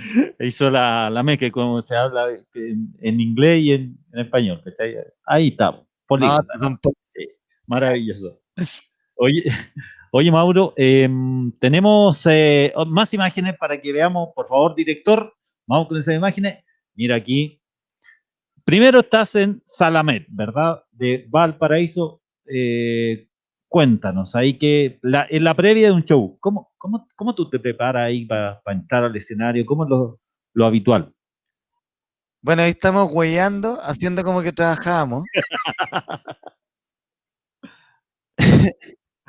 Hizo 0.40 0.70
la, 0.70 1.10
la 1.10 1.24
mezcla, 1.24 1.52
como 1.52 1.82
se 1.82 1.96
habla 1.96 2.28
en, 2.56 2.94
en 3.00 3.20
inglés 3.22 3.60
y 3.62 3.72
en, 3.74 3.98
en 4.14 4.20
español, 4.20 4.62
¿cachai? 4.64 4.96
Ahí 5.26 5.50
está, 5.50 5.72
No, 5.72 5.88
políglota, 6.06 6.54
¿no? 6.58 6.64
son 6.64 6.78
po- 6.78 6.94
Sí, 7.08 7.28
maravilloso. 7.68 8.40
Oye, 9.16 9.44
oye 10.12 10.32
Mauro, 10.32 10.74
em, 10.78 11.52
tenemos 11.60 12.26
eh, 12.30 12.74
más 12.88 13.14
imágenes 13.14 13.58
para 13.58 13.80
que 13.80 13.92
veamos, 13.92 14.30
por 14.36 14.48
favor, 14.48 14.76
director. 14.76 15.34
Vamos 15.68 15.88
con 15.88 15.98
esas 15.98 16.16
imágenes. 16.16 16.64
Mira 16.96 17.16
aquí. 17.16 17.62
Primero 18.64 19.00
estás 19.00 19.36
en 19.36 19.62
Salamet, 19.66 20.26
¿verdad? 20.30 20.84
De 20.92 21.26
Valparaíso. 21.30 22.22
Eh, 22.46 23.28
cuéntanos, 23.72 24.36
ahí 24.36 24.58
que 24.58 25.00
la, 25.02 25.26
en 25.30 25.46
la 25.46 25.56
previa 25.56 25.88
de 25.88 25.94
un 25.94 26.04
show, 26.04 26.38
¿cómo, 26.42 26.74
cómo, 26.78 27.08
cómo 27.16 27.34
tú 27.34 27.50
te 27.50 27.58
preparas 27.58 28.04
ahí 28.08 28.26
para 28.26 28.62
entrar 28.66 29.06
al 29.06 29.16
escenario? 29.16 29.66
¿Cómo 29.66 29.86
es 29.86 29.90
lo, 29.90 30.20
lo 30.54 30.66
habitual? 30.66 31.16
Bueno, 32.42 32.64
ahí 32.64 32.72
estamos 32.72 33.08
hueando, 33.14 33.80
haciendo 33.82 34.26
como 34.26 34.42
que 34.42 34.52
trabajábamos. 34.52 35.24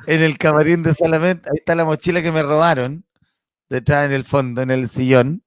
en 0.07 0.21
el 0.21 0.37
camarín 0.37 0.83
de 0.83 0.93
Salamet, 0.93 1.47
ahí 1.47 1.55
está 1.55 1.73
la 1.73 1.85
mochila 1.85 2.21
que 2.21 2.33
me 2.33 2.43
robaron, 2.43 3.05
detrás 3.69 4.05
en 4.05 4.11
el 4.11 4.25
fondo, 4.25 4.61
en 4.61 4.71
el 4.71 4.89
sillón. 4.89 5.41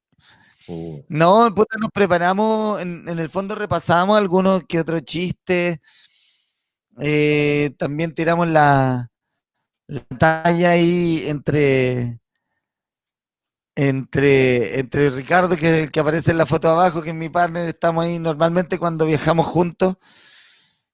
Oh, 0.68 1.04
No, 1.10 1.54
puta, 1.54 1.76
nos 1.78 1.90
preparamos, 1.90 2.80
en, 2.80 3.06
en 3.10 3.18
el 3.18 3.28
fondo 3.28 3.54
repasamos 3.56 4.16
algunos 4.16 4.64
que 4.64 4.80
otros 4.80 5.02
chistes. 5.02 5.80
Eh, 7.00 7.70
también 7.78 8.14
tiramos 8.14 8.48
la, 8.48 9.10
la 9.86 10.00
talla 10.18 10.70
ahí 10.70 11.24
entre, 11.26 12.20
entre, 13.74 14.80
entre 14.80 15.10
Ricardo, 15.10 15.56
que 15.56 15.68
es 15.68 15.84
el 15.84 15.92
que 15.92 16.00
aparece 16.00 16.30
en 16.30 16.38
la 16.38 16.46
foto 16.46 16.70
abajo, 16.70 17.02
que 17.02 17.10
es 17.10 17.14
mi 17.14 17.28
partner, 17.28 17.68
estamos 17.68 18.04
ahí 18.04 18.18
normalmente 18.18 18.78
cuando 18.78 19.06
viajamos 19.06 19.46
juntos. 19.46 19.96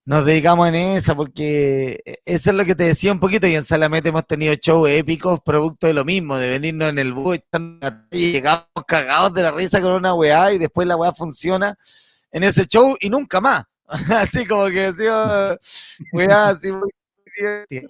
Nos 0.05 0.25
dedicamos 0.27 0.69
en 0.69 0.75
esa 0.75 1.15
porque 1.15 2.03
eso 2.25 2.51
es 2.51 2.57
lo 2.57 2.65
que 2.65 2.75
te 2.75 2.83
decía 2.83 3.13
un 3.13 3.21
poquito 3.21 3.47
y 3.47 3.55
en 3.55 3.63
Salamete 3.63 4.09
hemos 4.09 4.27
tenido 4.27 4.53
shows 4.55 4.91
épicos 4.91 5.39
producto 5.45 5.87
de 5.87 5.95
lo 5.95 6.05
mismo, 6.05 6.37
de 6.37 6.51
venirnos 6.51 6.89
en 6.89 6.99
el 6.99 7.13
bus 7.13 7.39
y 8.11 8.33
llegamos 8.33 8.67
cagados 8.85 9.33
de 9.33 9.43
la 9.43 9.53
risa 9.53 9.81
con 9.81 9.93
una 9.93 10.13
weá 10.13 10.53
y 10.53 10.59
después 10.59 10.89
la 10.89 10.97
weá 10.97 11.13
funciona 11.13 11.79
en 12.33 12.43
ese 12.43 12.67
show 12.67 12.97
y 12.99 13.11
nunca 13.11 13.41
más. 13.41 13.63
Así 14.17 14.47
como 14.47 14.67
que 14.67 14.93
decía, 14.93 15.57
weá, 16.13 16.49
así 16.51 16.73
muy 16.73 16.91
divertida. 17.37 17.89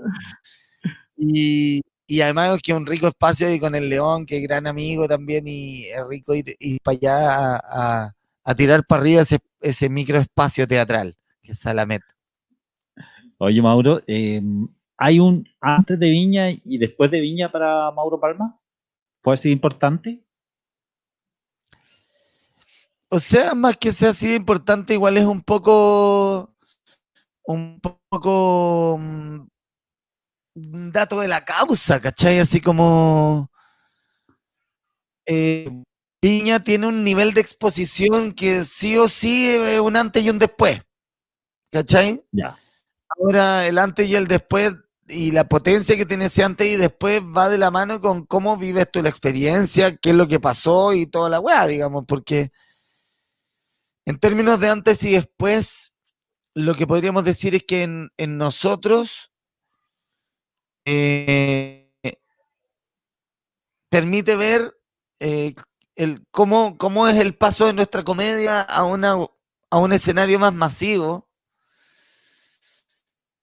Y, 1.16 1.82
y 2.06 2.20
además 2.20 2.58
que 2.62 2.74
un 2.74 2.86
rico 2.86 3.08
espacio 3.08 3.46
ahí 3.46 3.60
con 3.60 3.74
el 3.74 3.88
León, 3.88 4.26
que 4.26 4.38
es 4.38 4.42
gran 4.42 4.66
amigo 4.66 5.06
también, 5.08 5.44
y 5.46 5.84
es 5.86 6.00
rico 6.08 6.34
ir, 6.34 6.56
ir 6.58 6.78
para 6.82 6.96
allá 6.96 7.56
a, 7.56 8.04
a- 8.06 8.14
a 8.44 8.54
tirar 8.56 8.84
para 8.86 9.02
arriba 9.02 9.22
ese, 9.22 9.38
ese 9.60 9.88
microespacio 9.88 10.66
teatral, 10.66 11.16
que 11.42 11.52
es 11.52 11.60
Salamet. 11.60 12.02
Oye, 13.38 13.60
Mauro, 13.62 14.00
em, 14.06 14.68
¿hay 14.96 15.20
un 15.20 15.44
antes 15.60 15.98
de 15.98 16.10
Viña 16.10 16.50
y 16.50 16.78
después 16.78 17.10
de 17.10 17.20
Viña 17.20 17.50
para 17.50 17.90
Mauro 17.90 18.20
Palma? 18.20 18.58
¿Fue 19.22 19.34
así 19.34 19.50
importante? 19.50 20.22
O 23.14 23.18
sea, 23.18 23.54
más 23.54 23.76
que 23.76 23.92
sea 23.92 24.08
así 24.08 24.28
de 24.28 24.36
importante, 24.36 24.94
igual 24.94 25.18
es 25.18 25.26
un 25.26 25.42
poco, 25.42 26.50
un 27.44 27.78
poco 28.08 28.96
mm, 28.98 29.48
dato 30.54 31.20
de 31.20 31.28
la 31.28 31.44
causa, 31.44 32.00
¿cachai? 32.00 32.38
Así 32.38 32.62
como 32.62 33.50
eh, 35.26 35.68
Viña 36.22 36.64
tiene 36.64 36.86
un 36.86 37.04
nivel 37.04 37.34
de 37.34 37.42
exposición 37.42 38.32
que 38.32 38.64
sí 38.64 38.96
o 38.96 39.06
sí 39.08 39.56
es 39.56 39.80
un 39.80 39.96
antes 39.96 40.24
y 40.24 40.30
un 40.30 40.38
después, 40.38 40.80
¿cachai? 41.70 42.24
Ya. 42.32 42.56
Ahora 43.10 43.66
el 43.66 43.76
antes 43.76 44.08
y 44.08 44.14
el 44.14 44.26
después 44.26 44.74
y 45.06 45.32
la 45.32 45.44
potencia 45.44 45.98
que 45.98 46.06
tiene 46.06 46.24
ese 46.24 46.44
antes 46.44 46.66
y 46.66 46.76
después 46.76 47.20
va 47.20 47.50
de 47.50 47.58
la 47.58 47.70
mano 47.70 48.00
con 48.00 48.24
cómo 48.24 48.56
vives 48.56 48.90
tú 48.90 49.02
la 49.02 49.10
experiencia, 49.10 49.98
qué 49.98 50.10
es 50.10 50.16
lo 50.16 50.26
que 50.26 50.40
pasó 50.40 50.94
y 50.94 51.06
toda 51.06 51.28
la 51.28 51.40
weá, 51.40 51.66
digamos, 51.66 52.04
porque 52.08 52.52
en 54.06 54.18
términos 54.18 54.60
de 54.60 54.68
antes 54.68 55.02
y 55.04 55.12
después, 55.12 55.94
lo 56.54 56.74
que 56.74 56.86
podríamos 56.86 57.24
decir 57.24 57.54
es 57.54 57.62
que 57.64 57.82
en, 57.82 58.10
nosotros 58.38 59.32
eh, 60.84 61.90
permite 63.88 64.36
ver 64.36 64.76
eh, 65.20 65.54
cómo, 66.30 67.08
es 67.08 67.18
el 67.18 67.36
paso 67.36 67.66
de 67.66 67.74
nuestra 67.74 68.02
comedia 68.02 68.62
a 68.62 68.84
un 68.84 69.92
escenario 69.92 70.38
más 70.38 70.52
masivo. 70.52 71.28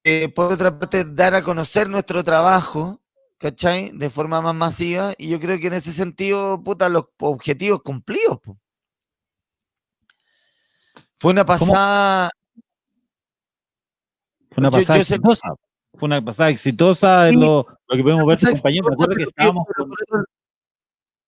Eh, 0.03 0.29
por 0.29 0.53
otra 0.53 0.79
parte, 0.79 1.03
dar 1.05 1.35
a 1.35 1.43
conocer 1.43 1.89
nuestro 1.89 2.23
trabajo, 2.23 3.01
¿cachai? 3.37 3.91
De 3.93 4.09
forma 4.09 4.41
más 4.41 4.55
masiva. 4.55 5.13
Y 5.17 5.29
yo 5.29 5.39
creo 5.39 5.59
que 5.59 5.67
en 5.67 5.73
ese 5.73 5.91
sentido, 5.91 6.63
puta, 6.63 6.89
los 6.89 7.05
objetivos 7.19 7.83
cumplidos. 7.83 8.39
po. 8.39 8.57
Fue 11.19 11.31
una 11.31 11.45
pasada. 11.45 12.29
Fue 14.51 14.61
una 14.61 14.71
pasada 14.71 14.97
yo 14.97 15.01
exitosa. 15.01 15.53
Fue 15.93 16.07
una 16.07 16.23
pasada 16.23 16.49
exitosa 16.49 17.31
lo, 17.31 17.67
lo 17.87 17.95
que 17.95 18.03
podemos 18.03 18.25
ver 18.25 18.39
tus 18.39 18.49
compañeros. 18.51 18.91
Que 19.15 19.23
estábamos 19.23 19.67
con... 19.75 20.25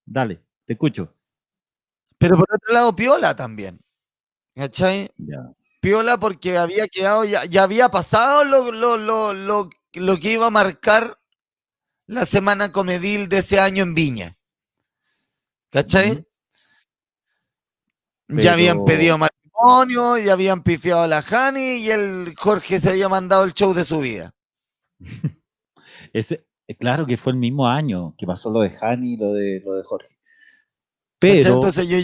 Dale, 0.06 0.42
te 0.66 0.74
escucho. 0.74 1.14
Pero 2.18 2.38
por 2.38 2.48
otro 2.54 2.74
lado, 2.74 2.96
piola 2.96 3.36
también. 3.36 3.80
¿Cachai? 4.56 5.10
Ya. 5.18 5.52
Piola 5.82 6.18
porque 6.18 6.58
había 6.58 6.88
quedado, 6.88 7.26
ya, 7.26 7.46
ya 7.46 7.64
había 7.64 7.90
pasado 7.90 8.44
lo, 8.44 8.72
lo, 8.72 8.98
lo, 8.98 9.34
lo, 9.34 9.70
lo 9.94 10.18
que 10.18 10.34
iba 10.34 10.46
a 10.46 10.52
marcar 10.52 11.20
la 12.06 12.26
semana 12.26 12.72
comedil 12.72 13.28
de 13.28 13.40
ese 13.40 13.60
año 13.60 13.84
en 13.84 13.96
Viña. 13.96 14.38
¿Cachai? 15.72 16.26
Ya 18.28 18.54
habían 18.54 18.86
pedido 18.86 19.18
matrimonio, 19.64 20.18
ya 20.18 20.34
habían 20.34 20.64
pifiado 20.64 21.02
a 21.04 21.08
la 21.08 21.22
Jani 21.22 21.78
y 21.78 21.90
el 21.90 22.34
Jorge 22.38 22.80
se 22.80 22.90
había 22.92 23.10
mandado 23.10 23.44
el 23.44 23.54
show 23.54 23.74
de 23.74 23.84
su 23.86 24.00
vida. 24.00 24.34
Ese, 26.14 26.46
eh, 26.68 26.76
claro 26.76 27.06
que 27.06 27.18
fue 27.18 27.34
el 27.34 27.40
mismo 27.40 27.68
año 27.68 28.14
que 28.18 28.26
pasó 28.26 28.50
lo 28.52 28.62
de 28.62 28.72
Hani 28.82 29.14
y 29.14 29.18
lo 29.18 29.34
de, 29.34 29.62
lo 29.66 29.74
de 29.76 29.84
Jorge. 29.84 30.16
Pero, 31.20 31.54
Entonces 31.56 31.88
yo 31.88 31.98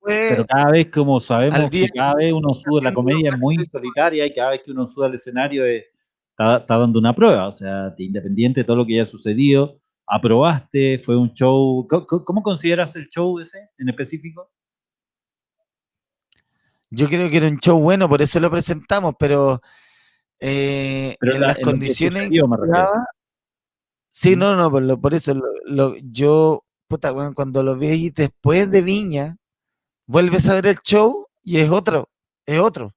fue- 0.00 0.26
pero 0.30 0.44
cada 0.44 0.70
vez, 0.70 0.90
como 0.90 1.18
sabemos, 1.20 1.70
que 1.70 1.88
cada 1.88 2.14
vez 2.14 2.32
uno 2.32 2.52
sube, 2.54 2.82
la 2.82 2.92
comedia 2.92 3.30
es 3.30 3.38
muy 3.38 3.56
solitaria 3.64 4.26
y 4.26 4.34
cada 4.34 4.50
vez 4.50 4.62
que 4.64 4.72
uno 4.72 4.88
sube 4.88 5.06
al 5.06 5.14
escenario 5.14 5.64
eh, 5.64 5.86
está, 6.30 6.58
está 6.58 6.78
dando 6.78 6.98
una 6.98 7.14
prueba. 7.14 7.46
O 7.46 7.52
sea, 7.52 7.90
de- 7.90 8.04
independiente 8.04 8.60
de 8.60 8.64
todo 8.64 8.76
lo 8.76 8.86
que 8.86 8.94
haya 8.94 9.06
sucedido, 9.06 9.78
aprobaste, 10.06 10.98
fue 10.98 11.16
un 11.16 11.32
show. 11.32 11.86
¿Cómo, 11.88 12.06
cómo 12.24 12.42
consideras 12.42 12.94
el 12.96 13.08
show 13.08 13.38
ese 13.38 13.70
en 13.78 13.88
específico? 13.88 14.50
Yo 16.94 17.08
creo 17.08 17.28
que 17.30 17.36
era 17.38 17.48
un 17.48 17.58
show 17.58 17.78
bueno, 17.80 18.08
por 18.08 18.22
eso 18.22 18.40
lo 18.40 18.50
presentamos, 18.50 19.14
pero, 19.18 19.60
eh, 20.40 21.16
Pero 21.20 21.34
en 21.34 21.40
la- 21.40 21.46
las 21.48 21.58
en 21.58 21.64
condiciones 21.64 22.28
que 22.30 22.40
Sí, 24.10 24.36
Mm. 24.36 24.38
no, 24.38 24.56
no, 24.56 24.70
por, 24.70 24.82
lo- 24.82 25.00
por 25.00 25.12
eso 25.14 25.34
lo- 25.34 25.42
lo- 25.64 25.96
yo, 25.96 26.64
puta, 26.88 27.12
cuando 27.34 27.62
lo 27.62 27.76
vi 27.76 28.10
después 28.10 28.70
de 28.70 28.82
Viña, 28.82 29.36
vuelves 30.06 30.48
a 30.48 30.54
ver 30.54 30.66
el 30.66 30.78
show 30.78 31.26
y 31.42 31.58
es 31.58 31.68
otro, 31.70 32.08
es 32.46 32.60
otro. 32.60 32.94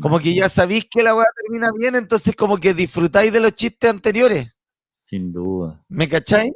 Como 0.00 0.20
que 0.20 0.32
ya 0.34 0.48
sabéis 0.48 0.86
que 0.88 1.02
la 1.02 1.16
weá 1.16 1.26
termina 1.34 1.70
bien, 1.76 1.96
entonces 1.96 2.36
como 2.36 2.58
que 2.58 2.74
disfrutáis 2.74 3.32
de 3.32 3.40
los 3.40 3.52
chistes 3.54 3.90
anteriores. 3.90 4.52
Sin 5.00 5.32
duda. 5.32 5.82
¿Me 5.88 6.08
cacháis? 6.08 6.52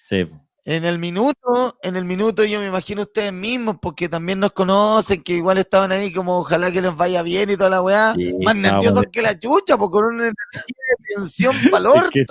Sí. 0.00 0.26
En 0.70 0.84
el 0.84 1.00
minuto, 1.00 1.76
en 1.82 1.96
el 1.96 2.04
minuto 2.04 2.44
yo 2.44 2.60
me 2.60 2.68
imagino 2.68 3.02
ustedes 3.02 3.32
mismos, 3.32 3.78
porque 3.82 4.08
también 4.08 4.38
nos 4.38 4.52
conocen, 4.52 5.20
que 5.20 5.32
igual 5.32 5.58
estaban 5.58 5.90
ahí 5.90 6.12
como 6.12 6.38
ojalá 6.38 6.70
que 6.70 6.80
les 6.80 6.94
vaya 6.94 7.24
bien 7.24 7.50
y 7.50 7.56
toda 7.56 7.70
la 7.70 7.82
weá. 7.82 8.14
Sí, 8.14 8.32
Más 8.44 8.54
estábamos 8.54 8.84
nerviosos 8.84 9.04
que 9.10 9.20
la 9.20 9.36
chucha, 9.36 9.76
porque 9.76 9.92
con 9.94 10.04
una 10.14 10.28
energía 10.28 10.84
de 10.88 11.14
tensión 11.16 11.56
valor. 11.72 12.04
Es 12.04 12.10
que 12.12 12.20
es, 12.20 12.28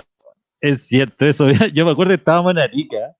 es 0.60 0.88
cierto 0.88 1.26
eso. 1.26 1.50
Yo 1.50 1.84
me 1.84 1.90
acuerdo 1.90 2.12
que 2.12 2.16
estábamos 2.16 2.52
en 2.52 2.60
Arica, 2.60 3.14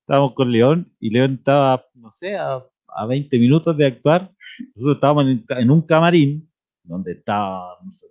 estábamos 0.00 0.32
con 0.32 0.50
León 0.50 0.90
y 0.98 1.10
León 1.10 1.34
estaba, 1.34 1.84
no 1.92 2.10
sé, 2.10 2.34
a, 2.34 2.64
a 2.88 3.06
20 3.06 3.38
minutos 3.38 3.76
de 3.76 3.84
actuar. 3.84 4.32
Nosotros 4.74 4.96
estábamos 4.96 5.24
en, 5.26 5.44
en 5.46 5.70
un 5.70 5.82
camarín, 5.82 6.50
donde 6.82 7.12
estaba, 7.12 7.76
no 7.84 7.90
sé, 7.90 8.06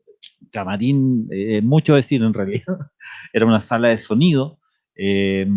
camarín, 0.51 1.27
eh, 1.31 1.63
mucho 1.63 1.95
decir 1.95 2.21
en 2.21 2.33
realidad, 2.33 2.77
era 3.33 3.43
una 3.47 3.59
sala 3.59 3.87
de 3.87 3.97
sonido, 3.97 4.59
eh, 4.95 5.47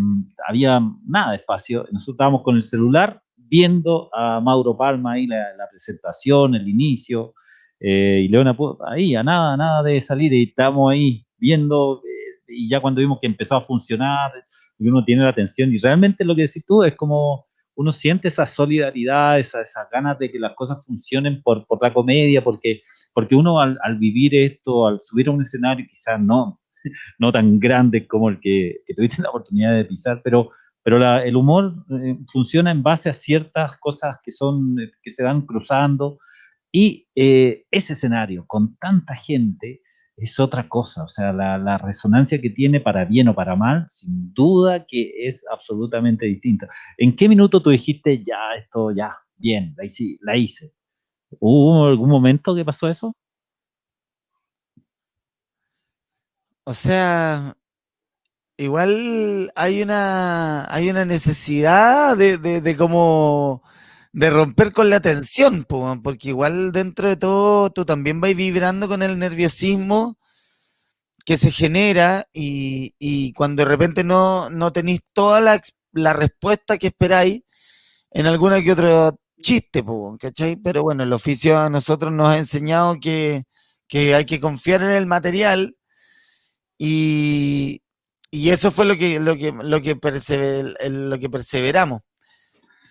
había 0.46 0.80
nada 1.06 1.32
de 1.32 1.36
espacio. 1.38 1.86
Nosotros 1.92 2.14
estábamos 2.14 2.42
con 2.42 2.56
el 2.56 2.62
celular 2.62 3.22
viendo 3.36 4.10
a 4.12 4.40
Mauro 4.40 4.76
Palma 4.76 5.12
ahí 5.12 5.26
la, 5.26 5.54
la 5.56 5.68
presentación, 5.68 6.54
el 6.54 6.68
inicio, 6.68 7.34
eh, 7.78 8.22
y 8.24 8.28
León 8.28 8.48
apu- 8.48 8.76
ahí, 8.88 9.14
a 9.14 9.22
nada, 9.22 9.56
nada 9.56 9.82
de 9.82 10.00
salir, 10.00 10.32
y 10.32 10.44
estábamos 10.44 10.92
ahí 10.92 11.24
viendo, 11.38 12.02
eh, 12.04 12.42
y 12.48 12.68
ya 12.68 12.80
cuando 12.80 13.00
vimos 13.00 13.18
que 13.20 13.26
empezó 13.26 13.56
a 13.56 13.60
funcionar, 13.60 14.32
y 14.78 14.88
uno 14.88 15.04
tiene 15.04 15.22
la 15.22 15.30
atención, 15.30 15.72
y 15.72 15.78
realmente 15.78 16.24
lo 16.24 16.34
que 16.34 16.42
decís 16.42 16.64
tú 16.66 16.82
es 16.82 16.94
como 16.96 17.46
uno 17.76 17.92
siente 17.92 18.28
esa 18.28 18.46
solidaridad, 18.46 19.38
esas 19.38 19.68
esa 19.68 19.86
ganas 19.92 20.18
de 20.18 20.32
que 20.32 20.38
las 20.38 20.54
cosas 20.54 20.84
funcionen 20.86 21.42
por, 21.42 21.66
por 21.66 21.78
la 21.82 21.92
comedia, 21.92 22.42
porque, 22.42 22.80
porque 23.12 23.34
uno 23.36 23.60
al, 23.60 23.78
al, 23.82 23.98
vivir 23.98 24.34
esto, 24.34 24.86
al 24.86 24.98
subir 25.02 25.28
a 25.28 25.32
un 25.32 25.42
escenario, 25.42 25.84
quizás 25.88 26.18
no, 26.18 26.58
no 27.18 27.32
tan 27.32 27.58
grande 27.58 28.06
como 28.06 28.28
el 28.28 28.40
que, 28.40 28.78
que 28.86 28.94
tuviste 28.94 29.22
la 29.22 29.30
oportunidad 29.30 29.74
de 29.74 29.84
pisar, 29.84 30.20
pero, 30.22 30.50
pero 30.82 30.98
la, 30.98 31.24
el 31.24 31.36
humor 31.36 31.72
eh, 31.90 32.18
funciona 32.30 32.70
en 32.70 32.82
base 32.82 33.08
a 33.08 33.14
ciertas 33.14 33.76
cosas 33.78 34.18
que, 34.22 34.32
son, 34.32 34.76
que 35.02 35.10
se 35.10 35.22
van 35.22 35.42
cruzando 35.42 36.18
y 36.72 37.08
eh, 37.14 37.64
ese 37.70 37.94
escenario 37.94 38.44
con 38.46 38.76
tanta 38.76 39.14
gente 39.14 39.82
es 40.16 40.40
otra 40.40 40.68
cosa, 40.68 41.04
o 41.04 41.08
sea, 41.08 41.32
la, 41.32 41.58
la, 41.58 41.76
resonancia 41.76 42.40
que 42.40 42.48
tiene 42.48 42.80
para 42.80 43.04
bien 43.04 43.28
o 43.28 43.34
para 43.34 43.54
mal, 43.54 43.84
sin 43.88 44.32
duda 44.32 44.86
que 44.86 45.12
es 45.26 45.44
absolutamente 45.50 46.24
distinta. 46.24 46.68
¿En 46.96 47.14
qué 47.14 47.28
minuto 47.28 47.60
tú 47.60 47.68
dijiste, 47.68 48.22
ya, 48.24 48.54
esto, 48.56 48.90
ya, 48.92 49.14
bien, 49.36 49.74
la 49.76 49.84
hice? 49.84 50.16
La 50.22 50.36
hice? 50.36 50.72
¿Hubo 51.38 51.86
algún 51.86 52.08
momento 52.08 52.54
que 52.54 52.64
pasó 52.64 52.88
eso? 52.88 53.14
O 56.68 56.74
sea, 56.74 57.56
igual 58.56 59.52
hay 59.54 59.82
una, 59.82 60.64
hay 60.72 60.90
una 60.90 61.04
necesidad 61.04 62.16
de, 62.16 62.38
de, 62.38 62.76
como 62.76 63.62
de 64.12 64.30
romper 64.30 64.72
con 64.72 64.90
la 64.90 65.00
tensión, 65.00 65.64
porque 65.64 66.28
igual 66.30 66.72
dentro 66.72 67.08
de 67.08 67.16
todo 67.16 67.70
tú 67.70 67.84
también 67.84 68.20
vas 68.20 68.34
vibrando 68.34 68.88
con 68.88 69.02
el 69.02 69.18
nerviosismo 69.18 70.18
que 71.24 71.36
se 71.36 71.52
genera 71.52 72.28
y, 72.32 72.94
y 72.98 73.32
cuando 73.34 73.64
de 73.64 73.70
repente 73.70 74.04
no, 74.04 74.50
no 74.50 74.72
tenéis 74.72 75.02
toda 75.12 75.40
la, 75.40 75.60
la, 75.92 76.14
respuesta 76.14 76.78
que 76.78 76.88
esperáis 76.88 77.42
en 78.10 78.26
alguna 78.26 78.62
que 78.62 78.72
otro 78.72 79.18
chiste, 79.42 79.84
¿cachai? 80.20 80.56
Pero 80.56 80.82
bueno, 80.82 81.04
el 81.04 81.12
oficio 81.12 81.58
a 81.58 81.70
nosotros 81.70 82.12
nos 82.12 82.28
ha 82.28 82.38
enseñado 82.38 82.98
que, 83.00 83.44
que 83.88 84.14
hay 84.16 84.24
que 84.26 84.40
confiar 84.40 84.82
en 84.82 84.90
el 84.90 85.06
material 85.06 85.76
y, 86.78 87.80
y 88.30 88.50
eso 88.50 88.70
fue 88.70 88.84
lo 88.84 88.96
que, 88.96 89.18
lo 89.20 89.36
que, 89.36 89.52
lo 89.52 89.80
que, 89.80 89.96
persever, 89.96 90.76
lo 90.90 91.18
que 91.18 91.30
perseveramos. 91.30 92.02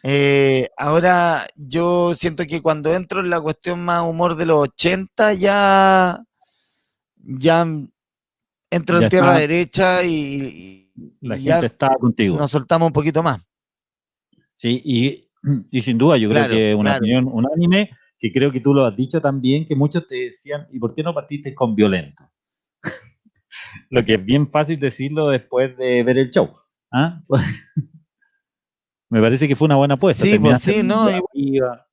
Eh, 0.04 0.68
ahora 0.78 1.46
yo 1.56 2.14
siento 2.16 2.46
que 2.46 2.62
cuando 2.62 2.94
entro 2.94 3.22
en 3.22 3.30
la 3.30 3.42
cuestión 3.42 3.84
más 3.84 4.04
humor 4.04 4.36
de 4.36 4.46
los 4.46 4.58
80 4.60 5.34
ya, 5.34 6.24
ya 7.18 7.66
entro 8.70 9.00
Ya 9.00 9.06
en 9.06 9.10
tierra 9.10 9.34
está. 9.34 9.40
derecha 9.48 10.04
y, 10.04 10.90
y- 10.96 11.12
La 11.22 11.36
gente 11.36 11.50
ya 11.50 11.60
estaba 11.68 11.96
contigo. 11.98 12.38
nos 12.38 12.52
soltamos 12.52 12.88
un 12.88 12.94
poquito 12.94 13.22
más. 13.24 13.42
Sí, 14.56 14.82
y, 14.86 15.30
y 15.72 15.82
sin 15.82 15.98
duda, 15.98 16.18
yo 16.18 16.30
Claro, 16.30 16.48
creo 16.50 16.58
que 16.58 16.76
una 16.76 16.92
claro. 16.92 16.98
opinión 17.00 17.28
unánime, 17.32 17.90
que 18.20 18.32
creo 18.32 18.52
que 18.52 18.60
tú 18.62 18.74
lo 18.74 18.86
has 18.86 18.96
dicho 18.96 19.20
también, 19.22 19.66
que 19.66 19.76
muchos 19.76 20.08
te 20.08 20.16
decían, 20.16 20.68
¿y 20.72 20.80
por 20.80 20.94
qué 20.94 21.04
no 21.04 21.14
partiste 21.14 21.54
con 21.54 21.76
violento? 21.76 22.24
Lo 23.90 24.04
que 24.06 24.16
es 24.16 24.26
bien 24.26 24.50
fácil 24.50 24.80
decirlo 24.80 25.30
después 25.30 25.76
de 25.78 26.04
ver 26.04 26.18
el 26.18 26.30
show. 26.32 26.54
¿ah? 26.92 27.22
Me 29.10 29.22
parece 29.22 29.48
que 29.48 29.56
fue 29.56 29.66
una 29.68 29.76
buena 29.76 29.94
apuesta. 29.96 30.24
Sí, 30.26 30.40
pues 30.40 30.62
sí, 30.62 30.82
no, 30.84 31.04
arriba. 31.04 31.88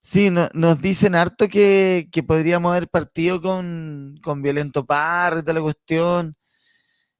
Sí, 0.00 0.30
no- 0.30 0.48
nos 0.54 0.80
dicen 0.80 1.14
harto 1.14 1.48
que, 1.48 2.08
que 2.10 2.22
podríamos 2.22 2.72
haber 2.72 2.88
partido 2.88 3.40
con, 3.40 4.16
con 4.22 4.42
Violento 4.42 4.84
Parra 4.84 5.38
y 5.38 5.42
toda 5.42 5.54
la 5.54 5.60
cuestión. 5.62 6.36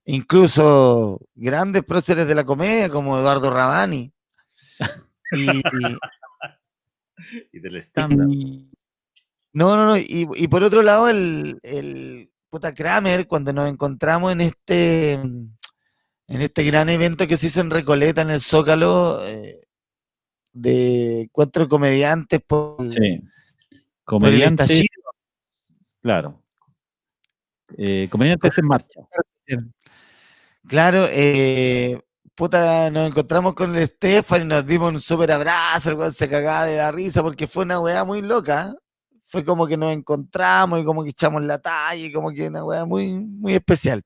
Incluso 0.05 1.19
grandes 1.33 1.83
próceres 1.83 2.27
de 2.27 2.35
la 2.35 2.43
comedia 2.43 2.89
como 2.89 3.17
Eduardo 3.17 3.49
Rabani. 3.49 4.11
Y, 5.35 5.47
y 7.51 7.59
del 7.59 7.77
estándar. 7.77 8.27
y- 8.29 8.69
no, 9.53 9.75
no, 9.75 9.85
no. 9.85 9.97
Y, 9.97 10.27
y 10.35 10.47
por 10.47 10.63
otro 10.63 10.81
lado, 10.81 11.09
el, 11.09 11.59
el 11.63 12.31
puta 12.49 12.73
Kramer, 12.73 13.27
cuando 13.27 13.53
nos 13.53 13.69
encontramos 13.69 14.31
en 14.31 14.41
este, 14.41 15.13
en 15.13 15.55
este 16.27 16.63
gran 16.63 16.89
evento 16.89 17.25
que 17.27 17.37
se 17.37 17.47
hizo 17.47 17.61
en 17.61 17.71
Recoleta, 17.71 18.21
en 18.21 18.29
el 18.31 18.41
Zócalo, 18.41 19.25
eh, 19.25 19.61
de 20.51 21.29
de 21.33 21.67
comediantes 21.67 22.41
por, 22.41 22.77
Sí. 22.91 22.99
por 22.99 23.77
el 23.79 23.93
Comediantes, 24.03 24.87
claro. 26.01 26.41
Eh, 27.77 28.07
comediantes 28.11 28.57
en 28.59 28.65
marcha. 28.67 29.01
Claro, 30.67 31.05
eh, 31.09 31.99
puta, 32.35 32.89
nos 32.91 33.09
encontramos 33.09 33.53
con 33.53 33.75
el 33.75 33.87
Stefan 33.87 34.43
y 34.43 34.45
nos 34.45 34.65
dimos 34.67 34.93
un 34.93 35.01
súper 35.01 35.31
abrazo, 35.31 35.89
el 35.89 35.95
weón 35.97 36.13
se 36.13 36.29
cagaba 36.29 36.65
de 36.65 36.77
la 36.77 36.91
risa 36.91 37.21
porque 37.23 37.47
fue 37.47 37.63
una 37.63 37.79
weá 37.79 38.03
muy 38.03 38.21
loca. 38.21 38.75
Fue 39.33 39.43
como 39.43 39.65
que 39.65 39.77
nos 39.77 39.91
encontramos 39.91 40.79
y 40.79 40.83
como 40.85 41.03
que 41.03 41.09
echamos 41.09 41.41
la 41.43 41.57
talla 41.57 41.95
y 42.05 42.13
como 42.13 42.29
que 42.31 42.47
una 42.49 42.63
weá 42.63 42.85
muy, 42.85 43.15
muy 43.15 43.55
especial. 43.55 44.03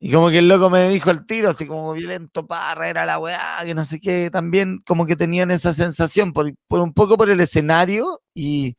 Y 0.00 0.10
como 0.10 0.28
que 0.28 0.38
el 0.38 0.48
loco 0.48 0.70
me 0.70 0.88
dijo 0.88 1.10
al 1.10 1.24
tiro, 1.24 1.50
así 1.50 1.68
como 1.68 1.92
violento 1.92 2.44
parra, 2.44 2.88
era 2.88 3.06
la 3.06 3.20
weá, 3.20 3.38
que 3.64 3.76
no 3.76 3.84
sé 3.84 4.00
qué, 4.00 4.28
también 4.28 4.82
como 4.84 5.06
que 5.06 5.14
tenían 5.14 5.52
esa 5.52 5.72
sensación, 5.72 6.32
por, 6.32 6.52
por 6.66 6.80
un 6.80 6.92
poco 6.92 7.16
por 7.16 7.30
el 7.30 7.38
escenario 7.40 8.20
y 8.34 8.76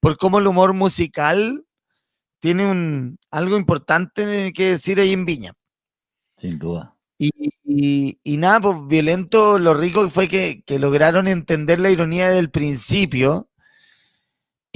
por 0.00 0.18
cómo 0.18 0.38
el 0.38 0.46
humor 0.46 0.74
musical 0.74 1.64
tiene 2.40 2.70
un, 2.70 3.18
algo 3.30 3.56
importante 3.56 4.52
que 4.52 4.72
decir 4.72 5.00
ahí 5.00 5.14
en 5.14 5.24
Viña. 5.24 5.54
Sin 6.36 6.58
duda. 6.58 6.94
Y, 7.16 7.30
y- 7.64 8.18
y 8.22 8.36
nada, 8.36 8.60
pues 8.60 8.76
violento, 8.86 9.58
lo 9.58 9.72
rico 9.72 10.10
fue 10.10 10.28
que, 10.28 10.62
que 10.66 10.78
lograron 10.78 11.26
entender 11.26 11.80
la 11.80 11.88
ironía 11.88 12.28
del 12.28 12.50
principio. 12.50 13.48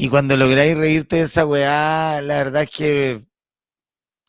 Y 0.01 0.09
cuando 0.11 0.37
lográis 0.37 0.77
reírte 0.77 1.17
de 1.17 1.23
esa 1.23 1.45
weá, 1.45 2.23
la 2.23 2.37
verdad 2.37 2.63
es 2.63 2.71
que 2.71 3.27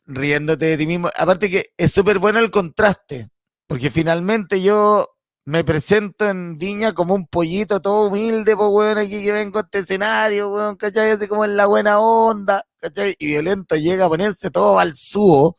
riéndote 0.04 0.66
de 0.66 0.76
ti 0.76 0.84
mismo. 0.84 1.08
Aparte 1.16 1.48
que 1.48 1.66
es 1.76 1.92
súper 1.92 2.18
bueno 2.18 2.40
el 2.40 2.50
contraste, 2.50 3.30
porque 3.68 3.88
finalmente 3.88 4.60
yo 4.60 5.08
me 5.44 5.62
presento 5.62 6.28
en 6.28 6.58
Viña 6.58 6.92
como 6.92 7.14
un 7.14 7.28
pollito 7.28 7.80
todo 7.80 8.08
humilde, 8.08 8.56
pues 8.56 8.68
weón, 8.68 8.98
aquí 8.98 9.22
que 9.22 9.30
vengo 9.30 9.60
a 9.60 9.62
este 9.62 9.78
escenario, 9.78 10.52
weón, 10.52 10.74
¿cachai? 10.74 11.12
Así 11.12 11.28
como 11.28 11.44
en 11.44 11.56
la 11.56 11.66
buena 11.66 12.00
onda, 12.00 12.66
¿cachai? 12.80 13.14
Y 13.20 13.28
violento 13.28 13.76
llega 13.76 14.06
a 14.06 14.08
ponerse 14.08 14.50
todo 14.50 14.76
al 14.76 14.96
subo 14.96 15.56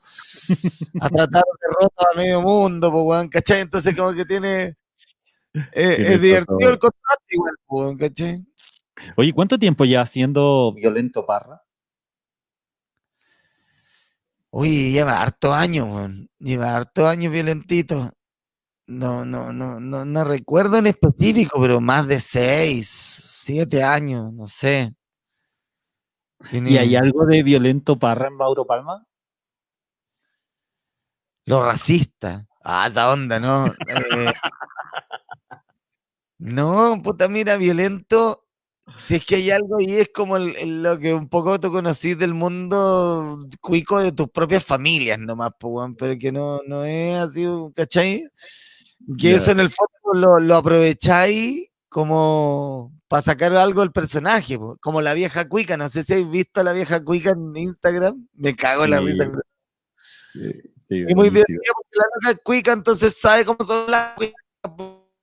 a 1.00 1.08
tratar 1.08 1.44
de 1.62 1.68
roto 1.80 2.06
a 2.12 2.18
medio 2.18 2.42
mundo, 2.42 2.92
pues, 2.92 3.04
weón, 3.06 3.30
¿cachai? 3.30 3.62
Entonces 3.62 3.96
como 3.96 4.14
que 4.14 4.26
tiene... 4.26 4.76
eh, 5.54 5.98
es 6.00 6.22
divertido 6.22 6.58
todo. 6.60 6.70
el 6.70 6.80
contraste 6.80 7.26
igual, 7.30 7.56
pues, 7.66 7.82
weón, 7.86 7.98
¿cachai? 7.98 8.46
Oye, 9.16 9.34
¿cuánto 9.34 9.58
tiempo 9.58 9.86
ya 9.86 10.02
haciendo 10.02 10.74
Violento 10.74 11.26
Parra? 11.26 11.62
Uy, 14.50 14.92
lleva 14.92 15.22
harto 15.22 15.54
años, 15.54 15.88
weón. 15.88 16.30
Lleva 16.40 16.76
harto 16.76 17.08
años 17.08 17.32
violentito. 17.32 18.12
No, 18.88 19.24
no, 19.24 19.54
no, 19.54 19.80
no, 19.80 20.04
no 20.04 20.24
recuerdo 20.26 20.78
en 20.78 20.88
específico, 20.88 21.62
pero 21.62 21.80
más 21.80 22.08
de 22.08 22.20
seis, 22.20 22.90
siete 22.90 23.84
años, 23.84 24.34
no 24.34 24.48
sé. 24.48 24.94
¿Y 26.52 26.78
hay 26.78 26.96
algo 26.96 27.26
de 27.26 27.44
Violento 27.44 27.98
Parra 27.98 28.28
en 28.28 28.36
Mauro 28.36 28.66
Palma? 28.66 29.06
lo 31.46 31.66
racista. 31.66 32.48
Ah, 32.64 32.88
esa 32.88 33.12
onda, 33.12 33.40
¿no? 33.40 33.74
Eh, 33.90 34.34
no, 36.40 37.00
puta, 37.04 37.28
mira, 37.28 37.56
violento. 37.58 38.48
Si 38.96 39.16
es 39.16 39.26
que 39.26 39.36
hay 39.36 39.52
algo 39.52 39.78
ahí, 39.78 39.94
es 39.94 40.10
como 40.14 40.36
el- 40.38 40.56
el- 40.58 40.84
lo 40.84 41.00
que 41.00 41.14
un 41.14 41.30
poco 41.30 41.60
tú 41.60 41.72
conocís 41.72 42.18
del 42.18 42.34
mundo 42.34 43.48
cuico 43.62 44.00
de 44.00 44.12
tus 44.12 44.30
propias 44.30 44.64
familias 44.64 45.18
nomás, 45.20 45.52
pero 45.98 46.18
que 46.20 46.32
no, 46.32 46.60
no 46.68 46.84
es 46.84 47.16
así, 47.18 47.46
¿cachai? 47.76 48.28
Que 49.18 49.32
Ya. 49.32 49.38
eso 49.38 49.52
en 49.52 49.60
el 49.62 49.70
fondo 49.70 50.20
lo, 50.28 50.40
lo 50.40 50.56
aprovecháis 50.56 51.70
como 51.90 52.92
para 53.08 53.22
sacar 53.22 53.56
algo 53.56 53.82
del 53.82 53.92
personaje, 53.92 54.58
po, 54.58 54.78
como 54.82 55.02
la 55.02 55.14
vieja 55.14 55.48
cuica. 55.48 55.78
No 55.78 55.88
sé 55.90 56.04
si 56.04 56.14
habéis 56.14 56.30
visto 56.30 56.62
a 56.62 56.64
la 56.64 56.74
vieja 56.74 57.04
cuica 57.04 57.32
en 57.32 57.56
Instagram. 57.56 58.28
Me 58.34 58.56
cago 58.56 58.86
en 58.86 58.92
la 58.92 58.98
Sí, 59.00 59.06
risa. 59.06 59.32
Sí, 60.34 60.40
sí, 60.80 61.04
Es 61.08 61.16
muy 61.16 61.30
divertido 61.30 61.60
porque 61.76 61.98
la 62.24 62.32
es 62.32 62.40
cuica, 62.44 62.72
entonces 62.74 63.18
sabe 63.20 63.44
cómo 63.46 63.66
son 63.66 63.90
las 63.92 64.14
cuicas 64.16 64.42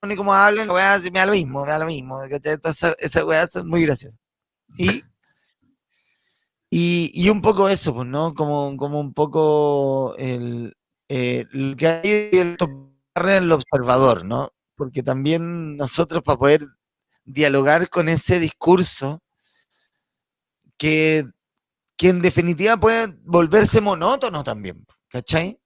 y 0.02 0.16
cómo 0.16 0.34
hablan. 0.34 0.68
La 0.68 0.74
weá 0.74 0.94
así 0.94 1.10
me 1.10 1.24
lo 1.24 1.32
mismo, 1.32 1.64
me 1.64 1.72
da 1.72 1.78
lo 1.78 1.86
mismo. 1.86 2.22
Entonces, 2.22 2.94
esa 2.98 3.24
weá 3.24 3.42
es 3.44 3.64
muy 3.64 3.82
graciosa. 3.82 4.16
Y, 4.76 5.02
y, 6.70 7.10
y 7.14 7.30
un 7.30 7.40
poco 7.40 7.68
eso, 7.68 7.94
pues, 7.94 8.06
¿no? 8.06 8.34
Como, 8.34 8.76
como 8.76 9.00
un 9.00 9.14
poco 9.14 10.14
el, 10.18 10.76
eh, 11.08 11.46
que 11.76 11.86
hay 11.86 12.30
el 12.32 13.52
observador, 13.52 14.24
¿no? 14.24 14.52
Porque 14.76 15.02
también 15.02 15.76
nosotros 15.76 16.22
para 16.22 16.38
poder 16.38 16.66
dialogar 17.24 17.90
con 17.90 18.08
ese 18.08 18.38
discurso 18.38 19.20
que, 20.76 21.24
que 21.96 22.10
en 22.10 22.22
definitiva 22.22 22.76
puede 22.78 23.08
volverse 23.24 23.80
monótono 23.80 24.44
también, 24.44 24.86
¿cachai? 25.08 25.60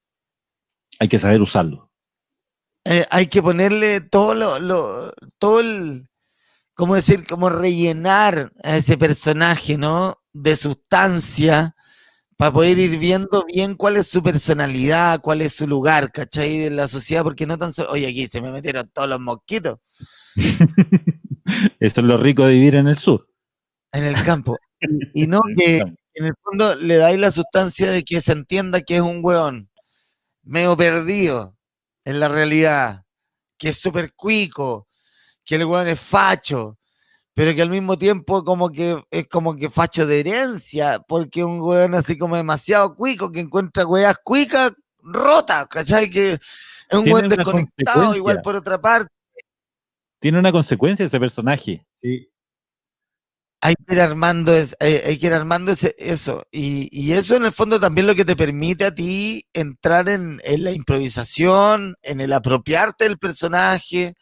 Hay 0.99 1.07
que 1.07 1.19
saber 1.19 1.41
usarlo. 1.41 1.92
Eh, 2.85 3.05
hay 3.11 3.27
que 3.27 3.41
ponerle 3.41 4.01
todo 4.01 4.33
lo, 4.33 4.59
lo- 4.59 5.13
todo 5.39 5.59
el, 5.61 6.07
¿cómo 6.75 6.95
decir? 6.95 7.25
Como 7.27 7.49
rellenar 7.49 8.53
a 8.63 8.77
ese 8.77 8.97
personaje, 8.97 9.77
¿no? 9.77 10.17
De 10.33 10.55
sustancia 10.55 11.75
para 12.37 12.53
poder 12.53 12.79
ir 12.79 12.97
viendo 12.99 13.45
bien 13.47 13.75
cuál 13.75 13.97
es 13.97 14.07
su 14.07 14.23
personalidad, 14.23 15.21
cuál 15.21 15.41
es 15.41 15.53
su 15.55 15.67
lugar, 15.67 16.11
¿cachai? 16.11 16.65
En 16.67 16.75
la 16.77 16.87
sociedad, 16.89 17.23
porque 17.23 17.47
no 17.47 17.57
tan 17.59 17.73
solo, 17.73 17.91
oye, 17.91 18.07
aquí 18.09 18.27
se 18.27 18.41
me 18.41 18.51
metieron 18.51 18.89
todos 18.93 19.09
los 19.09 19.19
mosquitos 19.21 19.79
Eso 21.79 22.01
es 22.01 22.07
lo 22.07 22.17
rico 22.17 22.45
de 22.45 22.53
vivir 22.53 22.75
en 22.75 22.87
el 22.87 22.97
sur. 22.97 23.27
en 23.91 24.03
el 24.05 24.21
campo. 24.23 24.57
Y, 25.13 25.23
y 25.25 25.27
no 25.27 25.39
que 25.57 25.79
en 26.15 26.25
el 26.25 26.33
fondo 26.43 26.75
le 26.75 26.97
dais 26.97 27.19
la 27.19 27.31
sustancia 27.31 27.91
de 27.91 28.03
que 28.03 28.21
se 28.21 28.33
entienda 28.33 28.81
que 28.81 28.97
es 28.97 29.01
un 29.01 29.19
weón 29.23 29.69
medio 30.43 30.77
perdido 30.77 31.57
en 32.05 32.19
la 32.19 32.27
realidad, 32.27 33.05
que 33.57 33.69
es 33.69 33.77
súper 33.77 34.13
cuico, 34.13 34.87
que 35.45 35.55
el 35.55 35.65
weón 35.65 35.87
es 35.87 35.99
facho, 35.99 36.77
pero 37.33 37.53
que 37.55 37.61
al 37.61 37.69
mismo 37.69 37.97
tiempo 37.97 38.43
como 38.43 38.69
que 38.69 39.01
es 39.09 39.27
como 39.27 39.55
que 39.55 39.69
facho 39.69 40.05
de 40.05 40.19
herencia, 40.19 40.99
porque 41.07 41.41
es 41.41 41.45
un 41.45 41.61
weón 41.61 41.95
así 41.95 42.17
como 42.17 42.35
demasiado 42.35 42.95
cuico, 42.95 43.31
que 43.31 43.39
encuentra 43.39 43.85
weas 43.85 44.17
cuicas 44.23 44.73
rotas, 44.99 45.67
¿cachai? 45.67 46.09
Que 46.09 46.33
es 46.33 46.39
un 46.91 47.03
Tiene 47.03 47.13
weón 47.13 47.25
una 47.25 47.35
desconectado, 47.35 48.15
igual 48.15 48.41
por 48.41 48.55
otra 48.55 48.79
parte. 48.79 49.11
Tiene 50.19 50.39
una 50.39 50.51
consecuencia 50.51 51.05
ese 51.05 51.19
personaje. 51.19 51.85
Sí. 51.95 52.29
Hay 53.63 53.75
que 53.75 53.93
ir 53.95 54.01
armando, 55.33 55.71
ese- 55.71 55.95
eso. 55.97 56.45
Y, 56.51 57.13
eso 57.13 57.35
en 57.37 57.45
el 57.45 57.51
fondo 57.53 57.79
también 57.79 58.07
lo 58.07 58.15
que 58.15 58.25
te 58.25 58.35
permite 58.35 58.85
a 58.85 58.93
ti 58.93 59.45
entrar 59.53 60.09
en, 60.09 60.41
en 60.43 60.63
la 60.65 60.71
improvisación, 60.71 61.95
en 62.03 62.19
el 62.19 62.33
apropiarte 62.33 63.05
del 63.05 63.17
personaje, 63.17 64.15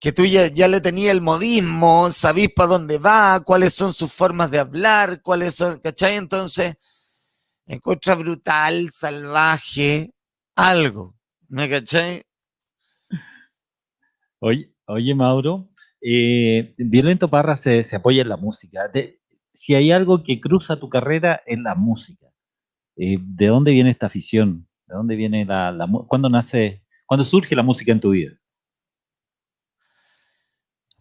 que 0.00 0.12
tú 0.12 0.24
ya, 0.26 0.48
ya 0.48 0.68
le 0.68 0.80
tenías 0.80 1.12
el 1.12 1.22
modismo, 1.22 2.10
sabís 2.12 2.52
para 2.54 2.68
dónde 2.68 2.98
va, 2.98 3.40
cuáles 3.44 3.74
son 3.74 3.94
sus 3.94 4.12
formas 4.12 4.50
de 4.50 4.58
hablar, 4.60 5.22
cuáles 5.22 5.54
son, 5.54 5.78
¿cachai? 5.80 6.16
Entonces, 6.16 6.74
encuentra 7.66 8.14
brutal, 8.16 8.90
salvaje, 8.92 10.12
algo, 10.56 11.16
¿me 11.48 11.68
cachai? 11.70 12.22
Oye, 14.40 14.72
oye 14.86 15.14
Mauro, 15.14 15.67
eh, 16.00 16.74
Violento 16.78 17.28
Parra 17.28 17.56
se, 17.56 17.84
apoya 17.94 18.22
en 18.22 18.28
la 18.28 18.36
música. 18.36 18.90
Si 19.52 19.74
hay 19.74 19.90
algo 19.92 20.22
que 20.22 20.40
cruza 20.40 20.78
tu 20.78 20.88
carrera, 20.88 21.42
es 21.46 21.58
la 21.58 21.74
música. 21.74 22.26
Eh, 22.96 23.18
¿de 23.20 23.46
dónde 23.46 23.72
viene 23.72 23.90
esta 23.90 24.06
afición? 24.06 24.68
¿De 24.86 24.94
dónde 24.94 25.16
viene 25.16 25.44
la, 25.44 25.70
la 25.70 25.88
¿Cuándo 26.06 26.28
nace, 26.28 26.82
cuándo 27.06 27.24
surge 27.24 27.54
la 27.54 27.62
música 27.62 27.92
en 27.92 28.00
tu 28.00 28.10
vida? 28.10 28.32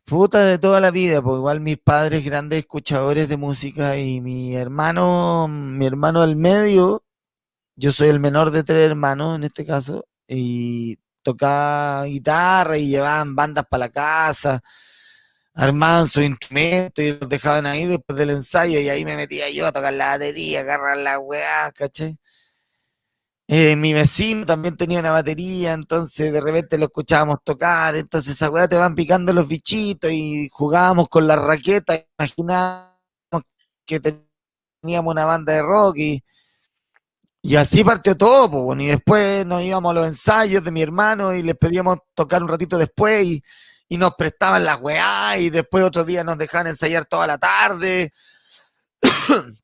Puta 0.06 0.46
de 0.46 0.58
toda 0.58 0.80
la 0.80 0.90
vida, 0.90 1.22
pues 1.22 1.38
igual 1.38 1.60
mis 1.60 1.78
padres 1.78 2.24
grandes 2.24 2.60
escuchadores 2.60 3.28
de 3.28 3.36
música 3.36 3.98
y 3.98 4.22
mi 4.22 4.56
hermano, 4.56 5.50
mi 5.50 5.86
hermano 5.86 6.22
del 6.22 6.38
medio, 6.38 7.04
yo 7.76 7.92
soy 7.92 8.08
el 8.08 8.20
menor 8.22 8.52
de 8.52 8.64
tres 8.64 8.90
hermanos 8.90 9.36
en 9.36 9.44
este 9.44 9.66
caso, 9.66 10.06
y 10.26 10.98
tocaba 11.24 12.06
guitarra 12.06 12.78
y 12.78 12.88
llevaban 12.88 13.36
bandas 13.36 13.66
para 13.70 13.88
la 13.88 13.90
casa, 13.90 14.62
armaban 15.58 16.08
sus 16.08 16.24
instrumentos 16.24 17.04
y 17.04 17.18
los 17.20 17.28
dejaban 17.28 17.66
ahí 17.66 17.86
después 17.86 18.18
del 18.18 18.30
ensayo 18.30 18.80
y 18.80 18.90
ahí 18.90 19.04
me 19.04 19.16
metía 19.16 19.50
yo 19.50 19.66
a 19.66 19.72
tocar 19.72 19.92
la 19.94 20.10
batería, 20.10 20.62
agarrar 20.62 20.98
la 20.98 21.18
weá, 21.20 21.72
¿cachai? 21.72 22.18
Eh, 23.48 23.76
mi 23.76 23.94
vecino 23.94 24.46
también 24.46 24.78
tenía 24.78 25.00
una 25.00 25.12
batería, 25.12 25.74
entonces 25.74 26.32
de 26.32 26.42
repente 26.42 26.78
lo 26.78 26.86
escuchábamos 26.86 27.40
tocar, 27.44 27.96
entonces 27.96 28.34
esa 28.34 28.50
weá 28.52 28.68
te 28.68 28.76
van 28.76 28.94
picando 28.94 29.34
los 29.34 29.48
bichitos 29.48 30.12
y 30.12 30.48
jugábamos 30.52 31.08
con 31.10 31.26
la 31.26 31.38
raqueta, 31.38 32.06
imaginábamos 32.20 32.94
que 33.86 34.00
teníamos 34.00 35.12
una 35.12 35.26
banda 35.26 35.54
de 35.54 35.62
rock 35.64 35.98
y, 35.98 36.24
y 37.42 37.56
así 37.56 37.84
partió 37.84 38.16
todo, 38.16 38.52
pues, 38.52 38.80
y 38.82 38.88
después 38.88 39.46
nos 39.46 39.64
íbamos 39.64 39.92
a 39.92 39.94
los 39.96 40.08
ensayos 40.08 40.64
de 40.64 40.72
mi 40.72 40.84
hermano 40.84 41.34
y 41.34 41.42
les 41.42 41.58
pedíamos 41.58 42.00
tocar 42.14 42.44
un 42.44 42.50
ratito 42.50 42.78
después 42.78 43.42
y 43.90 43.98
nos 43.98 44.16
prestaban 44.16 44.64
las 44.64 44.80
weá 44.82 45.38
y 45.38 45.50
después 45.50 45.84
otro 45.84 46.04
día 46.04 46.24
nos 46.24 46.38
dejaban 46.38 46.68
ensayar 46.68 47.06
toda 47.06 47.28
la 47.28 47.38
tarde. 47.38 48.14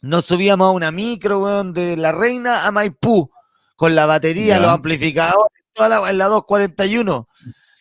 Nos 0.00 0.26
subíamos 0.26 0.68
a 0.68 0.70
una 0.70 0.92
micro, 0.92 1.40
weón, 1.40 1.72
de 1.72 1.96
la 1.96 2.12
reina 2.12 2.64
a 2.66 2.70
Maipú, 2.70 3.30
con 3.74 3.94
la 3.96 4.06
batería, 4.06 4.60
los 4.60 4.70
amplificadores, 4.70 5.64
toda 5.72 5.88
la, 5.88 6.08
en 6.10 6.18
la 6.18 6.26
241. 6.26 7.28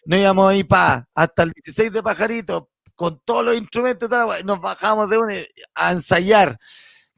Nos 0.05 0.19
íbamos 0.19 0.49
ahí 0.51 0.63
pa, 0.63 1.07
hasta 1.13 1.43
el 1.43 1.51
16 1.51 1.91
de 1.91 2.01
pajarito, 2.01 2.69
con 2.95 3.19
todos 3.23 3.45
los 3.45 3.55
instrumentos, 3.55 4.09
toda 4.09 4.25
la 4.25 4.39
nos 4.43 4.59
bajábamos 4.59 5.09
de 5.11 5.17
una 5.19 5.35
a 5.75 5.91
ensayar. 5.91 6.57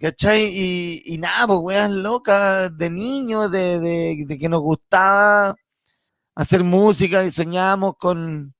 ¿Cachai? 0.02 0.46
Y, 0.46 1.02
y 1.06 1.18
nada, 1.18 1.48
pues 1.48 1.60
weas 1.62 1.90
locas 1.92 2.78
de 2.78 2.90
niños, 2.90 3.52
de, 3.52 3.80
de- 3.80 4.24
de 4.28 4.38
que 4.40 4.48
nos 4.50 4.62
gustaba 4.62 5.56
hacer 6.36 6.64
música 6.64 7.24
y 7.24 7.32
soñábamos 7.32 7.94
con, 7.98 8.54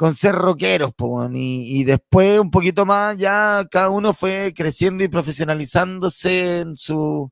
con 0.00 0.14
ser 0.14 0.34
rockeros, 0.34 0.94
po, 0.94 1.28
y, 1.30 1.80
y 1.80 1.84
después 1.84 2.40
un 2.40 2.50
poquito 2.50 2.86
más 2.86 3.18
ya 3.18 3.66
cada 3.70 3.90
uno 3.90 4.14
fue 4.14 4.54
creciendo 4.56 5.04
y 5.04 5.08
profesionalizándose 5.08 6.60
en 6.60 6.78
su 6.78 7.30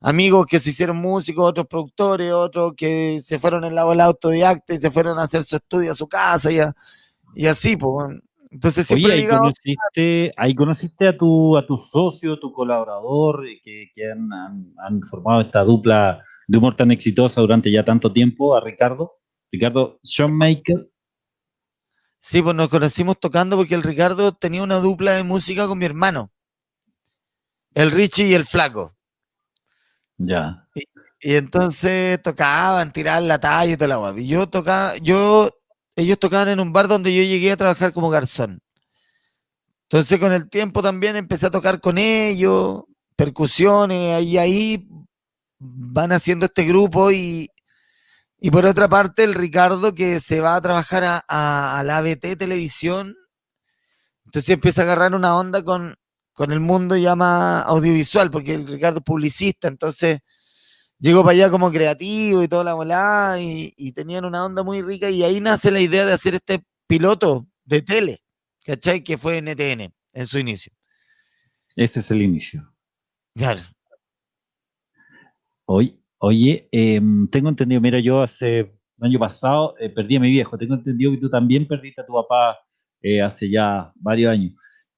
amigos 0.00 0.46
que 0.46 0.58
se 0.60 0.70
hicieron 0.70 0.96
músicos, 0.96 1.46
otros 1.50 1.66
productores, 1.66 2.32
otros 2.32 2.72
que 2.74 3.20
se 3.22 3.38
fueron 3.38 3.64
en 3.64 3.74
la 3.74 3.84
bola 3.84 4.06
autodidacta 4.06 4.72
y 4.72 4.78
se 4.78 4.90
fueron 4.90 5.18
a 5.18 5.24
hacer 5.24 5.42
su 5.44 5.56
estudio 5.56 5.92
a 5.92 5.94
su 5.94 6.08
casa 6.08 6.50
y, 6.50 6.58
a- 6.60 6.74
y 7.34 7.46
así, 7.46 7.76
pues. 7.76 8.16
Entonces 8.50 8.86
siempre 8.86 9.12
Oye, 9.12 9.22
ahí 9.22 9.28
conociste, 9.28 10.32
ahí 10.38 10.54
conociste 10.54 11.06
a 11.06 11.18
tu, 11.18 11.54
a 11.58 11.66
tu 11.66 11.76
socio, 11.76 12.40
tu 12.40 12.50
colaborador, 12.50 13.46
eh, 13.46 13.60
que, 13.62 13.90
que 13.94 14.10
han, 14.10 14.32
han- 14.32 14.72
han 14.78 15.02
formado 15.02 15.42
esta 15.42 15.62
dupla 15.64 16.24
de 16.48 16.56
humor 16.56 16.74
tan 16.74 16.90
exitosa 16.92 17.42
durante 17.42 17.70
ya 17.70 17.84
tanto 17.84 18.10
tiempo, 18.10 18.56
a 18.56 18.60
Ricardo. 18.62 19.18
Ricardo 19.52 20.00
Schoenmaker. 20.02 20.89
Sí, 22.20 22.42
pues 22.42 22.54
nos 22.54 22.68
conocimos 22.68 23.18
tocando 23.18 23.56
porque 23.56 23.74
el 23.74 23.82
Ricardo 23.82 24.32
tenía 24.32 24.62
una 24.62 24.76
dupla 24.76 25.12
de 25.12 25.24
música 25.24 25.66
con 25.66 25.78
mi 25.78 25.86
hermano. 25.86 26.30
El 27.74 27.90
Richie 27.90 28.26
y 28.26 28.34
el 28.34 28.44
Flaco. 28.44 28.94
Ya. 30.18 30.68
Y 31.20 31.34
entonces 31.34 32.20
tocaban, 32.22 32.92
tiraban 32.92 33.26
la 33.26 33.40
talla 33.40 33.72
y 33.72 33.76
toda 33.76 33.88
la 33.88 33.96
guapa. 33.96 34.20
Y 34.20 34.28
yo 34.28 34.46
tocaba, 34.48 34.96
yo, 34.98 35.50
ellos 35.96 36.18
tocaban 36.18 36.48
en 36.48 36.60
un 36.60 36.72
bar 36.74 36.88
donde 36.88 37.14
yo 37.14 37.22
llegué 37.22 37.52
a 37.52 37.56
trabajar 37.56 37.92
como 37.94 38.10
garzón. 38.10 38.60
Entonces 39.84 40.18
con 40.18 40.32
el 40.32 40.50
tiempo 40.50 40.82
también 40.82 41.16
empecé 41.16 41.46
a 41.46 41.50
tocar 41.50 41.80
con 41.80 41.96
ellos, 41.96 42.84
percusiones, 43.16 44.22
y 44.24 44.36
ahí 44.36 44.88
van 45.58 46.12
haciendo 46.12 46.46
este 46.46 46.64
grupo 46.64 47.10
y, 47.10 47.50
y 48.40 48.50
por 48.50 48.64
otra 48.66 48.88
parte 48.88 49.24
el 49.24 49.34
Ricardo 49.34 49.94
que 49.94 50.18
se 50.20 50.40
va 50.40 50.56
a 50.56 50.60
trabajar 50.60 51.04
a, 51.04 51.24
a- 51.28 51.78
a 51.78 51.82
la 51.84 51.98
ABT 51.98 52.36
Televisión, 52.36 53.14
entonces 54.24 54.50
empieza 54.50 54.82
a 54.82 54.84
agarrar 54.84 55.14
una 55.14 55.36
onda 55.36 55.62
con, 55.62 55.96
con 56.32 56.52
el 56.52 56.60
mundo 56.60 56.96
ya 56.96 57.16
más 57.16 57.64
audiovisual, 57.66 58.30
porque 58.30 58.54
el 58.54 58.66
Ricardo 58.66 58.98
es 58.98 59.04
publicista, 59.04 59.68
entonces 59.68 60.20
llegó 60.98 61.22
para 61.22 61.32
allá 61.32 61.50
como 61.50 61.70
creativo 61.70 62.42
y 62.42 62.48
toda 62.48 62.64
la 62.64 62.74
volada 62.74 63.40
y, 63.40 63.72
y 63.76 63.92
tenían 63.92 64.24
una 64.24 64.44
onda 64.44 64.62
muy 64.62 64.82
rica 64.82 65.10
y 65.10 65.22
ahí 65.24 65.40
nace 65.40 65.70
la 65.70 65.80
idea 65.80 66.04
de 66.06 66.12
hacer 66.12 66.34
este 66.34 66.62
piloto 66.86 67.46
de 67.64 67.82
tele, 67.82 68.22
¿cachai? 68.64 69.02
Que 69.02 69.18
fue 69.18 69.38
NTN 69.40 69.92
en 70.12 70.26
su 70.26 70.38
inicio. 70.38 70.72
Ese 71.76 72.00
es 72.00 72.10
el 72.10 72.22
inicio. 72.22 72.72
Claro. 73.34 73.60
Oye, 75.66 75.99
oye 76.20 76.68
em, 76.72 77.28
tengo 77.28 77.48
entendido, 77.48 77.80
mira, 77.80 78.00
yo 78.00 78.22
hace 78.22 78.72
el 79.00 79.06
año 79.06 79.18
pasado 79.18 79.74
eh, 79.78 79.88
perdí 79.88 80.16
a 80.16 80.20
mi 80.20 80.30
viejo. 80.30 80.58
Tengo 80.58 80.74
entendido 80.74 81.10
que 81.12 81.18
tú 81.18 81.30
también 81.30 81.66
perdiste 81.66 82.02
a 82.02 82.06
tu 82.06 82.12
papá 82.12 82.58
eh, 83.02 83.22
hace 83.22 83.50
ya 83.50 83.92
varios 83.96 84.30
años. 84.30 84.52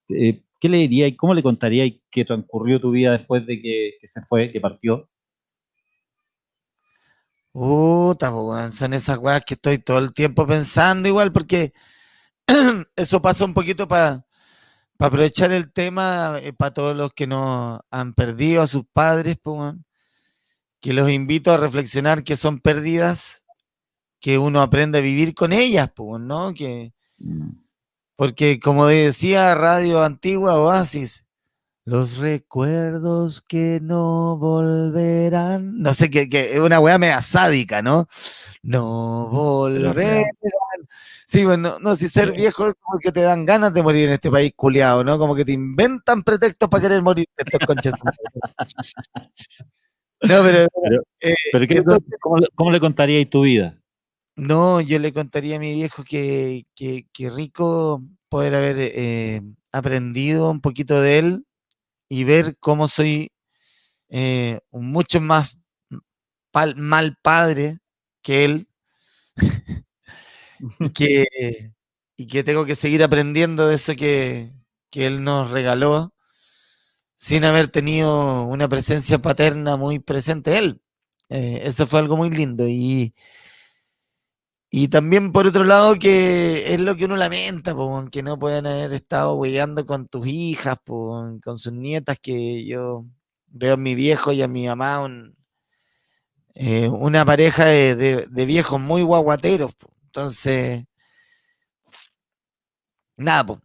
Eh, 0.09 0.43
¿Qué 0.61 0.69
le 0.69 0.79
diría 0.79 1.07
y 1.07 1.17
cómo 1.17 1.35
le 1.35 1.43
contaría 1.43 1.85
y 1.87 2.03
qué 2.11 2.25
transcurrió 2.25 2.81
tu 2.81 2.91
vida 2.91 3.13
después 3.13 3.47
de 3.47 3.61
que, 3.61 3.93
se 4.05 4.23
fue, 4.23 4.51
que 4.53 4.61
partió? 4.61 5.09
Puta, 7.53 8.31
son 8.71 8.95
esas 8.95 9.19
weas 9.19 9.43
que 9.45 9.55
estoy 9.55 9.79
todo 9.79 9.99
el 9.99 10.15
tiempo 10.15 10.47
pensando 10.47 11.09
igual, 11.09 11.33
porque 11.33 11.73
eso 12.97 13.21
pasa 13.21 13.45
un 13.45 13.55
poquito 13.55 13.87
para 13.89 14.25
aprovechar 14.99 15.53
el 15.53 15.73
tema 15.73 16.39
para 16.57 16.73
todos 16.73 16.97
los 16.97 17.13
que 17.13 17.27
no 17.27 17.81
han 17.91 18.15
perdido 18.15 18.63
a 18.63 18.67
sus 18.67 18.85
padres, 18.93 19.37
weón, 19.45 19.85
que 20.83 20.93
los 20.93 21.09
invito 21.11 21.53
a 21.53 21.57
reflexionar 21.57 22.25
que 22.25 22.37
son 22.37 22.61
pérdidas, 22.61 23.47
que 24.21 24.37
uno 24.39 24.61
aprende 24.63 24.99
a 24.99 25.03
vivir 25.03 25.35
con 25.35 25.53
ellas, 25.55 25.91
¿no? 26.21 26.53
Que, 26.55 26.93
Mm. 27.19 27.51
porque 28.17 28.61
como 28.61 28.87
decía 28.87 29.55
Radio 29.55 30.03
Antigua 30.03 30.57
Oasis, 30.59 31.25
Los 31.85 32.19
recuerdos 32.19 33.41
que 33.43 33.81
no 33.83 34.37
volverán. 34.39 35.81
No 35.83 35.95
sé, 35.95 36.11
que, 36.11 36.29
que 36.31 36.55
es 36.55 36.61
una 36.61 36.79
weá 36.81 36.99
media 36.99 37.21
sádica, 37.23 37.83
¿no? 37.83 38.07
No 38.63 39.29
volverán. 39.31 40.25
Sí, 41.27 41.45
bueno, 41.45 41.79
no, 41.81 41.97
si 41.97 42.09
ser 42.09 42.33
viejo 42.33 42.69
es 42.69 42.75
como 42.81 42.99
que 43.01 43.11
te 43.13 43.23
dan 43.23 43.47
ganas 43.47 43.75
de 43.75 43.83
morir 43.83 44.07
en 44.09 44.15
este 44.15 44.31
país 44.31 44.53
culiado, 44.57 45.03
¿no? 45.05 45.19
Como 45.19 45.35
que 45.35 45.45
te 45.45 45.53
inventan 45.53 46.23
pretextos 46.23 46.69
para 46.69 46.83
querer 46.83 47.03
morir 47.03 47.27
estos 47.37 47.61
conches. 47.67 47.95
no, 50.23 50.43
pero. 50.43 50.67
eh, 51.21 51.35
pero 51.53 51.67
¿qué, 51.67 51.83
¿cómo, 52.21 52.41
¿cómo, 52.55 52.71
le 52.71 52.81
contarías 52.81 53.29
tu 53.29 53.43
vida? 53.43 53.79
No, 54.37 54.81
yo 54.81 54.99
le 54.99 55.13
contaría 55.13 55.57
a 55.57 55.59
mi 55.61 55.75
viejo 55.75 56.05
que, 56.05 56.65
que, 56.75 57.07
que 57.13 57.31
rico 57.31 58.03
poder 58.29 58.55
haber 58.55 58.77
eh, 58.81 59.43
aprendido 59.73 60.51
un 60.51 60.61
poquito 60.61 61.01
de 61.01 61.19
él 61.19 61.47
y 62.09 62.25
ver 62.25 62.57
cómo 62.61 62.89
soy 62.89 63.31
eh, 64.09 64.61
mucho 64.71 65.21
más 65.21 65.59
pal, 66.51 66.77
mal 66.77 67.17
padre 67.23 67.79
que 68.23 68.45
él 68.45 68.69
y, 70.79 70.91
que, 70.95 71.73
y 72.17 72.27
que 72.27 72.45
tengo 72.45 72.65
que 72.65 72.77
seguir 72.77 73.03
aprendiendo 73.03 73.67
de 73.67 73.77
eso 73.77 73.95
que, 73.97 74.53
que 74.91 75.07
él 75.07 75.25
nos 75.25 75.51
regaló 75.51 76.15
sin 77.23 77.45
haber 77.45 77.69
tenido 77.69 78.43
una 78.47 78.69
presencia 78.69 79.21
paterna 79.21 79.77
muy 79.77 80.01
presente 80.01 80.59
él. 80.59 80.83
Eh, 81.29 81.61
eso 81.65 81.87
fue 81.87 82.01
algo 82.01 82.17
muy 82.17 82.31
lindo 82.31 82.67
y, 82.69 83.15
y 84.71 84.89
también 84.89 85.31
por 85.33 85.47
otro 85.47 85.63
lado 85.65 85.97
que 86.01 86.75
es 86.75 86.81
lo 86.81 86.97
que 86.97 87.05
uno 87.05 87.17
lamenta, 87.17 87.77
po, 87.77 88.09
que 88.11 88.25
no 88.25 88.39
puedan 88.41 88.67
haber 88.67 88.93
estado 88.93 89.35
hueando 89.35 89.87
con 89.87 90.09
tus 90.09 90.27
hijas, 90.27 90.79
con 90.85 91.59
sus 91.59 91.73
nietas, 91.73 92.19
que 92.21 92.65
yo 92.65 93.07
veo 93.47 93.75
a 93.75 93.77
mi 93.77 93.95
viejo 93.95 94.33
y 94.33 94.43
a 94.43 94.49
mi 94.49 94.67
mamá 94.67 95.01
un, 95.01 95.37
eh, 96.55 96.89
una 96.89 97.25
pareja 97.25 97.67
de, 97.67 98.27
de, 98.29 98.47
viejos 98.47 98.81
muy 98.81 99.03
guaguateros. 99.03 99.73
Entonces, 100.07 100.85
nada, 103.17 103.45
po. 103.47 103.61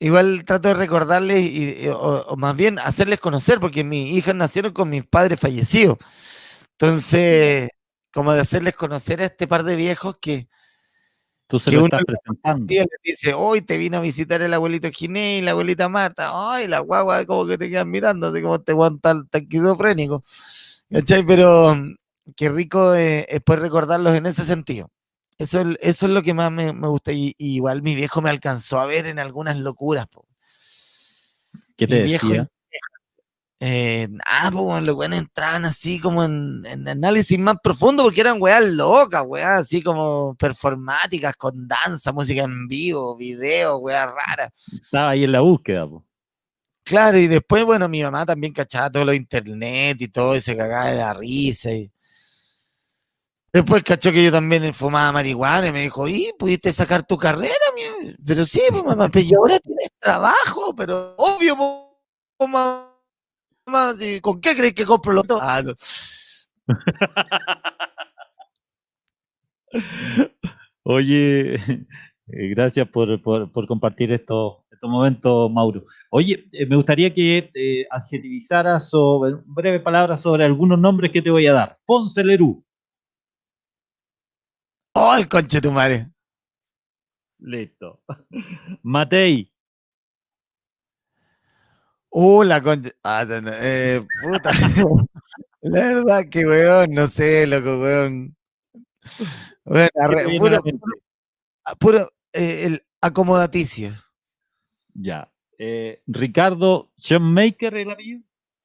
Igual 0.00 0.44
trato 0.44 0.68
de 0.68 0.74
recordarles 0.74 1.44
y, 1.44 1.88
o, 1.88 2.24
o, 2.28 2.36
más 2.36 2.56
bien 2.56 2.78
hacerles 2.78 3.20
conocer, 3.20 3.60
porque 3.60 3.84
mis 3.84 4.12
hijas 4.12 4.34
nacieron 4.34 4.72
con 4.72 4.88
mis 4.88 5.04
padres 5.04 5.38
fallecidos. 5.40 5.98
Entonces 6.72 7.70
como 8.12 8.32
de 8.32 8.40
hacerles 8.40 8.74
conocer 8.74 9.20
a 9.20 9.26
este 9.26 9.46
par 9.46 9.62
de 9.62 9.76
viejos 9.76 10.16
que 10.20 10.48
tú 11.46 11.60
se 11.60 11.70
que 11.70 11.76
lo 11.76 11.84
estás 11.84 12.02
presentando. 12.04 12.66
Le 12.68 12.86
dice, 13.02 13.34
hoy 13.34 13.62
te 13.62 13.76
vino 13.76 13.98
a 13.98 14.00
visitar 14.00 14.42
el 14.42 14.54
abuelito 14.54 14.90
Ginés 14.90 15.40
y 15.40 15.44
la 15.44 15.52
abuelita 15.52 15.88
Marta, 15.88 16.30
ay, 16.34 16.66
la 16.66 16.80
guagua 16.80 17.24
como 17.26 17.46
que 17.46 17.58
te 17.58 17.70
quedan 17.70 17.90
mirando, 17.90 18.28
así 18.28 18.42
como 18.42 18.60
te 18.60 18.72
guan 18.72 18.98
tan, 18.98 19.28
tan 19.28 19.42
esquizofrénico. 19.42 20.24
¿Cachai? 20.90 21.24
Pero 21.24 21.76
qué 22.34 22.48
rico 22.48 22.94
eh, 22.94 23.26
es 23.28 23.40
poder 23.40 23.60
recordarlos 23.60 24.14
en 24.16 24.26
ese 24.26 24.44
sentido. 24.44 24.90
Eso, 25.38 25.62
eso 25.80 26.06
es 26.06 26.12
lo 26.12 26.22
que 26.22 26.34
más 26.34 26.50
me, 26.50 26.72
me 26.72 26.88
gusta. 26.88 27.12
Y, 27.12 27.34
y, 27.38 27.54
igual 27.54 27.82
mi 27.82 27.94
viejo 27.94 28.20
me 28.20 28.30
alcanzó 28.30 28.78
a 28.80 28.86
ver 28.86 29.06
en 29.06 29.18
algunas 29.18 29.58
locuras. 29.58 30.06
Po. 30.08 30.26
¿Qué 31.76 31.86
te 31.86 32.02
mi 32.02 32.12
decía? 32.12 32.28
Viejo, 32.28 32.50
eh, 33.60 34.06
ah, 34.24 34.50
pues 34.52 34.82
los 34.84 34.94
weones 34.94 35.18
entraban 35.18 35.64
así 35.64 35.98
como 35.98 36.22
en, 36.22 36.64
en, 36.64 36.86
análisis 36.86 37.36
más 37.40 37.56
profundo 37.60 38.04
porque 38.04 38.20
eran 38.20 38.40
weas 38.40 38.64
locas, 38.64 39.24
weas 39.26 39.62
así 39.62 39.82
como 39.82 40.36
performáticas, 40.36 41.34
con 41.34 41.66
danza, 41.66 42.12
música 42.12 42.44
en 42.44 42.68
vivo, 42.68 43.16
video, 43.16 43.78
weas 43.78 44.06
raras. 44.06 44.52
Estaba 44.72 45.10
ahí 45.10 45.24
en 45.24 45.32
la 45.32 45.40
búsqueda, 45.40 45.88
pues. 45.88 46.04
Claro, 46.84 47.18
y 47.18 47.26
después, 47.26 47.64
bueno, 47.64 47.86
mi 47.88 48.02
mamá 48.02 48.24
también 48.24 48.52
cachaba 48.52 48.90
todo 48.90 49.04
lo 49.04 49.10
de 49.10 49.18
internet 49.18 49.98
y 50.00 50.08
todo, 50.08 50.34
y 50.34 50.40
se 50.40 50.56
cagaba 50.56 50.86
de 50.90 50.96
la 50.96 51.12
risa. 51.12 51.70
Y... 51.72 51.92
Después 53.52 53.82
cachó 53.82 54.12
que 54.12 54.22
yo 54.22 54.30
también 54.30 54.74
fumaba 54.74 55.10
marihuana 55.12 55.68
y 55.68 55.72
me 55.72 55.82
dijo, 55.82 56.06
¿y 56.06 56.32
pudiste 56.38 56.70
sacar 56.72 57.02
tu 57.02 57.16
carrera? 57.16 57.54
Pero 58.24 58.44
sí, 58.44 58.60
pues 58.70 58.84
mamá, 58.84 59.08
pero 59.08 59.38
ahora 59.38 59.58
tienes 59.58 59.88
trabajo, 59.98 60.74
pero 60.76 61.14
obvio, 61.16 61.56
pues, 62.36 62.50
mamá 62.50 62.88
¿con 64.22 64.40
qué 64.40 64.54
crees 64.56 64.74
que 64.74 64.84
compro 64.84 65.12
los 65.12 65.26
dos? 65.26 65.40
Ah. 65.42 65.62
Oye, 70.82 71.54
eh, 71.54 72.48
gracias 72.48 72.88
por, 72.88 73.20
por, 73.22 73.66
compartir 73.66 74.12
estos, 74.12 74.58
estos 74.70 74.88
momentos, 74.90 75.50
Mauro. 75.50 75.84
Oye, 76.10 76.48
eh, 76.52 76.66
me 76.66 76.76
gustaría 76.76 77.12
que 77.12 77.86
adjetivizaras 77.90 78.88
sobre, 78.88 79.36
breve 79.44 79.80
palabra 79.80 80.16
sobre 80.16 80.44
algunos 80.44 80.78
nombres 80.78 81.10
que 81.10 81.20
te 81.22 81.30
voy 81.30 81.46
a 81.46 81.52
dar. 81.52 81.78
Ponce 81.84 82.24
Lerú. 82.24 82.64
Oh, 85.00 85.14
el 85.14 85.28
conche 85.28 85.60
tu 85.60 85.70
madre. 85.70 86.10
Listo. 87.38 88.02
Matei. 88.82 89.48
Uh, 92.10 92.42
la 92.42 92.60
concha. 92.60 92.90
Ah, 93.04 93.24
eh, 93.62 94.04
puta. 94.20 94.50
la 95.60 95.86
verdad 95.94 96.28
que, 96.28 96.44
weón, 96.44 96.90
no 96.94 97.06
sé, 97.06 97.46
loco, 97.46 97.78
weón. 97.78 98.36
Bueno, 99.64 99.88
puro, 100.36 100.62
puro, 100.62 100.92
puro 101.78 102.10
eh, 102.32 102.64
el 102.66 102.82
acomodaticio. 103.00 103.92
Ya. 104.94 105.30
Eh, 105.58 106.02
Ricardo 106.08 106.90
Shoemaker, 106.96 107.76
¿el 107.76 107.90
apellido? 107.92 108.22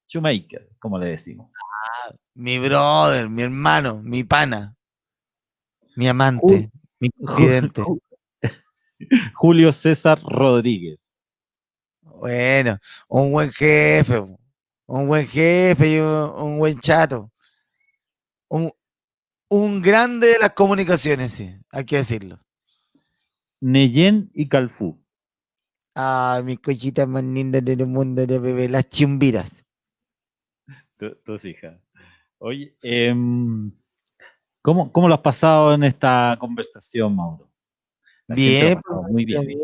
Shoemaker, 0.07 0.71
como 0.79 0.97
le 0.97 1.09
decimos. 1.09 1.51
Ah, 1.53 2.15
mi 2.33 2.57
brother, 2.57 3.29
mi 3.29 3.43
hermano, 3.43 4.01
mi 4.01 4.23
pana, 4.23 4.75
mi 5.95 6.07
amante, 6.07 6.71
mi 6.99 7.09
confidente. 7.09 7.83
Julio 9.35 9.71
César 9.71 10.21
Rodríguez. 10.21 11.09
Bueno, 12.01 12.77
un 13.07 13.31
buen 13.31 13.51
jefe, 13.51 14.19
un 14.85 15.07
buen 15.07 15.27
jefe 15.27 15.95
y 15.95 15.99
un, 15.99 16.57
buen 16.59 16.79
chato. 16.79 17.31
Un, 18.49 18.71
un, 19.49 19.81
grande 19.81 20.27
de 20.27 20.39
las 20.39 20.53
comunicaciones, 20.53 21.33
sí, 21.33 21.55
hay 21.69 21.85
que 21.85 21.97
decirlo. 21.97 22.39
Neyen 23.59 24.29
y 24.33 24.47
Calfú. 24.47 25.01
Ah, 25.95 26.41
mis 26.43 26.59
cochitas 26.59 27.07
más 27.07 27.23
lindas 27.23 27.63
del 27.63 27.85
mundo 27.87 28.25
de 28.25 28.39
bebé, 28.39 28.69
las 28.69 28.89
chumbiras. 28.89 29.65
Tu, 30.97 31.15
tus 31.23 31.45
hijas. 31.45 31.79
Oye, 32.39 32.75
eh, 32.81 33.13
¿cómo, 34.63 34.91
¿cómo 34.91 35.07
lo 35.07 35.13
has 35.13 35.21
pasado 35.21 35.75
en 35.75 35.83
esta 35.83 36.35
conversación, 36.39 37.15
Mauro? 37.15 37.47
Bien, 38.27 38.81
muy 39.11 39.25
bien. 39.25 39.45
bien. 39.45 39.61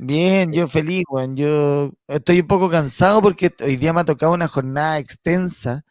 Bien, 0.00 0.52
yo 0.52 0.68
feliz, 0.68 1.02
Juan. 1.08 1.34
Yo 1.34 1.90
estoy 2.06 2.40
un 2.40 2.46
poco 2.46 2.70
cansado 2.70 3.20
porque 3.20 3.52
hoy 3.60 3.76
día 3.76 3.92
me 3.92 4.02
ha 4.02 4.04
tocado 4.04 4.32
una 4.32 4.46
jornada 4.46 4.98
extensa. 4.98 5.84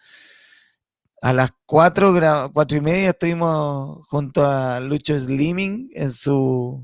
A 1.21 1.33
las 1.33 1.51
cuatro, 1.65 2.13
cuatro 2.53 2.77
y 2.77 2.81
media 2.81 3.09
estuvimos 3.09 4.07
junto 4.07 4.45
a 4.45 4.79
Lucho 4.79 5.17
Slimming 5.19 5.89
en 5.93 6.11
su, 6.11 6.81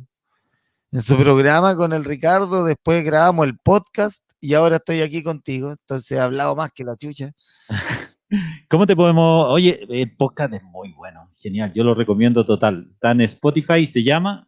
en 0.91 1.01
su 1.01 1.15
programa 1.15 1.77
con 1.77 1.93
el 1.93 2.03
Ricardo. 2.03 2.65
Después 2.65 3.05
grabamos 3.05 3.45
el 3.45 3.57
podcast 3.57 4.21
y 4.41 4.55
ahora 4.55 4.75
estoy 4.77 5.01
aquí 5.01 5.23
contigo. 5.23 5.71
Entonces 5.71 6.11
he 6.11 6.19
hablado 6.19 6.57
más 6.57 6.71
que 6.75 6.83
la 6.83 6.97
chucha. 6.97 7.31
¿Cómo 8.69 8.87
te 8.87 8.95
podemos.? 8.95 9.47
Oye, 9.49 9.85
el 9.89 10.15
podcast 10.15 10.53
es 10.53 10.63
muy 10.63 10.91
bueno, 10.93 11.29
genial. 11.39 11.71
Yo 11.73 11.83
lo 11.83 11.93
recomiendo 11.93 12.43
total. 12.45 12.87
Está 12.93 13.11
en 13.11 13.21
Spotify, 13.21 13.85
se 13.85 14.03
llama 14.03 14.47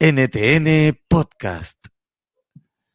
NTN 0.00 0.98
Podcast. 1.08 1.86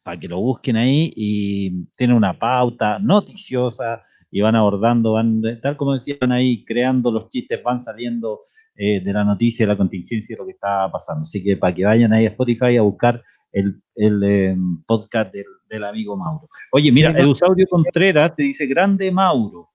Para 0.02 0.18
que 0.18 0.28
lo 0.28 0.40
busquen 0.40 0.76
ahí 0.76 1.12
y 1.16 1.86
tiene 1.96 2.14
una 2.14 2.38
pauta 2.38 2.98
noticiosa 2.98 4.02
y 4.30 4.40
van 4.40 4.54
abordando, 4.54 5.12
van, 5.12 5.42
tal 5.62 5.76
como 5.76 5.94
decían 5.94 6.30
ahí, 6.32 6.64
creando 6.64 7.10
los 7.10 7.28
chistes, 7.28 7.62
van 7.62 7.78
saliendo 7.78 8.40
eh, 8.76 9.00
de 9.02 9.12
la 9.12 9.24
noticia, 9.24 9.66
de 9.66 9.72
la 9.72 9.76
contingencia, 9.76 10.36
de 10.36 10.42
lo 10.42 10.46
que 10.46 10.52
está 10.52 10.90
pasando. 10.90 11.22
Así 11.22 11.42
que 11.42 11.56
para 11.56 11.74
que 11.74 11.84
vayan 11.84 12.12
ahí 12.12 12.26
a 12.26 12.30
Spotify 12.30 12.76
a 12.76 12.82
buscar 12.82 13.22
el, 13.52 13.82
el 13.94 14.22
eh, 14.24 14.56
podcast 14.86 15.32
del, 15.32 15.46
del, 15.68 15.84
amigo 15.84 16.16
Mauro. 16.16 16.48
Oye, 16.72 16.92
mira, 16.92 17.10
sí, 17.10 17.16
no. 17.16 17.22
Eusaudio 17.22 17.66
Contreras 17.68 18.36
te 18.36 18.44
dice, 18.44 18.66
grande 18.66 19.10
Mauro. 19.10 19.69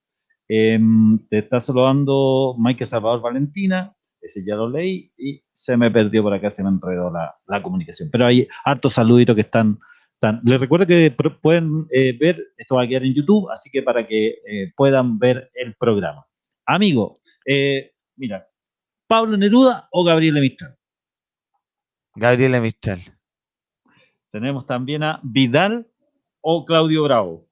Eh, 0.48 0.80
te 1.30 1.40
está 1.40 1.60
saludando 1.60 2.56
Mike 2.58 2.86
Salvador 2.86 3.22
Valentina, 3.22 3.96
ese 4.22 4.44
ya 4.44 4.56
lo 4.56 4.70
leí 4.70 5.12
y 5.18 5.44
se 5.54 5.78
me 5.78 5.92
perdió 5.92 6.24
por 6.24 6.34
acá, 6.34 6.50
se 6.50 6.64
me 6.64 6.70
enredó 6.70 7.12
la, 7.12 7.36
la 7.48 7.62
comunicación. 7.62 8.10
Pero 8.12 8.26
hay 8.26 8.48
hartos 8.64 8.94
saluditos 8.94 9.36
que 9.36 9.42
están, 9.42 9.80
están. 10.14 10.42
Les 10.44 10.60
recuerdo 10.60 10.86
que 10.86 11.16
pueden 11.42 11.88
eh, 11.92 12.18
ver, 12.20 12.42
esto 12.58 12.76
va 12.76 12.84
a 12.84 12.88
quedar 12.88 13.04
en 13.04 13.14
YouTube, 13.14 13.50
así 13.52 13.70
que 13.70 13.82
para 13.82 14.06
que 14.06 14.40
eh, 14.48 14.74
puedan 14.76 15.20
ver 15.20 15.52
el 15.54 15.76
programa. 15.76 16.26
Amigo, 16.66 17.22
eh, 17.46 17.94
mira, 18.16 18.48
¿Pablo 19.08 19.38
Neruda 19.38 19.88
o 19.92 20.04
Gabriela 20.04 20.40
Mistral? 20.40 20.76
Gabriela 22.16 22.60
Mistral. 22.60 23.02
Tenemos 24.32 24.66
también 24.66 25.04
a 25.04 25.20
Vidal 25.24 25.88
o 26.42 26.66
Claudio 26.66 27.04
Bravo? 27.04 27.48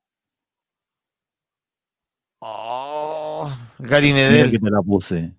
Oh, 2.39 2.72
Gary 3.83 4.13
Medel. 4.13 4.49
que 4.49 4.59
te 4.59 4.69
la 4.69 4.81
puse. 4.81 5.35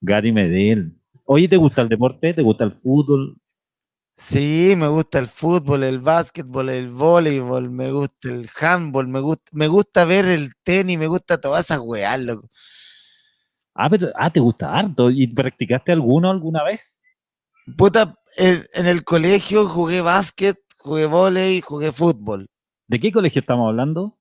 Gary 0.00 0.32
Medel. 0.32 0.98
Oye, 1.24 1.48
¿te 1.48 1.56
gusta 1.56 1.82
el 1.82 1.88
deporte? 1.88 2.34
¿Te 2.34 2.42
gusta 2.42 2.64
el 2.64 2.72
fútbol? 2.72 3.38
Sí, 4.16 4.74
me 4.76 4.88
gusta 4.88 5.18
el 5.18 5.28
fútbol, 5.28 5.84
el 5.84 6.00
básquetbol, 6.00 6.68
el 6.68 6.90
voleibol, 6.90 7.70
me 7.70 7.90
gusta 7.90 8.28
el 8.28 8.48
handball, 8.60 9.08
me 9.08 9.20
gusta, 9.20 9.44
me 9.52 9.68
gusta 9.68 10.04
ver 10.04 10.26
el 10.26 10.52
tenis, 10.62 10.98
me 10.98 11.06
gusta 11.06 11.40
todas 11.40 11.64
esas 11.64 11.80
weas, 11.80 12.20
loco. 12.20 12.48
Ah, 13.74 13.88
pero, 13.88 14.08
ah, 14.16 14.30
te 14.30 14.40
gusta 14.40 14.76
harto. 14.76 15.10
¿Y 15.10 15.28
practicaste 15.28 15.92
alguno 15.92 16.30
alguna 16.30 16.62
vez? 16.64 17.00
Puta, 17.76 18.14
en, 18.36 18.66
en 18.74 18.86
el 18.86 19.02
colegio 19.04 19.66
jugué 19.66 20.00
básquet, 20.00 20.58
jugué 20.78 21.06
volei, 21.06 21.60
jugué 21.60 21.90
fútbol. 21.90 22.46
¿De 22.88 23.00
qué 23.00 23.10
colegio 23.10 23.40
estamos 23.40 23.68
hablando? 23.68 24.18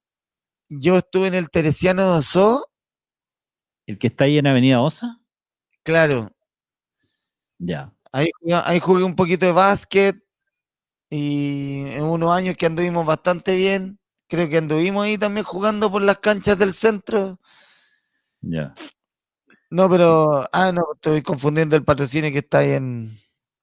Yo 0.69 0.97
estuve 0.97 1.27
en 1.27 1.33
el 1.33 1.49
Teresiano 1.49 2.13
de 2.13 2.19
Oso, 2.19 2.70
¿El 3.91 3.97
que 3.99 4.07
está 4.07 4.23
ahí 4.23 4.37
en 4.37 4.47
Avenida 4.47 4.79
Osa? 4.79 5.19
claro, 5.83 6.31
Ya. 7.59 7.93
ahí, 8.13 8.29
jugué- 8.39 8.61
ahí 8.63 8.79
jugué 8.79 9.03
un 9.03 9.15
poquito 9.17 9.45
de 9.45 9.51
básquet 9.51 10.15
y 11.09 11.81
en 11.87 12.03
unos 12.03 12.31
años 12.31 12.55
que 12.55 12.67
anduvimos 12.67 13.05
bastante 13.05 13.53
bien. 13.55 13.99
Creo 14.29 14.47
que 14.47 14.59
anduvimos 14.59 15.03
ahí 15.03 15.17
también 15.17 15.43
jugando 15.43 15.91
por 15.91 16.01
las 16.01 16.19
canchas 16.19 16.57
del 16.57 16.71
centro. 16.71 17.37
Ya. 18.39 18.73
No, 19.69 19.89
pero, 19.89 20.45
ah, 20.53 20.71
no, 20.71 20.83
estoy 20.95 21.21
confundiendo 21.21 21.75
el 21.75 21.83
patrocinio 21.83 22.31
que 22.31 22.37
está 22.37 22.59
ahí 22.59 22.71
en, 22.71 23.11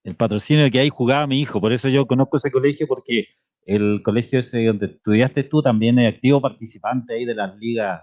El 0.05 0.15
patrocinio 0.15 0.71
que 0.71 0.81
ahí 0.81 0.91
jugaba 0.91 1.27
mi 1.27 1.41
hijo, 1.41 1.59
por 1.59 1.73
eso 1.73 1.89
yo 1.89 2.07
conozco 2.07 2.37
ese 2.37 2.51
colegio, 2.51 2.87
porque 2.87 3.29
el 3.65 4.03
colegio 4.03 4.41
ese 4.41 4.63
donde 4.67 4.87
estudiaste 4.87 5.45
tú 5.45 5.63
también 5.63 5.99
es 5.99 6.15
activo 6.15 6.39
participante 6.43 7.15
ahí 7.15 7.25
de 7.25 7.35
las 7.35 7.57
ligas 7.57 8.03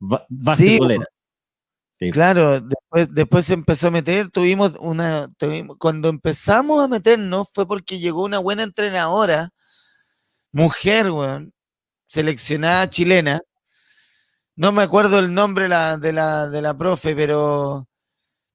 ba- 0.00 0.26
basquetboleras. 0.28 1.06
Sí. 1.08 1.19
Claro, 2.08 2.60
después, 2.62 3.12
después 3.14 3.44
se 3.44 3.52
empezó 3.52 3.88
a 3.88 3.90
meter, 3.90 4.30
tuvimos 4.30 4.72
una, 4.80 5.28
tuvimos- 5.38 5.76
cuando 5.78 6.08
empezamos 6.08 6.82
a 6.82 6.88
meternos 6.88 7.48
fue 7.52 7.66
porque 7.66 7.98
llegó 7.98 8.24
una 8.24 8.38
buena 8.38 8.62
entrenadora, 8.62 9.50
mujer, 10.52 11.10
weón, 11.10 11.52
seleccionada 12.08 12.88
chilena. 12.90 13.42
No 14.56 14.70
me 14.72 14.82
acuerdo 14.82 15.18
el 15.18 15.32
nombre 15.34 15.64
de, 15.64 16.12
la, 16.12 16.46
de 16.48 16.62
la 16.62 16.76
profe, 16.76 17.14
pero 17.16 17.86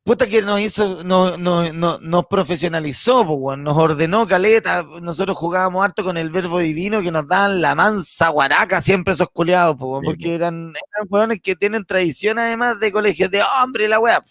puta 0.05 0.27
que 0.27 0.43
nos 0.43 0.61
hizo, 0.61 1.03
no, 1.03 1.35
no, 1.37 1.73
no- 1.73 1.97
nos 1.99 2.25
profesionalizó, 2.27 3.25
po, 3.25 3.57
nos 3.57 3.75
ordenó 3.75 4.27
caleta. 4.27 4.85
Nosotros 5.01 5.35
jugábamos 5.35 5.83
harto 5.83 6.03
con 6.03 6.15
el 6.15 6.29
verbo 6.29 6.59
divino 6.59 7.01
que 7.01 7.11
nos 7.11 7.27
daban 7.27 7.59
la 7.59 7.73
mansa 7.73 8.29
guaraca 8.29 8.81
siempre 8.81 9.13
esos 9.15 9.29
culiados, 9.29 9.75
po, 9.77 9.99
Sí, 9.99 10.05
porque 10.05 10.35
eran, 10.35 10.71
eran 10.93 11.07
weones 11.09 11.41
que 11.41 11.55
tienen 11.55 11.83
tradición 11.85 12.37
además 12.37 12.79
de 12.79 12.91
colegios 12.91 13.31
de 13.31 13.41
hombre, 13.61 13.87
la 13.89 13.99
weá. 13.99 14.23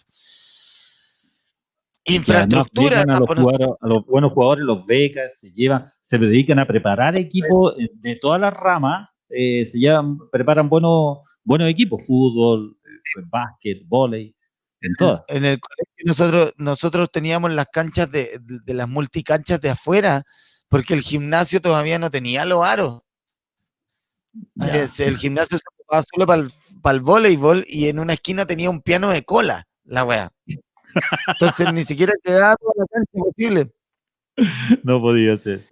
Infraestructura, 2.07 3.01
a, 3.01 3.19
los 3.19 3.27
po, 3.27 3.35
nos- 3.35 3.43
jugadores- 3.43 3.77
a 3.81 3.87
los 3.87 4.05
buenos 4.05 4.31
jugadores, 4.31 4.63
los 4.63 4.85
becas, 4.85 5.39
se 5.39 5.51
llevan, 5.51 5.91
se 6.01 6.17
dedican 6.19 6.59
a 6.59 6.67
preparar 6.67 7.17
equipos 7.17 7.75
de 7.77 8.15
todas 8.15 8.39
las 8.39 8.53
ramas, 8.53 9.09
eh, 9.29 9.65
se 9.65 9.79
llevan, 9.79 10.19
preparan 10.31 10.69
buenos, 10.69 11.17
buenos 11.43 11.67
equipos, 11.67 12.05
fútbol, 12.05 12.77
eh, 12.85 13.21
básquet, 13.29 13.79
volei, 13.87 14.34
en 14.85 14.95
todas. 14.95 15.21
en 15.27 15.45
el 15.45 15.59
colegio 15.59 16.03
nosotros, 16.05 16.53
nosotros 16.57 17.11
teníamos 17.11 17.51
las 17.51 17.65
canchas 17.71 18.11
de, 18.11 18.37
de- 18.41 18.59
de 18.63 18.73
las 18.73 18.87
multicanchas 18.87 19.59
de 19.61 19.69
afuera, 19.71 20.23
porque 20.69 20.93
el 20.93 21.01
gimnasio 21.01 21.61
todavía 21.61 21.99
no 21.99 22.09
tenía 22.09 22.45
los 22.45 22.63
aros. 22.65 23.01
Es- 24.73 24.99
el 24.99 25.17
gimnasio 25.17 25.57
se 25.57 25.63
ocupaba 25.73 26.03
solo 26.13 26.25
para 26.27 26.41
el, 26.41 26.51
para 26.81 26.95
el 26.95 27.01
voleibol 27.01 27.63
y 27.67 27.87
en 27.89 27.99
una 27.99 28.13
esquina 28.13 28.45
tenía 28.45 28.69
un 28.69 28.81
piano 28.81 29.09
de 29.09 29.23
cola, 29.23 29.67
la 29.85 30.03
wea. 30.05 30.31
Entonces 31.27 31.71
ni 31.73 31.83
siquiera 31.83 32.13
quedaba 32.23 32.55
toda 32.55 32.73
la 32.77 32.85
cancha 32.91 33.11
posible. 33.13 33.71
No 34.83 34.99
podía 34.99 35.37
ser. 35.37 35.65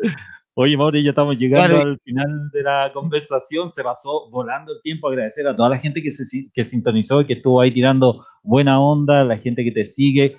Oye, 0.56 0.78
Mauri, 0.78 1.01
ya 1.01 1.10
estamos 1.10 1.36
llegando 1.36 1.82
al 1.82 1.99
final 2.04 2.49
de 2.51 2.62
la 2.62 2.91
conversación. 2.93 3.72
Se 3.72 3.84
pasó 3.84 4.30
volando 4.30 4.72
el 4.72 4.82
tiempo. 4.84 5.08
Agradecer 5.08 5.47
a 5.47 5.56
toda 5.56 5.70
la 5.70 5.80
gente 5.80 6.04
que, 6.04 6.12
se, 6.12 6.51
que 6.54 6.64
sintonizó 6.64 7.22
y 7.22 7.26
que 7.26 7.34
estuvo 7.34 7.60
ahí 7.60 7.74
tirando 7.74 8.24
buena 8.43 8.80
onda, 8.80 9.24
la 9.24 9.38
gente 9.38 9.64
que 9.64 9.72
te 9.72 9.84
sigue. 9.84 10.38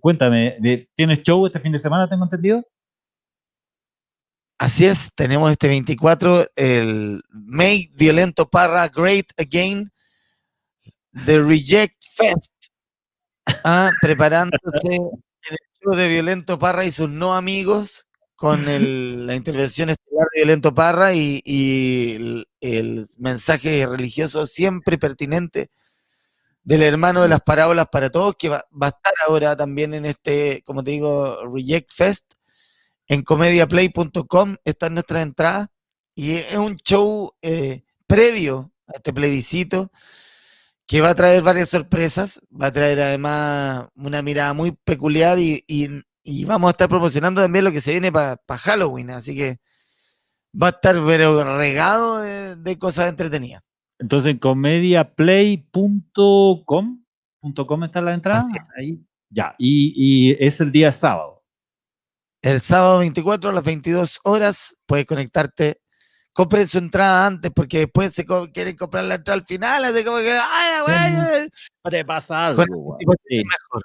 Cuéntame, 0.00 0.58
¿tienes 0.96 1.22
show 1.22 1.46
este 1.46 1.60
fin 1.60 1.70
de 1.70 1.78
semana, 1.78 2.08
tengo 2.08 2.24
entendido? 2.24 2.66
Así 4.58 4.84
es, 4.84 5.14
tenemos 5.14 5.50
este 5.50 5.68
24 5.68 6.44
el 6.56 7.22
Make 7.30 7.90
Violento 7.94 8.48
Parra 8.48 8.88
Great 8.88 9.26
Again, 9.36 9.90
The 11.24 11.40
Reject 11.40 11.96
Fest, 12.14 12.66
ah, 13.64 13.90
preparándose 14.00 14.86
en 14.86 15.02
el 15.50 15.58
show 15.80 15.94
de 15.96 16.08
Violento 16.08 16.58
Parra 16.58 16.84
y 16.84 16.90
sus 16.90 17.08
no 17.08 17.34
amigos 17.34 18.06
con 18.42 18.68
el- 18.68 19.26
la 19.26 19.36
intervención 19.36 19.90
estelar 19.90 20.26
de 20.34 20.40
Violento 20.40 20.74
Parra 20.74 21.14
y, 21.14 21.40
y 21.44 22.14
el, 22.16 22.48
el 22.60 23.06
mensaje 23.18 23.86
religioso 23.86 24.46
siempre 24.46 24.98
pertinente 24.98 25.70
del 26.64 26.82
hermano 26.82 27.22
de 27.22 27.28
las 27.28 27.40
parábolas 27.42 27.88
para 27.90 28.10
todos, 28.10 28.36
que 28.36 28.48
va, 28.48 28.64
va 28.80 28.86
a 28.88 28.90
estar 28.90 29.12
ahora 29.28 29.56
también 29.56 29.94
en 29.94 30.06
este, 30.06 30.62
como 30.64 30.84
te 30.84 30.92
digo, 30.92 31.38
Reject 31.54 31.90
Fest 31.92 32.34
en 33.08 33.22
comediaplay.com 33.22 34.56
están 34.64 34.94
nuestras 34.94 35.22
entradas 35.24 35.68
y 36.14 36.32
es 36.34 36.54
un 36.56 36.76
show 36.76 37.32
eh, 37.42 37.82
previo 38.06 38.72
a 38.88 38.94
este 38.94 39.12
plebiscito 39.12 39.92
que 40.86 41.00
va 41.00 41.10
a 41.10 41.14
traer 41.14 41.42
varias 41.42 41.70
sorpresas, 41.70 42.40
va 42.50 42.66
a 42.68 42.72
traer 42.72 43.00
además 43.00 43.88
una 43.96 44.22
mirada 44.22 44.52
muy 44.54 44.72
peculiar 44.72 45.38
y, 45.38 45.64
y- 45.66 45.88
y 46.24 46.44
vamos 46.44 46.68
a 46.68 46.72
estar 46.72 46.88
promocionando 46.88 47.40
también 47.42 47.64
lo 47.64 47.72
que 47.72 47.80
se 47.80 47.92
viene 47.92 48.12
para 48.12 48.38
Halloween, 48.58 49.10
así 49.10 49.36
que 49.36 49.58
va 50.60 50.68
a 50.68 50.70
estar 50.70 50.94
regado 50.96 52.20
de, 52.20 52.56
de 52.56 52.78
cosas 52.78 53.08
entretenidas. 53.08 53.62
Entonces, 53.98 54.36
comediaplay.com 54.40 56.98
.com 57.66 57.84
está 57.84 58.00
la 58.00 58.14
entrada. 58.14 58.46
Ahí. 58.76 59.00
Ya, 59.30 59.54
y, 59.58 59.92
y 59.96 60.36
es 60.44 60.60
el 60.60 60.70
día 60.72 60.92
sábado. 60.92 61.42
El 62.42 62.60
sábado 62.60 62.98
24 63.00 63.50
a 63.50 63.52
las 63.52 63.64
22 63.64 64.20
horas 64.24 64.76
puedes 64.86 65.06
conectarte. 65.06 65.80
Compren 66.32 66.66
su 66.66 66.78
entrada 66.78 67.26
antes 67.26 67.52
porque 67.54 67.80
después 67.80 68.12
se 68.14 68.24
co- 68.24 68.50
quieren 68.52 68.76
comprar 68.76 69.04
la 69.04 69.16
entrada 69.16 69.38
al 69.40 69.46
final. 69.46 69.84
Así 69.84 70.02
como 70.04 70.18
que, 70.18 70.32
ay, 70.32 70.82
güey, 70.84 70.96
ay". 70.96 71.48
Siempre 71.52 72.04
pasa 72.04 72.52
Con 72.54 72.62
algo. 72.64 72.96
Sí. 73.28 73.36
mejor. 73.36 73.82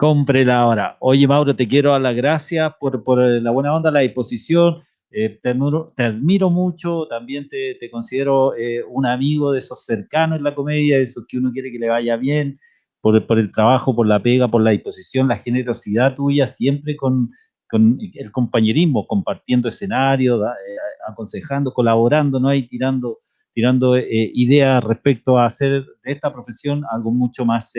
Cómprela 0.00 0.60
ahora. 0.60 0.96
Oye, 1.00 1.28
Mauro, 1.28 1.54
te 1.54 1.68
quiero 1.68 1.90
dar 1.90 2.00
las 2.00 2.16
gracias 2.16 2.72
por, 2.80 3.04
por 3.04 3.20
eh, 3.20 3.38
la 3.38 3.50
buena 3.50 3.76
onda, 3.76 3.90
la 3.90 4.00
disposición. 4.00 4.78
Eh, 5.10 5.38
te, 5.42 5.50
admiro, 5.50 6.48
mucho, 6.48 7.06
también 7.06 7.50
te, 7.50 7.74
te 7.78 7.90
considero 7.90 8.56
eh, 8.56 8.82
un 8.82 9.04
amigo 9.04 9.52
de 9.52 9.58
esos 9.58 9.84
cercanos 9.84 10.38
en 10.38 10.44
la 10.44 10.54
comedia, 10.54 10.96
de 10.96 11.02
esos 11.02 11.26
que 11.28 11.36
uno 11.36 11.52
quiere 11.52 11.70
que 11.70 11.78
le 11.78 11.90
vaya 11.90 12.16
bien, 12.16 12.56
por, 13.02 13.26
por 13.26 13.38
el 13.38 13.52
trabajo, 13.52 13.94
por 13.94 14.06
la 14.06 14.22
pega, 14.22 14.48
por 14.48 14.62
la 14.62 14.70
disposición, 14.70 15.28
la 15.28 15.36
generosidad 15.36 16.14
tuya, 16.14 16.46
siempre 16.46 16.96
con, 16.96 17.30
con 17.68 17.98
el 18.14 18.32
compañerismo, 18.32 19.06
compartiendo 19.06 19.68
escenario, 19.68 20.38
da- 20.38 20.54
eh, 20.54 20.76
aconsejando, 21.08 21.74
colaborando, 21.74 22.40
¿no? 22.40 22.48
Tirando, 22.70 23.18
tirando 23.52 23.98
ideas 23.98 24.82
respecto 24.82 25.38
a 25.38 25.44
hacer 25.44 25.84
de 26.02 26.12
esta 26.12 26.32
profesión 26.32 26.84
algo 26.90 27.10
mucho 27.10 27.44
más... 27.44 27.74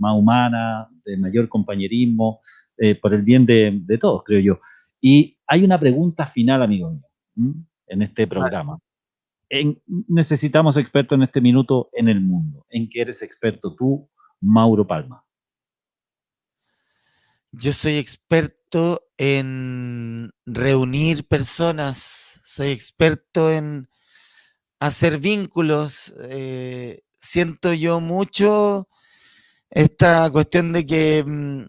más 0.00 0.16
humana, 0.16 0.88
de 1.04 1.16
mayor 1.16 1.48
compañerismo, 1.48 2.40
eh, 2.78 2.94
por 2.94 3.14
el 3.14 3.22
bien 3.22 3.46
de, 3.46 3.78
de 3.84 3.98
todos, 3.98 4.22
creo 4.24 4.40
yo. 4.40 4.58
Y 5.00 5.38
hay 5.46 5.64
una 5.64 5.78
pregunta 5.78 6.26
final, 6.26 6.62
amigo 6.62 6.90
mío, 6.90 7.02
¿m? 7.36 7.54
en 7.86 8.02
este 8.02 8.26
programa. 8.26 8.78
En- 9.48 9.80
necesitamos 10.08 10.76
expertos 10.76 11.16
en 11.16 11.22
este 11.22 11.40
minuto 11.40 11.90
en 11.92 12.08
el 12.08 12.20
mundo. 12.20 12.64
¿En 12.70 12.88
qué 12.88 13.02
eres 13.02 13.22
experto 13.22 13.74
tú, 13.74 14.08
Mauro 14.40 14.86
Palma? 14.86 15.24
Yo 17.52 17.72
soy 17.72 17.96
experto 17.96 19.02
en 19.18 20.30
reunir 20.46 21.26
personas, 21.26 22.40
soy 22.44 22.68
experto 22.68 23.50
en 23.50 23.88
hacer 24.78 25.18
vínculos. 25.18 26.14
eh, 26.28 27.02
siento 27.18 27.72
yo 27.74 28.00
mucho 28.00 28.88
esta 29.70 30.30
cuestión 30.30 30.72
de 30.72 30.86
que 30.86 31.24
mm, 31.26 31.66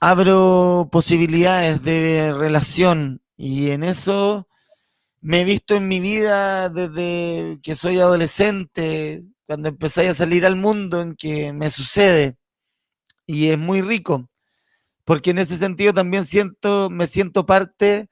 abro 0.00 0.88
posibilidades 0.92 1.82
de 1.82 2.32
relación 2.34 3.22
y 3.36 3.70
en 3.70 3.84
eso 3.84 4.48
me 5.20 5.40
he 5.40 5.44
visto 5.44 5.74
en 5.74 5.88
mi 5.88 6.00
vida 6.00 6.68
desde 6.68 7.58
que 7.62 7.74
soy 7.74 7.98
adolescente, 7.98 9.24
cuando 9.46 9.70
empecé 9.70 10.08
a 10.08 10.14
salir 10.14 10.46
al 10.46 10.56
mundo 10.56 11.00
en 11.02 11.16
que 11.16 11.52
me 11.52 11.70
sucede. 11.70 12.36
Y 13.26 13.48
es 13.48 13.58
muy 13.58 13.82
rico 13.82 14.28
porque 15.08 15.30
en 15.30 15.38
ese 15.38 15.56
sentido 15.56 15.94
también 15.94 16.26
siento, 16.26 16.90
me 16.90 17.06
siento 17.06 17.46
parte 17.46 18.10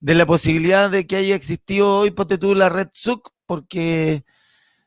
de 0.00 0.14
la 0.14 0.24
posibilidad 0.24 0.88
de 0.88 1.06
que 1.06 1.16
haya 1.16 1.34
existido 1.34 1.98
hoy, 1.98 2.10
ponte 2.10 2.38
tú, 2.38 2.54
la 2.54 2.70
Red 2.70 2.88
Suc, 2.92 3.28
porque 3.44 4.24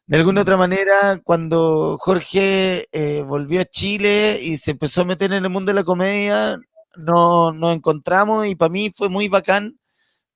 de 0.08 0.18
alguna 0.18 0.42
otra 0.42 0.56
manera, 0.58 1.20
cuando 1.24 1.98
Jorge 2.00 2.88
eh, 2.92 3.24
volvió 3.24 3.62
a 3.62 3.66
Chile 3.66 4.40
y 4.42 4.58
se 4.58 4.72
empezó 4.72 5.02
a 5.02 5.06
meter 5.06 5.34
en 5.34 5.44
el 5.44 5.50
mundo 5.50 5.72
de 5.72 5.76
la 5.76 5.84
comedia, 5.84 6.60
no, 6.96 7.52
nos 7.52 7.76
encontramos 7.76 8.46
y 8.48 8.56
para 8.56 8.70
mí 8.70 8.92
fue 8.96 9.10
muy 9.10 9.28
bacán 9.30 9.80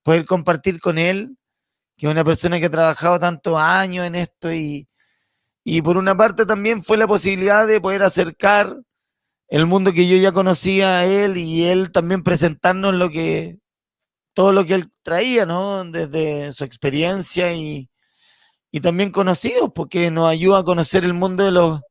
poder 0.04 0.26
compartir 0.26 0.80
con 0.80 0.98
él, 0.98 1.38
que 1.98 2.08
es 2.08 2.12
una 2.12 2.26
persona 2.26 2.60
que 2.60 2.68
ha 2.68 2.72
trabajado 2.72 3.20
tantos 3.20 3.58
años 3.60 4.08
en 4.08 4.16
esto 4.16 4.54
y, 4.54 4.88
y 5.64 5.82
por 5.84 5.98
una 5.98 6.18
parte 6.18 6.46
también 6.46 6.84
fue 6.84 6.98
la 6.98 7.08
posibilidad 7.08 7.68
de 7.68 7.82
poder 7.82 8.04
acercar 8.04 8.76
el 9.50 9.68
mundo 9.68 9.94
que 9.94 10.08
yo 10.08 10.18
ya 10.18 10.32
conocía 10.32 11.00
a 11.00 11.06
él 11.06 11.38
y 11.38 11.66
él 11.66 11.92
también 11.92 12.24
presentarnos 12.24 12.96
lo 12.96 13.10
que 13.10 13.58
todo 14.34 14.54
lo 14.54 14.66
que 14.66 14.76
él 14.76 14.92
traía, 15.04 15.46
¿no? 15.46 15.84
Desde 15.86 16.54
su 16.54 16.64
experiencia 16.66 17.54
y, 17.54 17.89
y 18.72 18.82
también 18.82 19.12
conocidos, 19.12 19.72
porque 19.74 20.12
nos 20.12 20.30
ayuda 20.30 20.60
a 20.60 20.64
conocer 20.64 21.04
el 21.04 21.14
mundo 21.14 21.46
de 21.46 21.52
los, 21.52 21.82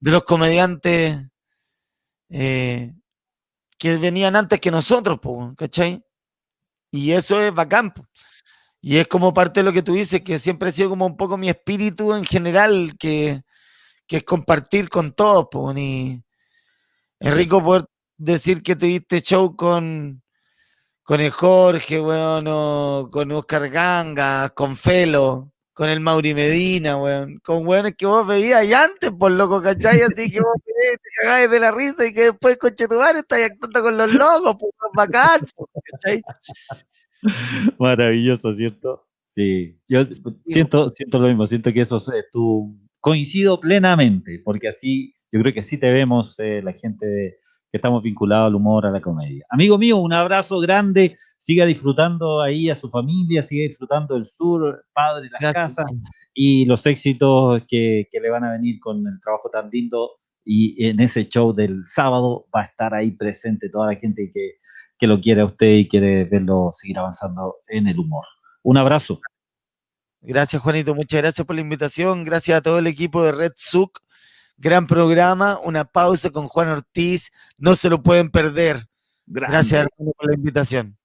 de 0.00 0.10
los 0.10 0.24
comediantes 0.24 1.20
eh, 2.30 2.94
que 3.78 3.98
venían 3.98 4.36
antes 4.36 4.60
que 4.60 4.70
nosotros, 4.70 5.18
¿cachai? 5.56 6.04
Y 6.90 7.12
eso 7.12 7.40
es 7.40 7.52
bacán. 7.52 7.92
Y 8.80 8.98
es 8.98 9.08
como 9.08 9.32
parte 9.32 9.60
de 9.60 9.64
lo 9.64 9.72
que 9.72 9.82
tú 9.82 9.94
dices, 9.94 10.22
que 10.22 10.38
siempre 10.38 10.68
ha 10.68 10.72
sido 10.72 10.90
como 10.90 11.06
un 11.06 11.16
poco 11.16 11.36
mi 11.36 11.48
espíritu 11.48 12.14
en 12.14 12.24
general, 12.24 12.94
que, 12.98 13.42
que 14.06 14.18
es 14.18 14.24
compartir 14.24 14.88
con 14.88 15.12
todos. 15.12 15.48
Y 15.76 16.22
es 17.20 17.34
rico 17.34 17.62
poder 17.62 17.84
decir 18.16 18.62
que 18.62 18.76
tuviste 18.76 19.22
show 19.22 19.56
con, 19.56 20.22
con 21.02 21.20
el 21.20 21.30
Jorge, 21.30 22.00
bueno, 22.00 23.08
con 23.10 23.30
Oscar 23.32 23.68
Ganga, 23.68 24.50
con 24.50 24.76
Felo, 24.76 25.51
con 25.72 25.88
el 25.88 26.00
Mauri 26.00 26.34
Medina, 26.34 26.96
weón, 26.96 27.38
con 27.38 27.66
weones 27.66 27.94
que 27.96 28.06
vos 28.06 28.26
veías 28.26 28.66
y 28.66 28.74
antes, 28.74 29.10
por 29.10 29.32
loco, 29.32 29.62
¿cachai? 29.62 30.02
Así 30.02 30.30
que 30.30 30.40
vos 30.40 30.54
te 30.64 31.22
cagáis 31.22 31.50
de 31.50 31.60
la 31.60 31.72
risa 31.72 32.06
y 32.06 32.12
que 32.12 32.24
después, 32.24 32.58
coche 32.58 32.86
tu 32.88 32.96
madre, 32.96 33.20
estás 33.20 33.50
actuando 33.50 33.82
con 33.82 33.96
los 33.96 34.12
locos, 34.12 34.56
pues, 34.58 34.72
bacán, 34.94 35.40
¿cachai? 35.90 36.22
Maravilloso, 37.78 38.54
¿cierto? 38.54 39.06
Sí, 39.24 39.80
yo 39.88 40.04
siento, 40.44 40.90
siento 40.90 41.18
lo 41.18 41.28
mismo, 41.28 41.46
siento 41.46 41.72
que 41.72 41.80
eso 41.80 41.96
es 41.96 42.24
tu... 42.30 42.78
Coincido 43.00 43.58
plenamente, 43.58 44.40
porque 44.44 44.68
así, 44.68 45.16
yo 45.32 45.40
creo 45.40 45.52
que 45.52 45.60
así 45.60 45.76
te 45.76 45.90
vemos 45.90 46.38
eh, 46.38 46.60
la 46.62 46.72
gente 46.72 47.38
que 47.72 47.78
estamos 47.78 48.00
vinculados 48.00 48.46
al 48.46 48.54
humor, 48.54 48.86
a 48.86 48.90
la 48.90 49.00
comedia. 49.00 49.44
Amigo 49.48 49.76
mío, 49.76 49.96
un 49.96 50.12
abrazo 50.12 50.60
grande, 50.60 51.16
siga 51.42 51.66
disfrutando 51.66 52.40
ahí 52.40 52.70
a 52.70 52.76
su 52.76 52.88
familia, 52.88 53.42
siga 53.42 53.66
disfrutando 53.66 54.14
del 54.14 54.24
sur, 54.24 54.86
padre, 54.94 55.28
las 55.28 55.52
casas 55.52 55.90
y 56.32 56.64
los 56.66 56.86
éxitos 56.86 57.62
que, 57.66 58.06
le 58.12 58.30
van 58.30 58.44
a 58.44 58.52
venir 58.52 58.78
con 58.78 59.04
el 59.04 59.20
trabajo 59.20 59.50
tan 59.50 59.68
lindo. 59.68 60.20
Y 60.44 60.86
en 60.86 61.00
ese 61.00 61.28
show 61.28 61.52
del 61.52 61.82
sábado 61.86 62.46
va 62.54 62.62
a 62.62 62.64
estar 62.66 62.94
ahí 62.94 63.10
presente 63.10 63.68
toda 63.68 63.88
la 63.88 63.98
gente 63.98 64.30
que, 64.32 64.58
que 64.96 65.06
lo 65.08 65.20
quiere 65.20 65.40
a 65.40 65.46
usted 65.46 65.72
y 65.72 65.88
quiere 65.88 66.24
verlo 66.24 66.70
seguir 66.72 66.98
avanzando 66.98 67.56
en 67.68 67.88
el 67.88 67.98
humor. 67.98 68.24
Un 68.62 68.76
abrazo. 68.76 69.20
Gracias, 70.20 70.62
Juanito. 70.62 70.94
Muchas 70.94 71.20
gracias 71.20 71.44
por 71.44 71.56
la 71.56 71.62
invitación. 71.62 72.22
Gracias 72.22 72.58
a 72.58 72.62
todo 72.62 72.78
el 72.78 72.86
equipo 72.86 73.24
de 73.24 73.32
Red 73.32 73.52
Suc 73.56 73.98
Gran 74.62 74.86
programa, 74.86 75.58
una 75.64 75.84
pausa 75.84 76.30
con 76.30 76.46
Juan 76.46 76.68
Ortiz, 76.68 77.32
no 77.58 77.74
se 77.74 77.90
lo 77.90 78.00
pueden 78.00 78.30
perder. 78.30 78.86
Gracias 79.26 79.86
por 79.96 80.28
la 80.28 80.36
invitación. 80.36 80.96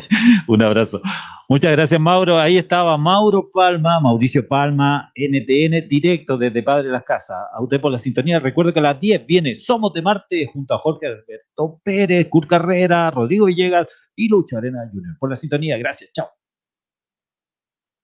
Un 0.48 0.62
abrazo. 0.62 1.00
Muchas 1.48 1.72
gracias, 1.72 2.00
Mauro. 2.00 2.38
Ahí 2.38 2.56
estaba 2.56 2.96
Mauro 2.96 3.50
Palma, 3.52 4.00
Mauricio 4.00 4.46
Palma, 4.46 5.12
NTN, 5.14 5.88
directo 5.88 6.36
desde 6.38 6.62
Padre 6.62 6.88
las 6.88 7.02
Casas. 7.02 7.36
A 7.52 7.62
usted 7.62 7.80
por 7.80 7.92
la 7.92 7.98
sintonía. 7.98 8.38
Recuerdo 8.38 8.72
que 8.72 8.80
a 8.80 8.82
las 8.82 9.00
10 9.00 9.26
viene 9.26 9.54
Somos 9.54 9.92
de 9.92 10.02
Marte 10.02 10.48
junto 10.52 10.74
a 10.74 10.78
Jorge 10.78 11.06
Alberto 11.06 11.80
Pérez, 11.82 12.28
Kurt 12.28 12.48
Carrera, 12.48 13.10
Rodrigo 13.10 13.46
Villegas 13.46 13.88
y 14.16 14.28
Lucha 14.28 14.58
Arena 14.58 14.88
Junior. 14.90 15.16
Por 15.18 15.30
la 15.30 15.36
sintonía. 15.36 15.76
Gracias. 15.76 16.10
Chao. 16.12 16.43